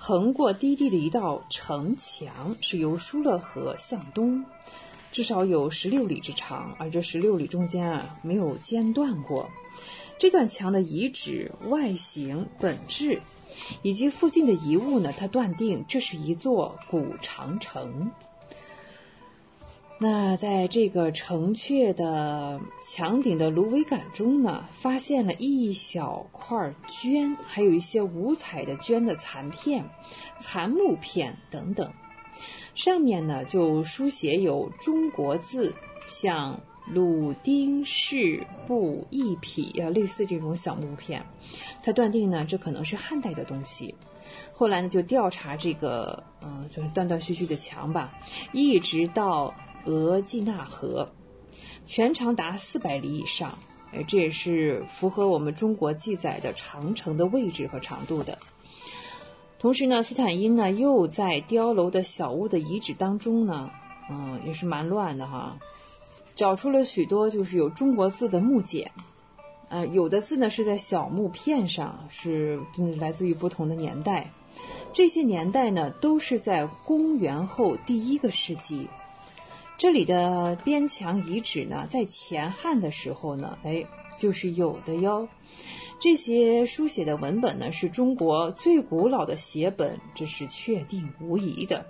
[0.07, 4.45] 横过低地的一道城墙，是由疏勒河向东。
[5.11, 9.49] 至少有十六里之长，而这十六里中间啊没有间断过。
[10.19, 13.19] 这段墙的遗址、外形、本质，
[13.81, 18.11] 以及附近的遗物呢，他断定这是一座古长城。
[19.97, 29.89] 那在这个城阙的墙顶的芦苇杆中呢，发现了一小块绢，还有一些五彩的绢的残片、
[30.39, 31.93] 残木片等等。
[32.73, 35.73] 上面呢就书写有中国字，
[36.07, 41.25] 像鲁丁氏布一匹呀，类似这种小木片。
[41.83, 43.95] 他断定呢，这可能是汉代的东西。
[44.51, 48.19] 后来呢，就调查这个，嗯，就是断断续续的墙吧，
[48.51, 49.53] 一直到
[49.85, 51.09] 额济纳河，
[51.85, 53.57] 全长达四百里以上。
[53.93, 58.37] 哎，这也是符合我们中国记载的长城的位置和长度的。
[59.57, 63.71] 同时呢，斯坦因呢又在碉楼的小屋的遗址当中呢，
[64.11, 65.57] 嗯，也是蛮乱的哈，
[66.35, 68.91] 找出了许多就是有中国字的木简，
[69.69, 72.59] 呃，有的字呢是在小木片上，是
[72.99, 74.29] 来自于不同的年代，
[74.93, 78.89] 这些年代呢都是在公元后第一个世纪。
[79.77, 83.85] 这里的边墙遗址呢，在前汉的时候呢，哎，
[84.17, 85.27] 就是有的哟。
[85.99, 91.87] 这些书写的文本呢，是中国最古老的写本，这是确定无疑的。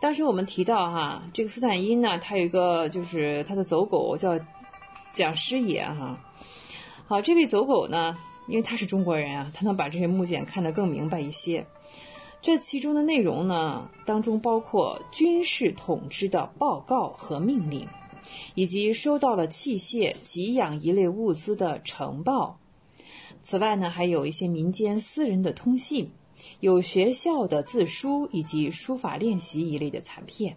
[0.00, 4.38] 当时我们提到哈，这个斯坦因呢，他有一个就是他的走狗叫
[5.12, 6.20] 蒋师爷哈。
[7.06, 11.66] 好，这位走狗呢，因为他是中国人啊，他能把这些木简看得更明白一些。
[12.42, 17.88] 这其中的内容呢，当中包括军事统治的报告和命令，
[18.56, 22.58] 以及收到了器械、给养一类物资的呈报。
[23.42, 26.10] 此外呢，还有一些民间私人的通信。
[26.58, 30.56] 有学校的字书以及书法练习一类的残片，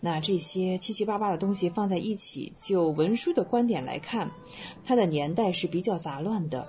[0.00, 4.32] 那这些七七八八的东西放在一起，就文书的观点来看，
[4.84, 6.68] 它的年代是比较杂乱的。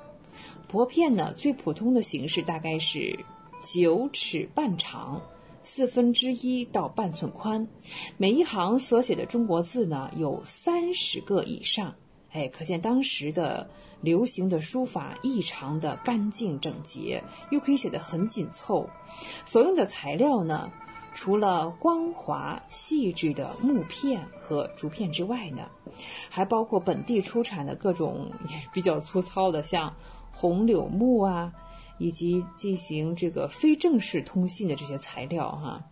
[0.68, 3.26] 薄片呢，最普通的形式大概是
[3.62, 5.22] 九尺半长，
[5.64, 7.68] 四分之一到半寸宽，
[8.18, 11.96] 每一行所写的中国字呢有三十个以上，
[12.32, 13.70] 哎，可见当时的。
[14.02, 18.90] 流行的书法异常的干净整洁，又可以写得很紧凑。
[19.46, 20.72] 所用的材料呢，
[21.14, 25.70] 除了光滑细致的木片和竹片之外呢，
[26.30, 29.96] 还包括本地出产的各种也 比较粗糙的，像
[30.32, 31.52] 红柳木啊，
[32.00, 35.84] 以及进行这个非正式通信的这些材料哈。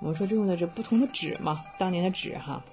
[0.00, 2.64] 我们说这用的是不同的纸嘛，当年的纸哈。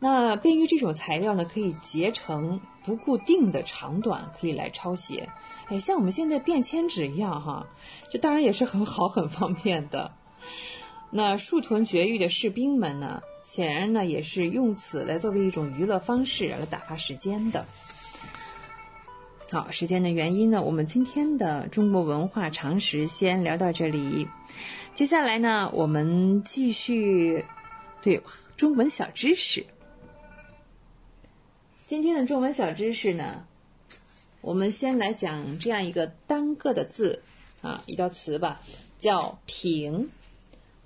[0.00, 5.28] 那便于这种材料呢，可以结成不固定的长短，可以来抄写。
[5.66, 7.66] 哎，像我们现在便签纸一样哈，
[8.10, 10.12] 这当然也是很好很方便的。
[11.10, 17.66] 那树屯绝域的士兵们呢，显然呢也是用此来作为一种娱乐方式来打发时间的。
[19.50, 24.28] 好，时间的原因呢，我们今天的中国文化常识先聊到这里。
[24.94, 27.46] 接下来呢，我们继续
[28.02, 28.22] 对
[28.58, 29.64] 中文小知识。
[31.86, 33.46] 今天的中文小知识呢，
[34.42, 37.22] 我们先来讲这样一个单个的字
[37.62, 38.60] 啊，一道词吧，
[38.98, 40.10] 叫凭。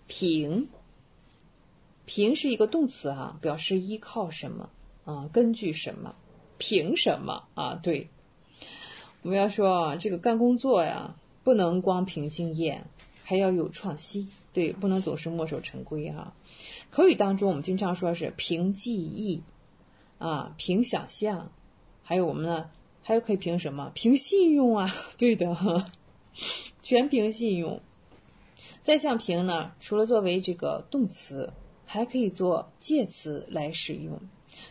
[0.07, 0.69] 凭，
[2.05, 4.71] 凭是一个动词哈，表示依靠什么
[5.05, 6.15] 啊，根据什么，
[6.59, 7.75] 凭什么啊？
[7.83, 8.09] 对，
[9.23, 12.85] 我们要说啊这个干工作呀，不能光凭经验，
[13.25, 16.35] 还要有创新，对，不能总是墨守成规哈。
[16.91, 19.43] 口语当中，我们经常说是凭记忆。
[20.19, 21.51] 啊，凭想象，
[22.05, 22.71] 还有我们呢，
[23.03, 23.91] 还有可以凭什么？
[23.93, 24.89] 凭信用啊，
[25.19, 25.91] 对的，哈
[26.81, 27.81] 全凭信用。
[28.85, 31.53] 再像凭呢，除了作为这个动词，
[31.87, 34.21] 还可以做介词来使用。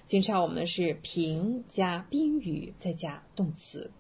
[0.08, 3.92] 经常我们是凭加宾语再加动词。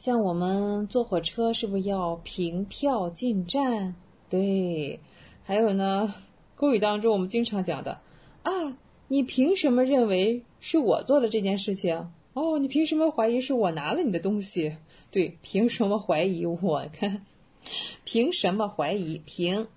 [0.00, 3.94] 像我们坐火车是不是要凭票进站？
[4.30, 4.98] 对，
[5.44, 6.14] 还有呢，
[6.56, 8.00] 口语当中我们经常讲的
[8.42, 8.78] 啊。
[9.08, 12.10] 你凭什么认为是我做的这件事情？
[12.32, 14.74] 哦，你凭什么怀疑是我拿了你的东西？
[15.10, 16.88] 对，凭什么怀疑我？
[16.90, 17.26] 看，
[18.04, 19.20] 凭什么怀疑？
[19.26, 19.68] 凭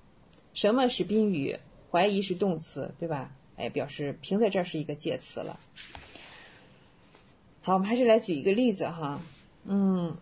[0.53, 1.59] 什么是宾语？
[1.91, 3.35] 怀疑是动词，对吧？
[3.57, 5.59] 哎，表示凭在这儿是一个介词了。
[7.61, 9.19] 好，我们还是来举一个例子哈。
[9.65, 10.17] 嗯，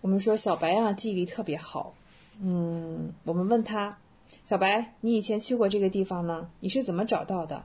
[0.00, 1.94] 我们说小白啊，记忆力特别好。
[2.40, 3.98] 嗯，我们问他。
[4.44, 6.50] 小白，你以前去过这个地方吗？
[6.60, 7.64] 你是怎么找到的？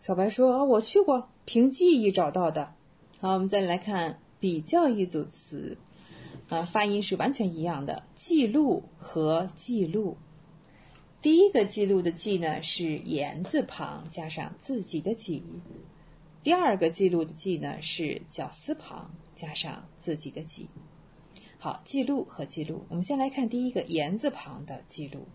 [0.00, 2.74] 小白说：“啊，我去过，凭记忆找到的。”
[3.20, 5.78] 好，我们再来看比较一组词，
[6.48, 10.16] 啊，发音是完全一样的，记录和记录。
[11.22, 15.42] 第一个记录的记呢是言字旁加上自己的己，
[16.44, 20.68] 第二个记录的记呢是绞丝旁加上自己的己。
[21.58, 25.26] 好，记录和记录，我们先来看第一个言字旁的记录。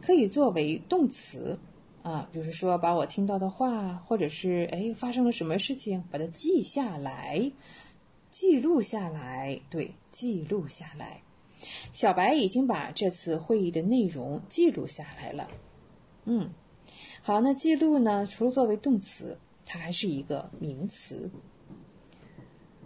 [0.00, 1.58] 可以作为动词
[2.02, 7.52] 啊，比如说把我听到的话，或者是哎发生了什么事情，把它记下来，
[8.30, 9.60] 记录下来。
[9.70, 11.22] 对，记录下来。
[11.92, 15.48] 小白已经把这次会议的内容记录下来了。
[16.24, 16.52] 嗯，
[17.22, 18.26] 好，那记录呢？
[18.26, 21.30] 除了作为动词，它还是一个名词。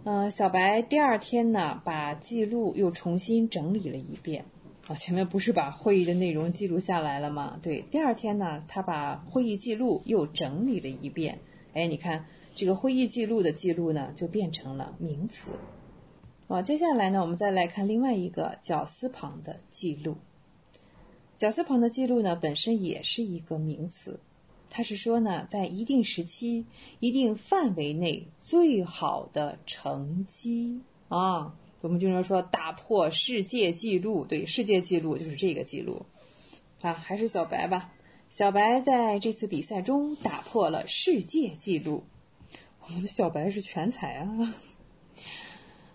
[0.05, 4.43] 嗯，小白第二天呢，把记录又重新整理了一遍。
[4.87, 7.57] 啊，前面不是把会议的内容记录下来了吗？
[7.63, 11.39] 对，第二天呢，他把会议记录又整理了一遍。
[11.73, 15.51] 哎，你看这个会议记录的记录呢，就变成了名词。
[16.49, 20.17] 好，接下来呢，我们再来看另外一个绞丝旁的记录。
[21.37, 24.19] 绞丝旁的记录呢，本身也是一个名词，
[24.75, 26.65] 它是说呢，在一定时期、
[26.99, 31.53] 一定范围内最好的成绩啊。
[31.81, 36.03] 我们经常说打破世界纪录，对，世界纪录就是这个记录。
[36.81, 37.93] 啊，还是小白吧。
[38.31, 42.03] 小白在这次比赛中打破了世界纪录。
[42.81, 44.55] 我们的小白是全才啊。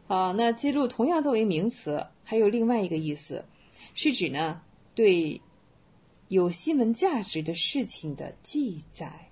[0.07, 3.45] 啊，那记录同样作为名词，还有另外一个意思，
[3.95, 4.63] 是指呢
[4.95, 5.41] 对
[6.29, 9.29] 有新闻价值的事情的记载。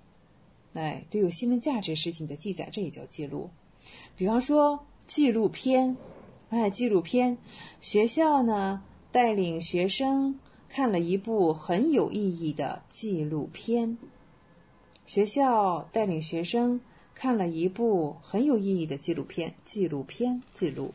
[0.73, 3.49] 哎，对有新闻价值事情的记载，这也叫记录。
[4.15, 5.95] 比方说纪录片，
[6.49, 7.37] 哎，纪录片，
[7.81, 13.97] 学校呢带领学生看了一部很有意义的纪录片。
[15.05, 16.81] 学校带领学生
[17.15, 19.55] 看了一部很有意义的纪录片。
[19.63, 20.93] 纪录片记录。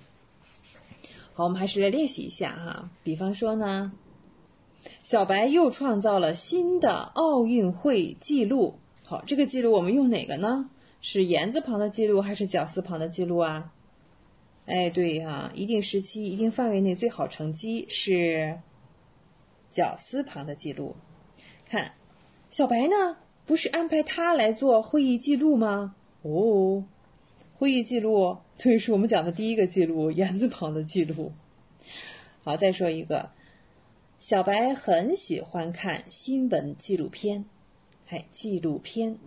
[1.35, 2.91] 好，我们还是来练习一下哈。
[3.03, 3.91] 比方说呢，
[5.03, 8.79] 小白又创造了新的奥运会纪录。
[9.07, 10.71] 好，这个记录我们用哪个呢？
[11.01, 13.73] 是言字旁的记录还是绞丝旁的记录啊？
[14.67, 18.61] 哎，对哈，一定时期、一定范围内最好成绩是
[19.73, 20.95] 绞丝旁的记录。
[21.69, 21.93] 看，
[22.51, 23.17] 小白呢？
[23.45, 25.97] 不是安排他来做会议记录吗？
[26.23, 26.85] 哦，
[27.59, 31.33] 会议记录，对，是我们讲的第一个记录，言字旁的记录。
[32.45, 33.31] 好，再说一个，
[34.25, 37.45] 小白很喜欢看新闻纪录片。
[38.09, 39.19] 哎，纪录片，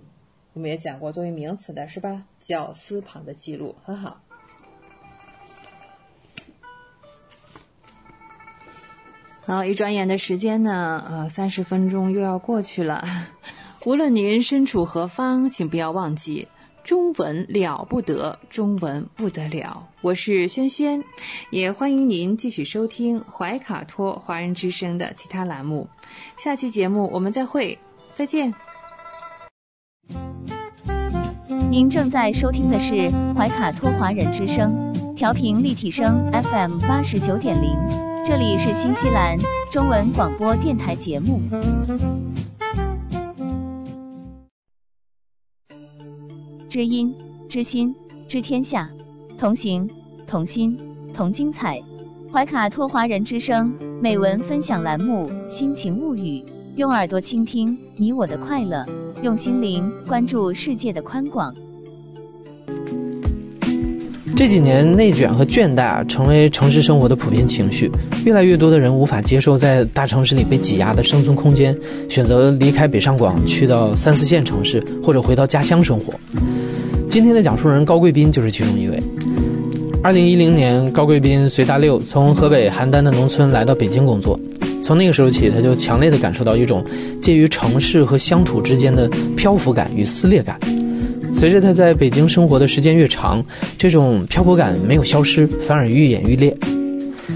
[0.54, 2.24] 我们也讲过作为名词的是吧？
[2.40, 4.22] 绞丝旁的记录，很好。
[9.42, 13.06] 好，一转眼的时间呢，啊，三十分钟又要过去了。
[13.84, 16.48] 无论您身处何方，请不要忘记，
[16.86, 19.88] 中文了不得，中文不得了。
[20.02, 21.04] 我是轩轩，
[21.50, 25.90] 也欢迎您继续收听怀卡托华人之声的其他栏目。
[26.38, 27.80] 下期节目我们再会，
[28.14, 28.54] 再见。
[31.72, 37.76] 您正在收听的是怀卡托华人之声，调频立体声 FM 八十九点零，
[38.24, 39.40] 这里是新西兰
[39.72, 41.42] 中文广播电台节目。
[46.76, 47.10] 知音、
[47.48, 47.96] 知心、
[48.28, 48.90] 知天下，
[49.38, 49.90] 同行、
[50.28, 50.78] 同心、
[51.14, 51.82] 同精彩。
[52.34, 56.40] 怀卡托华人之声美文分享栏目《心情物语》，
[56.76, 58.86] 用耳朵倾听你我的快乐，
[59.24, 61.56] 用心灵关注世界的宽广。
[64.36, 67.90] 这几年，内卷和倦怠，成为城市生活的普遍情绪。
[68.26, 71.74] 越来越多的人无法接受在大城市里被挤压的生存空间，
[72.10, 76.14] 选择离开北上广，去到三四线城市，或者回到家乡生活。
[77.16, 79.00] 今天的讲述人高贵斌就是其中一位。
[80.04, 84.38] 二零一零年，高贵斌随大六从河北邯郸的农村来到北京工作。
[84.84, 86.84] 从那个时候起，他就强烈的感受到一种
[87.22, 90.60] 介于城市和乡土之间的漂浮感与撕裂感。
[91.34, 93.42] 随着他在北京生活的时间越长，
[93.78, 96.54] 这种漂泊感没有消失，反而愈演愈烈。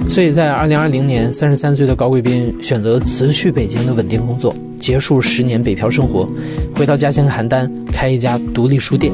[0.10, 6.28] 所以在二零二零年，三十三岁的高贵斌选择辞去北京的稳定工作，结束十年北漂生活，
[6.76, 9.10] 回到家乡邯郸开一家独立书店。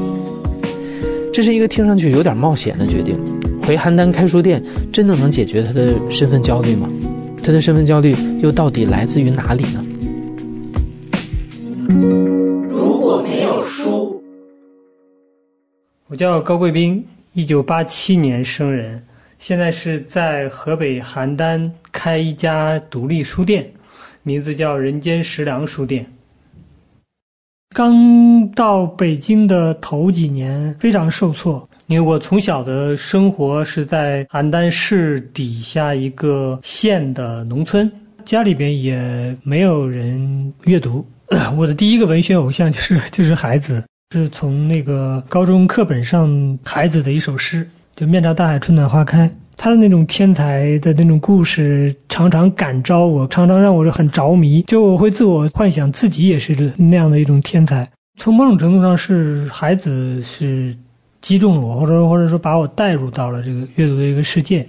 [1.36, 3.14] 这是一个听上去有点冒险的决定。
[3.62, 6.88] 回邯郸开书店，真的能解决他的身份焦虑吗？
[7.44, 9.84] 他的身份焦虑又到底来自于哪里呢？
[12.70, 14.24] 如果没有书
[16.06, 17.04] 我叫高贵斌，
[17.34, 19.02] 一九八七年生人，
[19.38, 23.70] 现在是在河北邯郸开一家独立书店，
[24.22, 26.06] 名字叫人间食粮书店。
[27.74, 37.90] 刚到北京的头几年非常受挫，因为我从小的生活是在邯郸市底下一个县的农村，
[38.24, 41.04] 家里边也没有人阅读，
[41.56, 43.82] 我的第一个文学偶像就是 就是孩子。
[44.12, 49.28] 是从那个高中课本上孩子的一首诗，就“面朝大海，春暖花开”。
[49.56, 54.62] 他的那种天才的那种故事，常常感召我，常常让我很着迷。
[54.62, 57.88] 就我会自我幻想自己也是那样的一种天才。
[58.18, 60.76] 从某种程度上，是孩子是
[61.20, 64.66] 击中了我，或者或者说把我带入到了这个阅读的一个世界。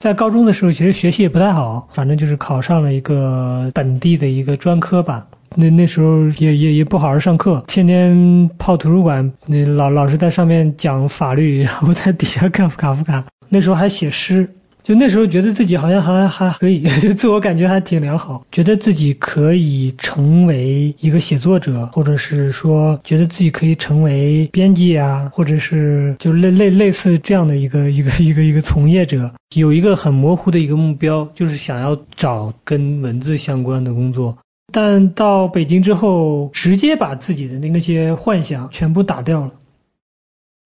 [0.00, 5.26] 在高中的时候，其实学习也不太好，反正就是考上了一个本地的一个专科吧。
[5.56, 9.32] 那那时候也也也不好好上课，天天泡图书馆。
[9.46, 13.24] 那老老师在上面讲法律，然后在底下看卡夫卡。
[13.48, 14.48] 那时候还写诗，
[14.82, 34.36] 就那时候觉得自己好像还还可以， 就自我感觉还挺良好，觉得自己可以成为一个写作者，或者是说觉得自己可以成为编辑啊，或者是就类类类似这样的一个一个一个一个从业者，有一个很模糊的一个目标，就是想要找跟文字相关的工作。
[34.72, 39.52] 但到北京之后，直接把自己的那那些幻想全部打掉了。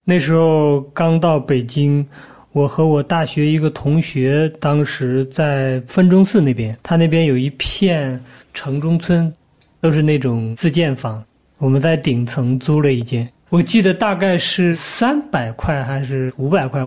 [0.05, 2.07] 那时候刚到北京，
[2.53, 8.19] 我和我大学一个同学，当时在分钟寺那边，他那边有一片
[8.55, 9.33] 城中村，
[9.81, 11.23] 都是那种自建房。
[11.59, 16.85] 我们在顶层租了一间，我记得大概是三百块还是五百块，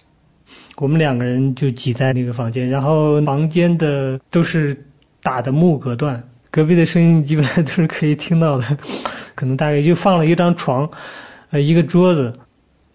[0.77, 4.75] 我们两个人就挤在那个房间，然后房间的都是
[5.21, 6.21] 打的木隔断。
[6.49, 8.77] 隔壁的声音基本上都是 可以听到的。
[9.35, 10.89] 可能大概就放了一张床，
[11.51, 12.33] 呃，一个桌子，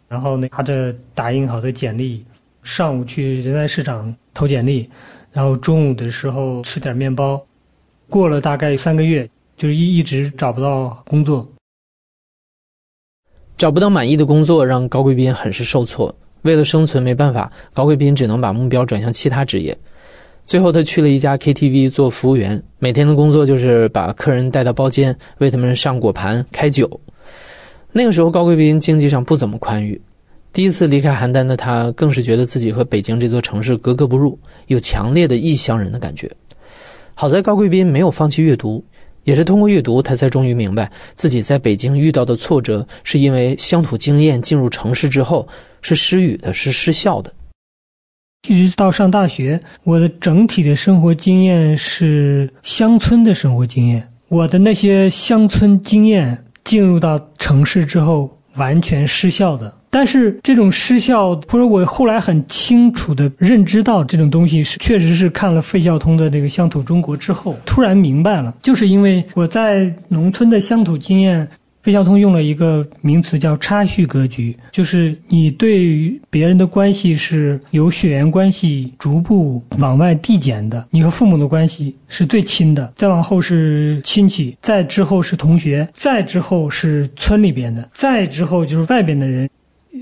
[0.08, 2.24] 然后呢拿着打印好的简历，
[2.66, 4.90] 上午去人才市场投简历，
[5.30, 7.40] 然后中午的时候吃点面包，
[8.10, 11.48] 过了大概三个月，就是一一直找不到工作。
[13.56, 16.12] 找不到满意的工作，让高贵斌很是受挫。
[16.42, 19.78] 为了生存，没办法，高贵斌只能把目标转向其他职业。
[20.44, 27.00] 最后，他去了一家 KTV 做服务员，每天的工作就是把客人带到包间，为他们上果盘、开酒。
[27.92, 30.02] 那个时候，高贵斌经济上不怎么宽裕。
[30.56, 34.38] 第一次离开邯郸的他，更是觉得自己和北京这座城市格格不入，
[34.68, 36.30] 有强烈的异乡人的感觉。
[37.12, 38.82] 好在高贵斌没有放弃阅读。
[39.24, 45.46] 也是通过阅读，他才终于明白自己在北京遇到的挫折，是因为乡土经验进入城市之后
[45.82, 47.30] 是失语的，是失效的。
[48.48, 59.72] 一直到上大学，我的整体的生活经验是乡村的生活经验，我的那些乡村经验进入到城市之后完全失效的。
[59.88, 71.48] 但是这种失效，或者我后来很清楚的认知到这种东西是，确实是看了费孝通的这个《乡土中国》之后，突然明白了，就是因为我在农村的乡土经验，
[71.86, 89.48] 费孝通用了一个名词叫差序格局，就是你对于别人的关系是由血缘关系逐步往外递减的，你和父母的关系是最亲的，再往后是亲戚，再之后是同学，再之后是村里边的，再之后就是外边的人。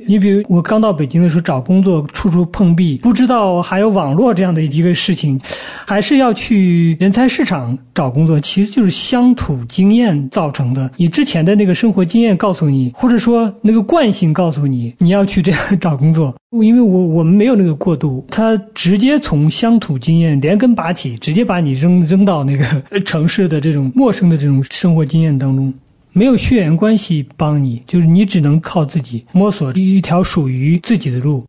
[0.06, 5.40] 你比如我刚到北京的时候找工作，处处碰壁，不知道还有网络这样的一个事情，
[5.86, 10.90] 还是要去人才市场找工作，其实就是乡土经验造成的。
[10.96, 16.34] 你之前的那个生活经验告诉你，或者说那个惯性告诉你，你要去这样找工作。
[16.62, 22.64] 因为我我们没有那个过渡，他直接从乡土经验连根拔起，直接把你扔扔到那个
[23.02, 25.74] 城市的这种陌生的这种生活经验当中。
[26.16, 31.44] 没有血缘关系帮你，就是你只能靠自己摸索一条属于自己的路。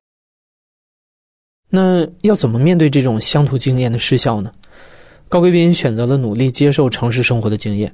[1.70, 4.52] 那要怎么面对这种乡土经验的失效呢？
[5.30, 7.94] 高贵斌选择了努力接受城市生活的经验，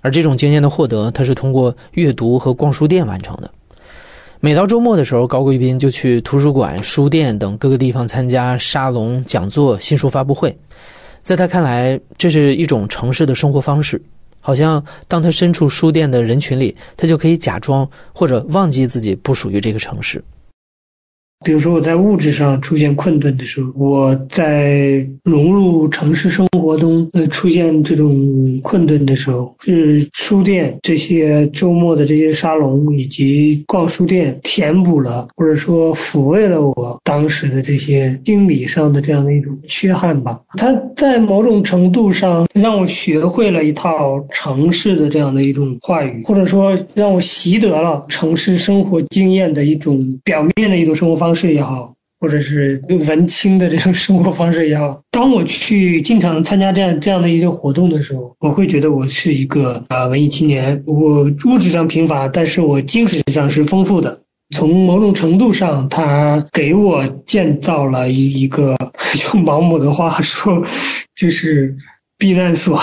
[0.00, 3.50] 而这种经验的获得，他是通过阅读和逛书店完成的。
[4.38, 10.56] 每到周末的时候，高贵斌就去图书馆、书店等各个地方参加沙龙、讲座、新书发布会。
[11.20, 14.00] 在他看来，这是一种城市的生活方式。
[14.42, 20.22] 好像当他身处书店的人群里，他就可以假装或者忘记自己不属于这个城市。
[21.44, 40.40] 比如说我在物质上出现困顿的时候，我在融入城市生活中呃出现这种困顿的时候，是书店这些周末的这些沙龙以及逛书店填补了或者说抚慰了我当时的这些心理上的这样的一种缺憾吧。
[40.56, 51.31] 它在某种程度上让我学会了一套城市的这样的一种话语，或者说让我习得了城市生活经验的一种表面的一种生活方式。
[51.32, 52.78] 方式也好，或者是
[53.08, 60.82] 文青的这种生活方式也好， 当我去经常参加这样这样的一些活动的时候，我会觉得我是一个啊文艺青年。
[60.86, 64.22] 我物质上贫乏，但是我精神上是丰富的。
[64.54, 68.76] 从某种程度上，他给我建造了一一个
[69.32, 70.62] 用毛姆的话说，
[71.16, 71.74] 就是
[72.18, 72.78] 避难所。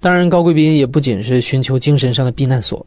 [0.00, 2.86] 当然，高贵宾也不仅是寻求精神上的避难所。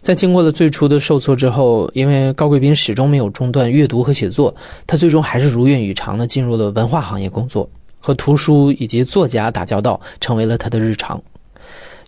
[0.00, 4.54] 在经过了最初的受挫之后，因为高贵斌始终没有中断阅读和写作，
[4.86, 7.68] 他最终还是如愿以偿地进入了文化行业工作，
[8.00, 11.20] 和图书以及作家打交道成为了他的日常。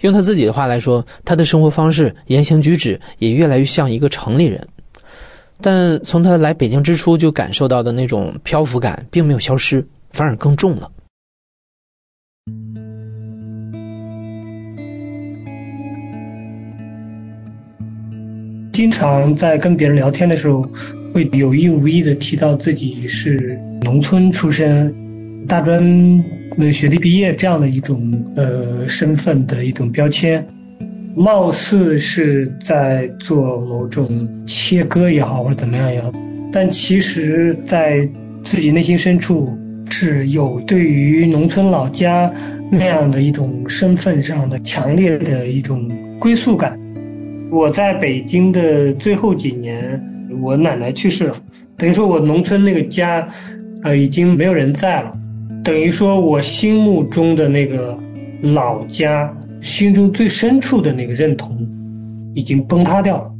[0.00, 4.66] 用他自己的话来说，他的生活方式、言行举止也越来越像一个城里人。
[5.60, 10.90] 但从他来北京之初就感受到的那种漂浮感并没有消失，反而更重了。
[18.72, 20.64] 经常在跟别人聊天的时候，
[21.12, 24.94] 会有意无意的提到自己是农村出身、
[25.46, 25.82] 大专
[26.72, 30.46] 学历毕业这样的一种呃身份的一种标签，
[31.16, 36.12] 貌似是在做某种切割也好，或者怎么样也好，
[36.52, 38.08] 但其实，在
[38.44, 39.52] 自己内心深处
[39.90, 42.32] 是有对于农村老家
[42.70, 45.90] 那样的一种身份上的强烈的一种
[46.20, 46.79] 归宿感。
[47.50, 50.00] 我在北京的最后几年，
[50.40, 51.36] 我奶奶去世了，
[51.76, 53.26] 等于说我农村那个家，
[53.82, 55.12] 呃，已经没有人在了，
[55.64, 57.98] 等于说我心目中的那个
[58.54, 61.66] 老家，心中最深处的那个认同，
[62.34, 63.30] 已经崩塌掉了。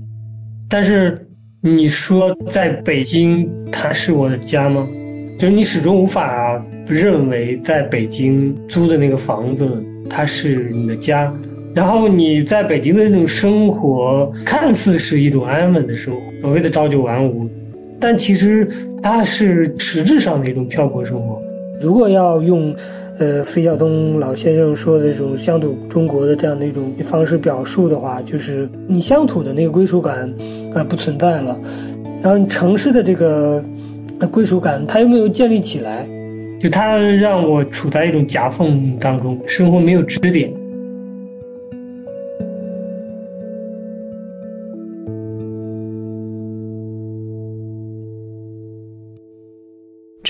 [0.69, 1.29] 但是
[1.63, 4.89] 你说在北京，它是我的家吗？
[5.39, 11.33] 就是你始终无法认为在北京租的那个房子它是你的家，
[11.75, 17.49] 然后你在北京的那种生活看似是一种安稳的生活，所谓的朝九晚五，
[17.99, 18.69] 但其实
[19.03, 21.41] 它是实质上的一种漂泊生活。
[21.81, 22.75] 如果要用。
[23.19, 30.33] 呃，费孝通老先生说的这种乡土中国的这样的一种方式表述的话，就是你乡土的那个归属感，
[30.73, 31.61] 呃，不存在了，
[32.23, 33.63] 然后你城市的这个
[34.31, 36.09] 归属感，它又没有建立起来，
[36.59, 40.51] 就它让我处在一种夹缝当中，生活没有支点。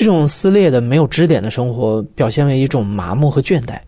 [0.00, 3.78] 这种撕裂的、没有支点的生活，表现为一种麻木和倦怠。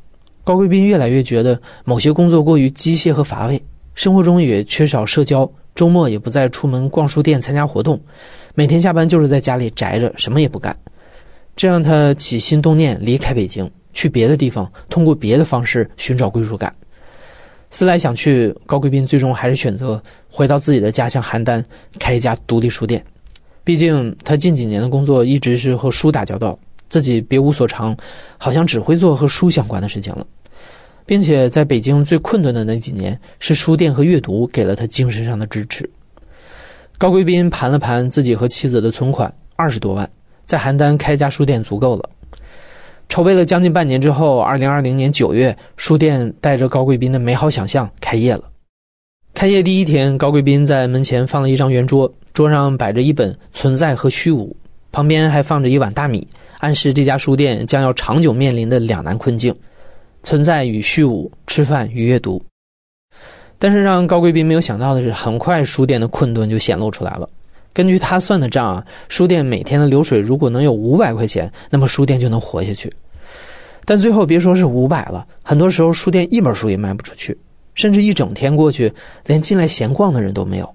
[0.44, 3.58] 高贵宾越来越觉得某些工作过于机械和乏味，
[3.94, 7.98] 生活中也缺少社交，周末也不再出门逛书店参加活动，
[8.54, 10.76] 每天下班就是在家里宅着，什么也不干。
[11.56, 16.70] 这让他起心动念离开北京，去别的地方，通过别的方式寻找归属感。
[17.70, 21.64] 思来想去，高贵宾最终还是选择回到自己的家乡邯郸，
[21.98, 23.02] 开一家独立书店。
[23.64, 26.58] 毕竟他近几年的工作一直是和书打交道，
[26.88, 27.96] 自己别无所长，
[28.38, 30.26] 好像只会做和书相关的事情了。
[31.04, 35.90] 并且在北京最困顿的那几年，是书店和阅读给了他精神上的支持。
[36.96, 40.08] 高贵宾盘了盘自己和妻子的存款，二十多万，
[40.44, 42.08] 在邯郸开家书店足够了。
[43.08, 48.44] 筹备了将近半年之后，二零二零年九月，书店带着高贵宾的美好想象开业了。
[49.34, 52.12] 开业第一天，高贵宾在门前放了一张圆桌。
[52.32, 54.48] 桌上摆着一本《存在和虚无》，
[54.92, 56.26] 旁边还放着一碗大米，
[56.60, 59.54] 暗示这家书店将要长久面临的两难困境：
[60.22, 62.42] 存在与虚无，吃饭与阅读。
[63.58, 67.28] 但是让高贵宾没有想到的是，很快书店的困顿就显露出来了。
[67.72, 72.92] 根据他算的账啊，书店每天的流水如果能有五百块钱，那么书店就能活下去。
[73.84, 77.36] 但最后别说是五百了，很多时候书店一本书也卖不出去，
[77.74, 78.92] 甚至一整天过去，
[79.26, 80.74] 连进来闲逛的人都没有。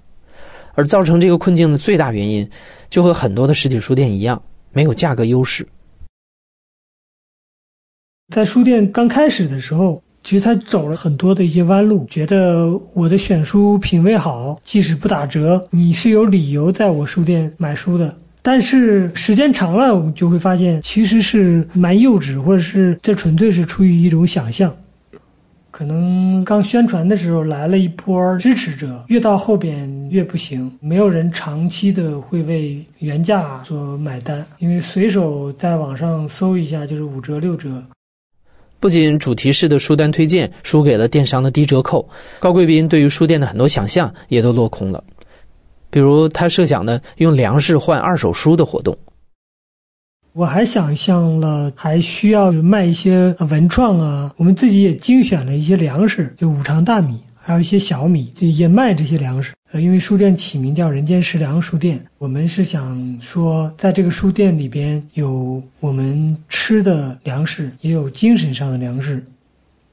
[0.73, 2.47] 而造成这个困境的最大原因，
[2.89, 4.41] 就和很多的实体书店一样，
[4.71, 5.67] 没有价格优势。
[8.33, 18.15] 在书店刚开始的时候，其实他走了很多的一些弯路，觉得我的选书品味好，即使不打折，你是有理由在我书店买书的。
[18.41, 24.75] 但是时间长了，我们就会发现，其实是蛮幼稚，或者是这纯粹是出于一种想象。
[25.77, 37.79] 可能刚宣传的时候来了一波支持者，越到后边越不行，没有人长期的会为原价所买单，因为随手在网上搜一下就是五折六折。
[38.79, 42.09] 不仅主题式的书单推荐输给了电商的低折扣，
[42.39, 45.03] 高贵宾对于书店的很多想象也都落空了，
[45.91, 48.97] 比如他设想的用粮食换二手书的活动。
[50.37, 54.31] 我还想象了，还需要卖一些文创啊。
[54.37, 59.55] 我们自己也精选了一些粮食，就五常大米，还有一些小米，就也卖这些粮食。
[59.71, 69.25] 呃，因为书店起名叫“人间食粮书店”，我们是想说，在这个书店里边有我们吃的粮食，也有精神上的粮食。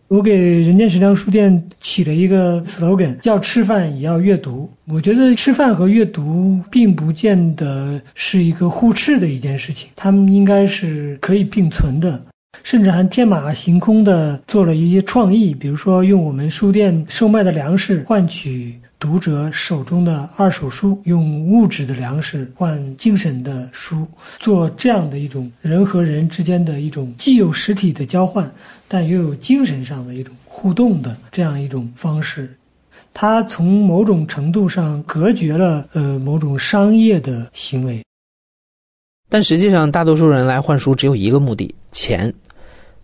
[0.08, 4.70] 我给人间食粮书店起了一个 slogan，要吃饭也要阅读。
[4.86, 12.22] 我觉得吃饭和阅读并不见得是一个互斥的一件事情，他们应该是可以并存的，
[12.62, 18.78] 甚至还天马行空的做了一些创意，比如说用我们书店售卖的粮食换取。
[19.04, 24.08] 读者手中的二手书，用物质的粮食换精神的书，
[24.38, 28.50] 做这样的一种人和人之间的一种既有实体的交换，
[28.88, 32.56] 但又有精神上的一种互动的这样一种方式。
[33.12, 38.02] 它从某种程度上隔绝了呃某种商业的行为。
[39.28, 42.32] 但实际上，大多数人来换书只有一个目的：钱。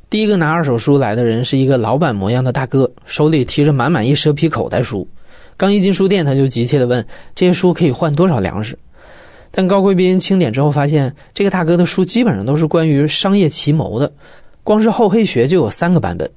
[0.09, 5.07] 第一个拿二手书来的人是一个老板模样的大哥，手里提着满满一蛇皮口袋书。
[5.61, 7.07] 刚一进书店，他就急切地问
[7.37, 8.78] ：“这些书可以换多少粮食？”
[9.53, 14.11] 但高贵宾清点之后发现，这个大哥的书基本上都是关于商业奇谋的，
[14.65, 16.31] 光是厚黑学就有三个版本。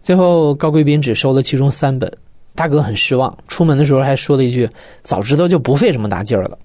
[0.00, 2.10] 最后，高贵宾只收了其中三本，
[2.54, 4.66] 大哥很失望，出门的时候还说了一句
[5.04, 6.58] ：“早知道就不费这么大劲儿了。”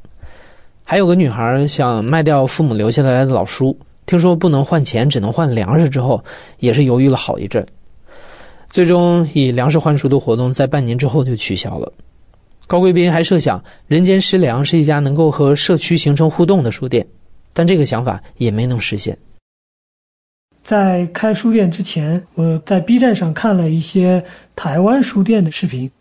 [0.85, 6.23] 还有个女孩想卖掉父母留下来的老书，听说不能换钱，只能换粮食之后，
[6.59, 7.65] 也是犹豫了好一阵。
[8.71, 11.91] 最终以粮食换书的活动在半年之后就取消了。
[12.67, 17.05] 高贵宾还设想“人间食粮”是一家能够和社区形成互动的书店，
[17.51, 19.17] 但这个想法也没能实现。
[20.63, 24.23] 在开书店之前，我在 B 站上看了一些
[24.55, 25.91] 台湾书店的视频，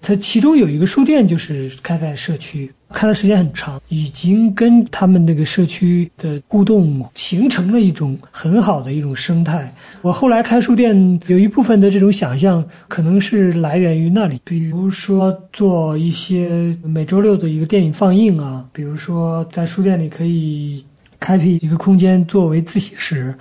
[0.00, 9.74] 它其中有一个书店就是开在社区，开的时间很长，已经跟他们那个社区的互动形成了一种很好的一种生态。
[10.02, 20.84] 我后来开书店，有一部分的这种想象，可能是来源于那里，比如说做一些每周六的一个电影放映啊，比如说在书店里可以
[21.18, 23.34] 开辟一个空间作为自习室，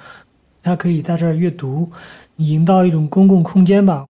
[0.63, 1.89] 他可以在这儿阅读，
[2.37, 4.05] 营造一种公共空间吧。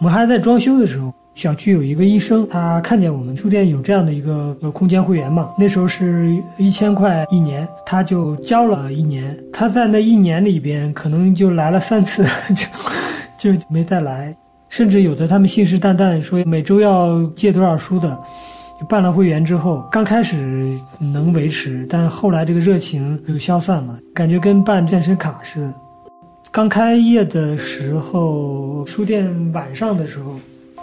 [0.00, 9.36] 我们还在装修的时候，小区有一个医生，他看见我们书店有这样的一个空间会员嘛，那时候是一千块一年，他就交了一年。
[9.52, 12.24] 他在那一年里边可能就来了三次，
[13.36, 14.32] 就就没再来。
[14.68, 18.16] 甚至有的他们信誓旦旦说每周要借多少书的，
[18.88, 25.74] 办了会员之后，刚开始能维持，但后来这个热情就消散了，感觉跟办健身卡似的。
[26.50, 30.34] 刚开业的时候，书店晚上的时候，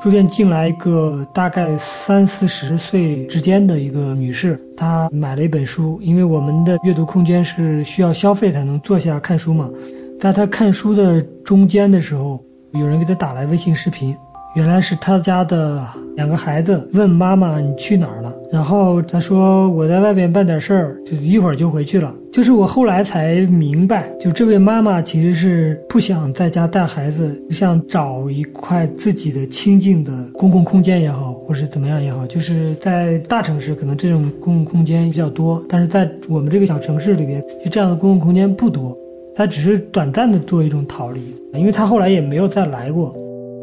[0.01, 9.69] 书店进来一个大概三四十岁之间的一个女士，她买了一本书，因为我们的阅读空间是需要消费才能坐下看书嘛，
[10.19, 12.41] 在她看书的中间的时候，
[12.73, 14.15] 有人给她打来微信视频。
[14.55, 22.13] 原来是他家的两个孩子问妈妈你去哪儿了，然后他说我在外边办点事儿，就一会儿就回去了。
[22.31, 32.25] 就是我后来才明白，就这位妈妈其实是不想在家带孩子，想找一块自己的清静的公共空间也好，或是怎么样也好。
[32.25, 38.97] 就是在大城市可能这种公共空间比较多，但是在我们这个小城市里边，就这样的公共空间不多。
[39.35, 41.21] 他只是短暂的做一种逃离，
[41.53, 43.13] 因为他后来也没有再来过。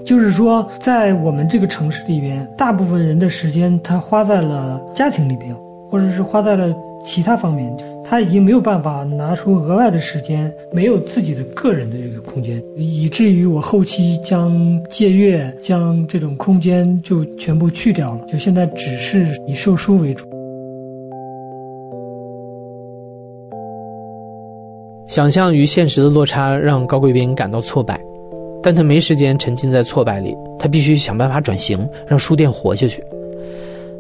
[0.05, 5.55] 就是说，在我们这个城市里边，大部分人的时间他花在了家庭里边，
[5.91, 6.75] 或者是花在了
[7.05, 7.75] 其他方面，
[8.05, 20.25] 他已经没有办法拿出额外的时间，没有自己的个人的这个空间，以至于我后期将借阅、将这种空间就全部去掉了，就现在只是以售书为主。
[25.07, 28.01] 想象与现实的落差让高贵宾感到挫败。
[28.63, 33.03] 但他没时间沉浸在挫败里，他必须想办法转型，让书店活下去。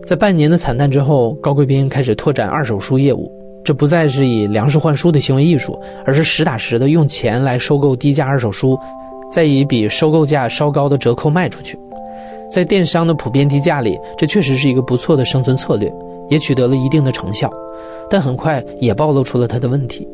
[0.06, 3.30] 在半年的惨淡之后，高贵宾开始拓展二手书业务。
[3.64, 8.76] 这不再是以粮食换书的行为艺术，而是实打实的用钱来收购低价二手书，
[9.30, 11.78] 再以比收购价稍高的折扣卖出去。
[12.51, 15.89] 在电商的普遍低价里，这确实是一个不错的生存策略，
[16.28, 17.48] 也取得了一定的成效。
[18.10, 20.06] 但很快也暴露出了他的问题。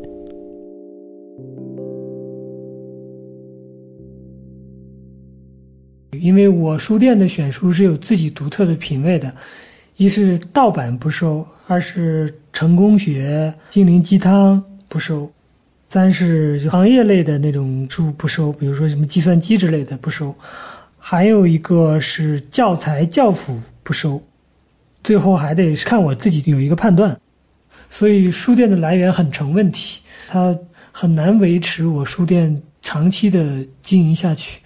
[6.12, 9.32] 因为我书店的选书是有自己独特的品味的，
[9.96, 15.30] 一是盗版不收，二是成功学、心灵鸡汤不收，
[15.90, 20.34] 三是行业类的那种书不收，比如说什么计算机之类的不收，
[20.98, 24.22] 还有一个是教材教辅不收，
[25.04, 27.18] 最后还得看我自己有一个判断，
[27.90, 30.56] 所以书店的来源很成问题，它
[30.90, 34.58] 很难维持我书店长期的经营下去。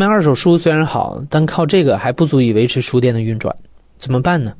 [0.00, 3.54] 卖二手书虽然好，但靠这个还不足以维持书店的运转，
[3.98, 4.54] 怎么办呢？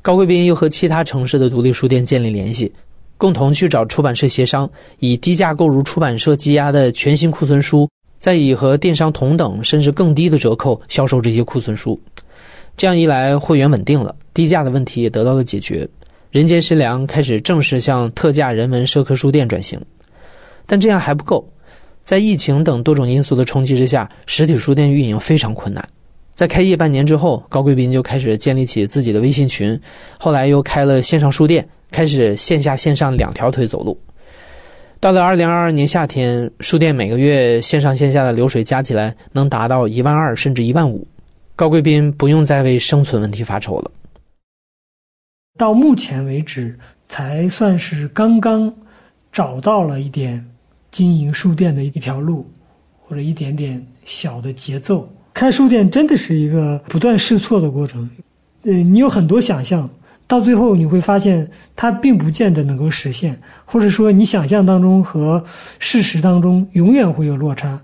[0.00, 2.72] 高贵宾又和其他城市的独立书店建立联系，
[3.18, 4.66] 共同去找出版社协商，
[4.98, 7.86] 以低价购入出版社积压的全新库存书，
[8.18, 12.00] 再以和电商同等甚至更低的折扣销售这些库存书。
[12.74, 15.86] 这样一来，会员稳定了，低价的问题也得到了解决，
[16.30, 19.78] 人间食粮开始正式向特价人文社科书店转型。
[20.64, 21.46] 但这样还不够。
[22.10, 25.88] 在疫情等多种因素的冲击之下，实体书店运营非常困难。
[26.32, 29.80] 在开业半年之后，高贵宾就开始建立起自己的微信群，
[30.18, 33.96] 后来又开了线上书店，开始线下线上两条腿走路。
[34.98, 41.06] 到了二零二二年夏天，书店每个月线上线下的流水加起来能达到一万二甚至一万五，
[41.54, 43.90] 高贵宾不用再为生存问题发愁了。
[45.56, 46.76] 到目前为止，
[47.08, 48.74] 才算是刚刚
[49.30, 50.44] 找到了一点。
[50.90, 52.46] 经营书店的一条路，
[52.98, 55.08] 或者一点点小的节奏。
[55.32, 58.08] 开书店真的是一个不断试错的过程。
[58.64, 59.88] 呃，你有很多想象，
[60.26, 65.42] 到最后你会发现它并不见得能够实现，或者说你想象当中和
[65.78, 67.80] 事实当中永远会有落差。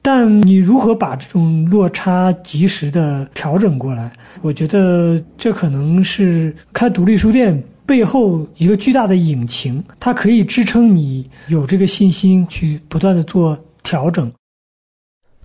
[0.00, 4.10] 但你如何把这种落差及时的调整过来？
[4.40, 7.62] 我觉得这可能是开独立书店。
[7.88, 14.30] 背后一个巨大的引擎，它可以支撑你有这个信心去不断的做调整。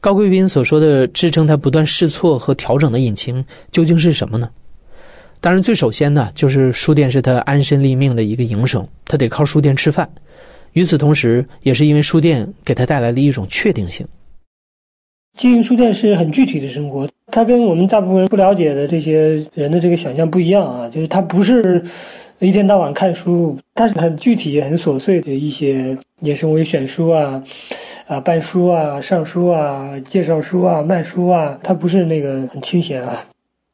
[0.01, 4.49] 高贵宾所说的支撑他不断试错和调整的引擎究竟是什么呢？
[5.39, 10.09] 当然，最首先呢，就是书店是他安身立命的一个营生，他得靠书店吃饭。
[10.73, 14.05] 与此同时，也是因为书店给他带来了一种确定性，
[15.35, 21.83] 经营书店是很具体的生活，它跟我们大部分人不了解的这些人的这个想象不一样啊，就是它不是
[22.39, 27.43] 一天到晚看书，它是很具体、很琐碎的一些衍生为选书啊、
[28.05, 33.25] 啊办书啊、上书啊、介绍书啊、卖书啊，它不是那个很清闲啊，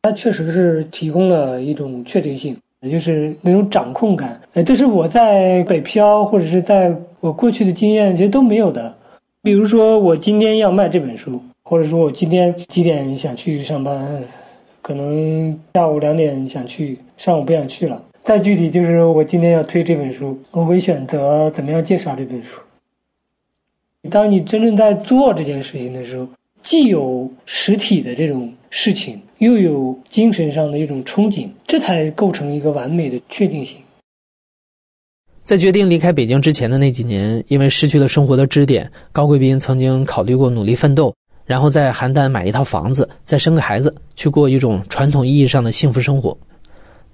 [0.01, 4.39] 它确实是提供了一种确定性，也就是那种掌控感。
[4.53, 8.95] 呃，这是我在北漂或者是在我过去的经验其实都没有的。
[9.41, 11.41] 比如说，我今天要卖这本书。
[11.69, 14.23] 或者说我今天几点想去上班，
[14.81, 18.03] 可能下午两点想去，上午不想去了。
[18.23, 22.59] 再具体就是我今天要推这本书，我会选择怎么样介绍这本书。
[24.09, 26.27] 当你真正在做这件事情的时候，
[26.63, 33.77] 既有实体的这种事情，又有精神上的一种憧憬，这才构成一个完美的确定性。
[35.43, 41.13] 在决定离开北京之前的那几年，因为失去了生活的支点，高贵斌曾经考虑过努力奋斗。
[41.49, 46.37] 然后在邯郸买一套房子，再生个孩子，去过一种传统意义上的幸福生活。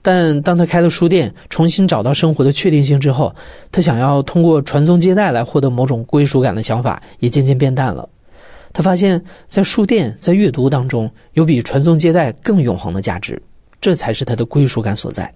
[0.01, 3.33] 但当他开了书店，重新找到生活的确定性之后，
[3.71, 8.09] 他想要通过传宗接代来获得某种归属感的想法也渐渐变淡了。
[8.73, 13.41] 他发现，在书店，在阅读当中，有比传宗接代更永恒的价值，
[13.79, 15.33] 这才是他的归属感所在。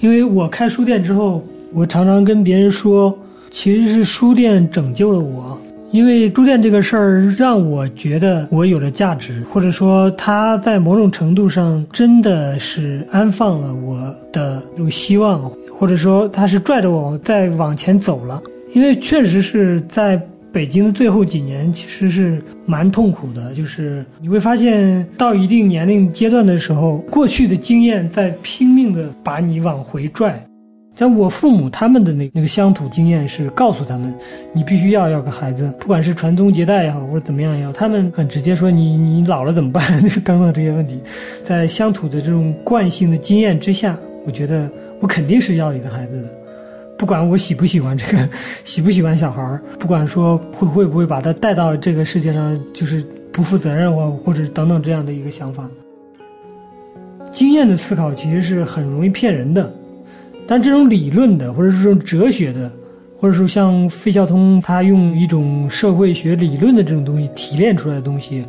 [0.00, 1.42] 因为我开书店之后，
[1.72, 3.16] 我常常跟别人说。
[3.50, 5.60] 其实是书店拯救了我，
[5.90, 13.98] 因为书店这个事儿让我觉得我有了价值，或者说它在某种程度上真的是安放了我
[14.32, 18.40] 的这种希望，或者说它是拽着我再往前走了。
[18.72, 20.16] 因为确实是在
[20.52, 30.40] 北京的最后几年，其实是蛮痛苦的，就是你会发现到一定年龄阶段的时候，过去的经验在拼命的把你往回拽。
[31.00, 34.14] 像我父母他们的那那个乡土经验是告诉他们，
[34.52, 39.82] 你必须要要个孩子，不管是传宗接代也好，或者怎么样也好，他们很直接说你你老了怎么办？
[40.22, 41.00] 等等这些问题，
[41.42, 44.70] 在乡土的这种惯性的经验之下，我觉得
[45.00, 46.28] 我肯定是要一个孩子的，
[46.98, 48.28] 不管我喜不喜欢这个，
[48.62, 53.02] 喜不喜欢小孩儿，不管说会会不会把他带到这个世界上，就是
[53.32, 55.66] 不负责任或或者等等这样的一个想法。
[57.32, 59.72] 经验的思考其实是很容易骗人的。
[60.50, 62.68] 但这种理论的，或者是这种哲学的，
[63.16, 68.44] 或者说像费孝通他用一种社会学理论的这种东西提炼出来的东西，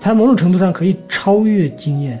[0.00, 2.20] 它某种程度上可以超越经验，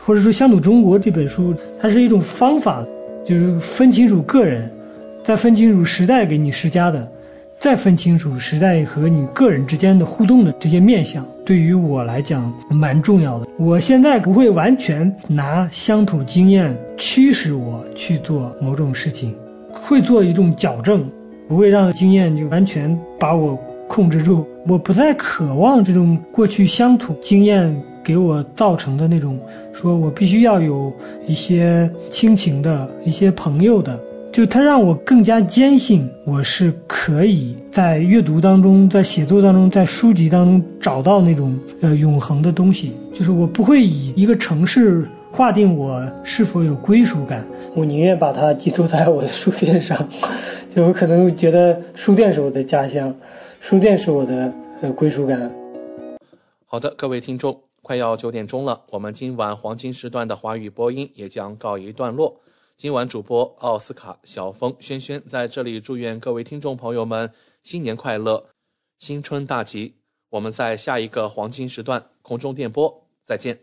[0.00, 2.82] 或者说《乡土中国》这本书，它是一种方法，
[3.26, 4.70] 就是分清楚个人，
[5.22, 7.06] 再分清楚时代给你施加的。
[7.64, 13.46] 再分清楚时代和你个人之间的互动的这些面相，对于我来讲蛮重要的。
[13.58, 19.34] 我现在不会完全拿乡土经验驱使我去做某种事情，
[19.70, 21.10] 会做一种矫正，
[21.48, 23.58] 不会让经验就完全把我
[23.88, 24.46] 控制住。
[24.66, 29.40] 我不再渴望这种过去乡土经验给我造成的那种，
[29.72, 30.92] 说我必须要有
[31.26, 33.98] 一些亲情的一些朋友的。
[34.34, 42.96] 就它让我更加坚信，我是可以在阅读当中，在写作当中，在书籍当中找到那种呃永恒的东西。
[43.12, 47.46] 就是我不会以一个城市划定我是否有归属感，
[47.76, 49.96] 我宁愿把它寄托在我的书店上。
[50.68, 53.14] 就我可能觉得书店是我的家乡，
[53.60, 55.48] 书店是我的呃归属感。
[56.66, 62.40] 好的，各位听众，快要九点钟了，我们今晚黄金时段的华语播音也将告一段落。
[62.76, 67.30] 今晚主播奥斯卡、小峰、轩轩在这里祝愿各位听众朋友们
[67.62, 68.46] 新年快乐，
[68.98, 69.94] 新春大吉。
[70.30, 73.60] 我们在下一个黄金时段空中电波再见。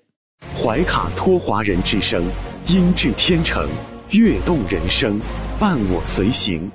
[0.57, 2.23] 怀卡托华人之声，
[2.67, 3.67] 音质天成，
[4.11, 5.19] 悦动人生，
[5.59, 6.71] 伴我随行。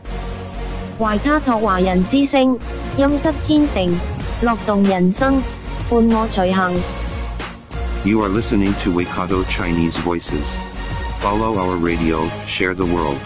[0.98, 2.58] 怀卡托华人之声，
[2.98, 3.90] 音质天成，
[4.42, 5.42] 乐动人生，
[5.88, 6.74] 伴我随行。
[8.04, 10.65] You are listening to Waikato Chinese Voices.
[11.21, 13.17] Follow our radio, share the world.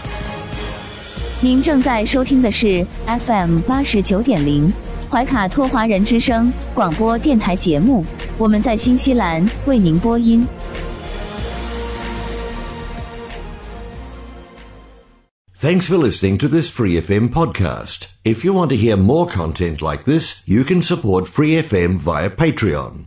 [1.40, 4.72] 您正在收听的是 FM 八十九点零
[5.10, 8.04] 怀卡托华人之声广播电台节目，
[8.38, 10.46] 我们在新西兰为您播音。
[15.58, 18.08] Thanks for listening to this Free FM podcast.
[18.24, 22.28] If you want to hear more content like this, you can support Free FM via
[22.28, 23.06] Patreon.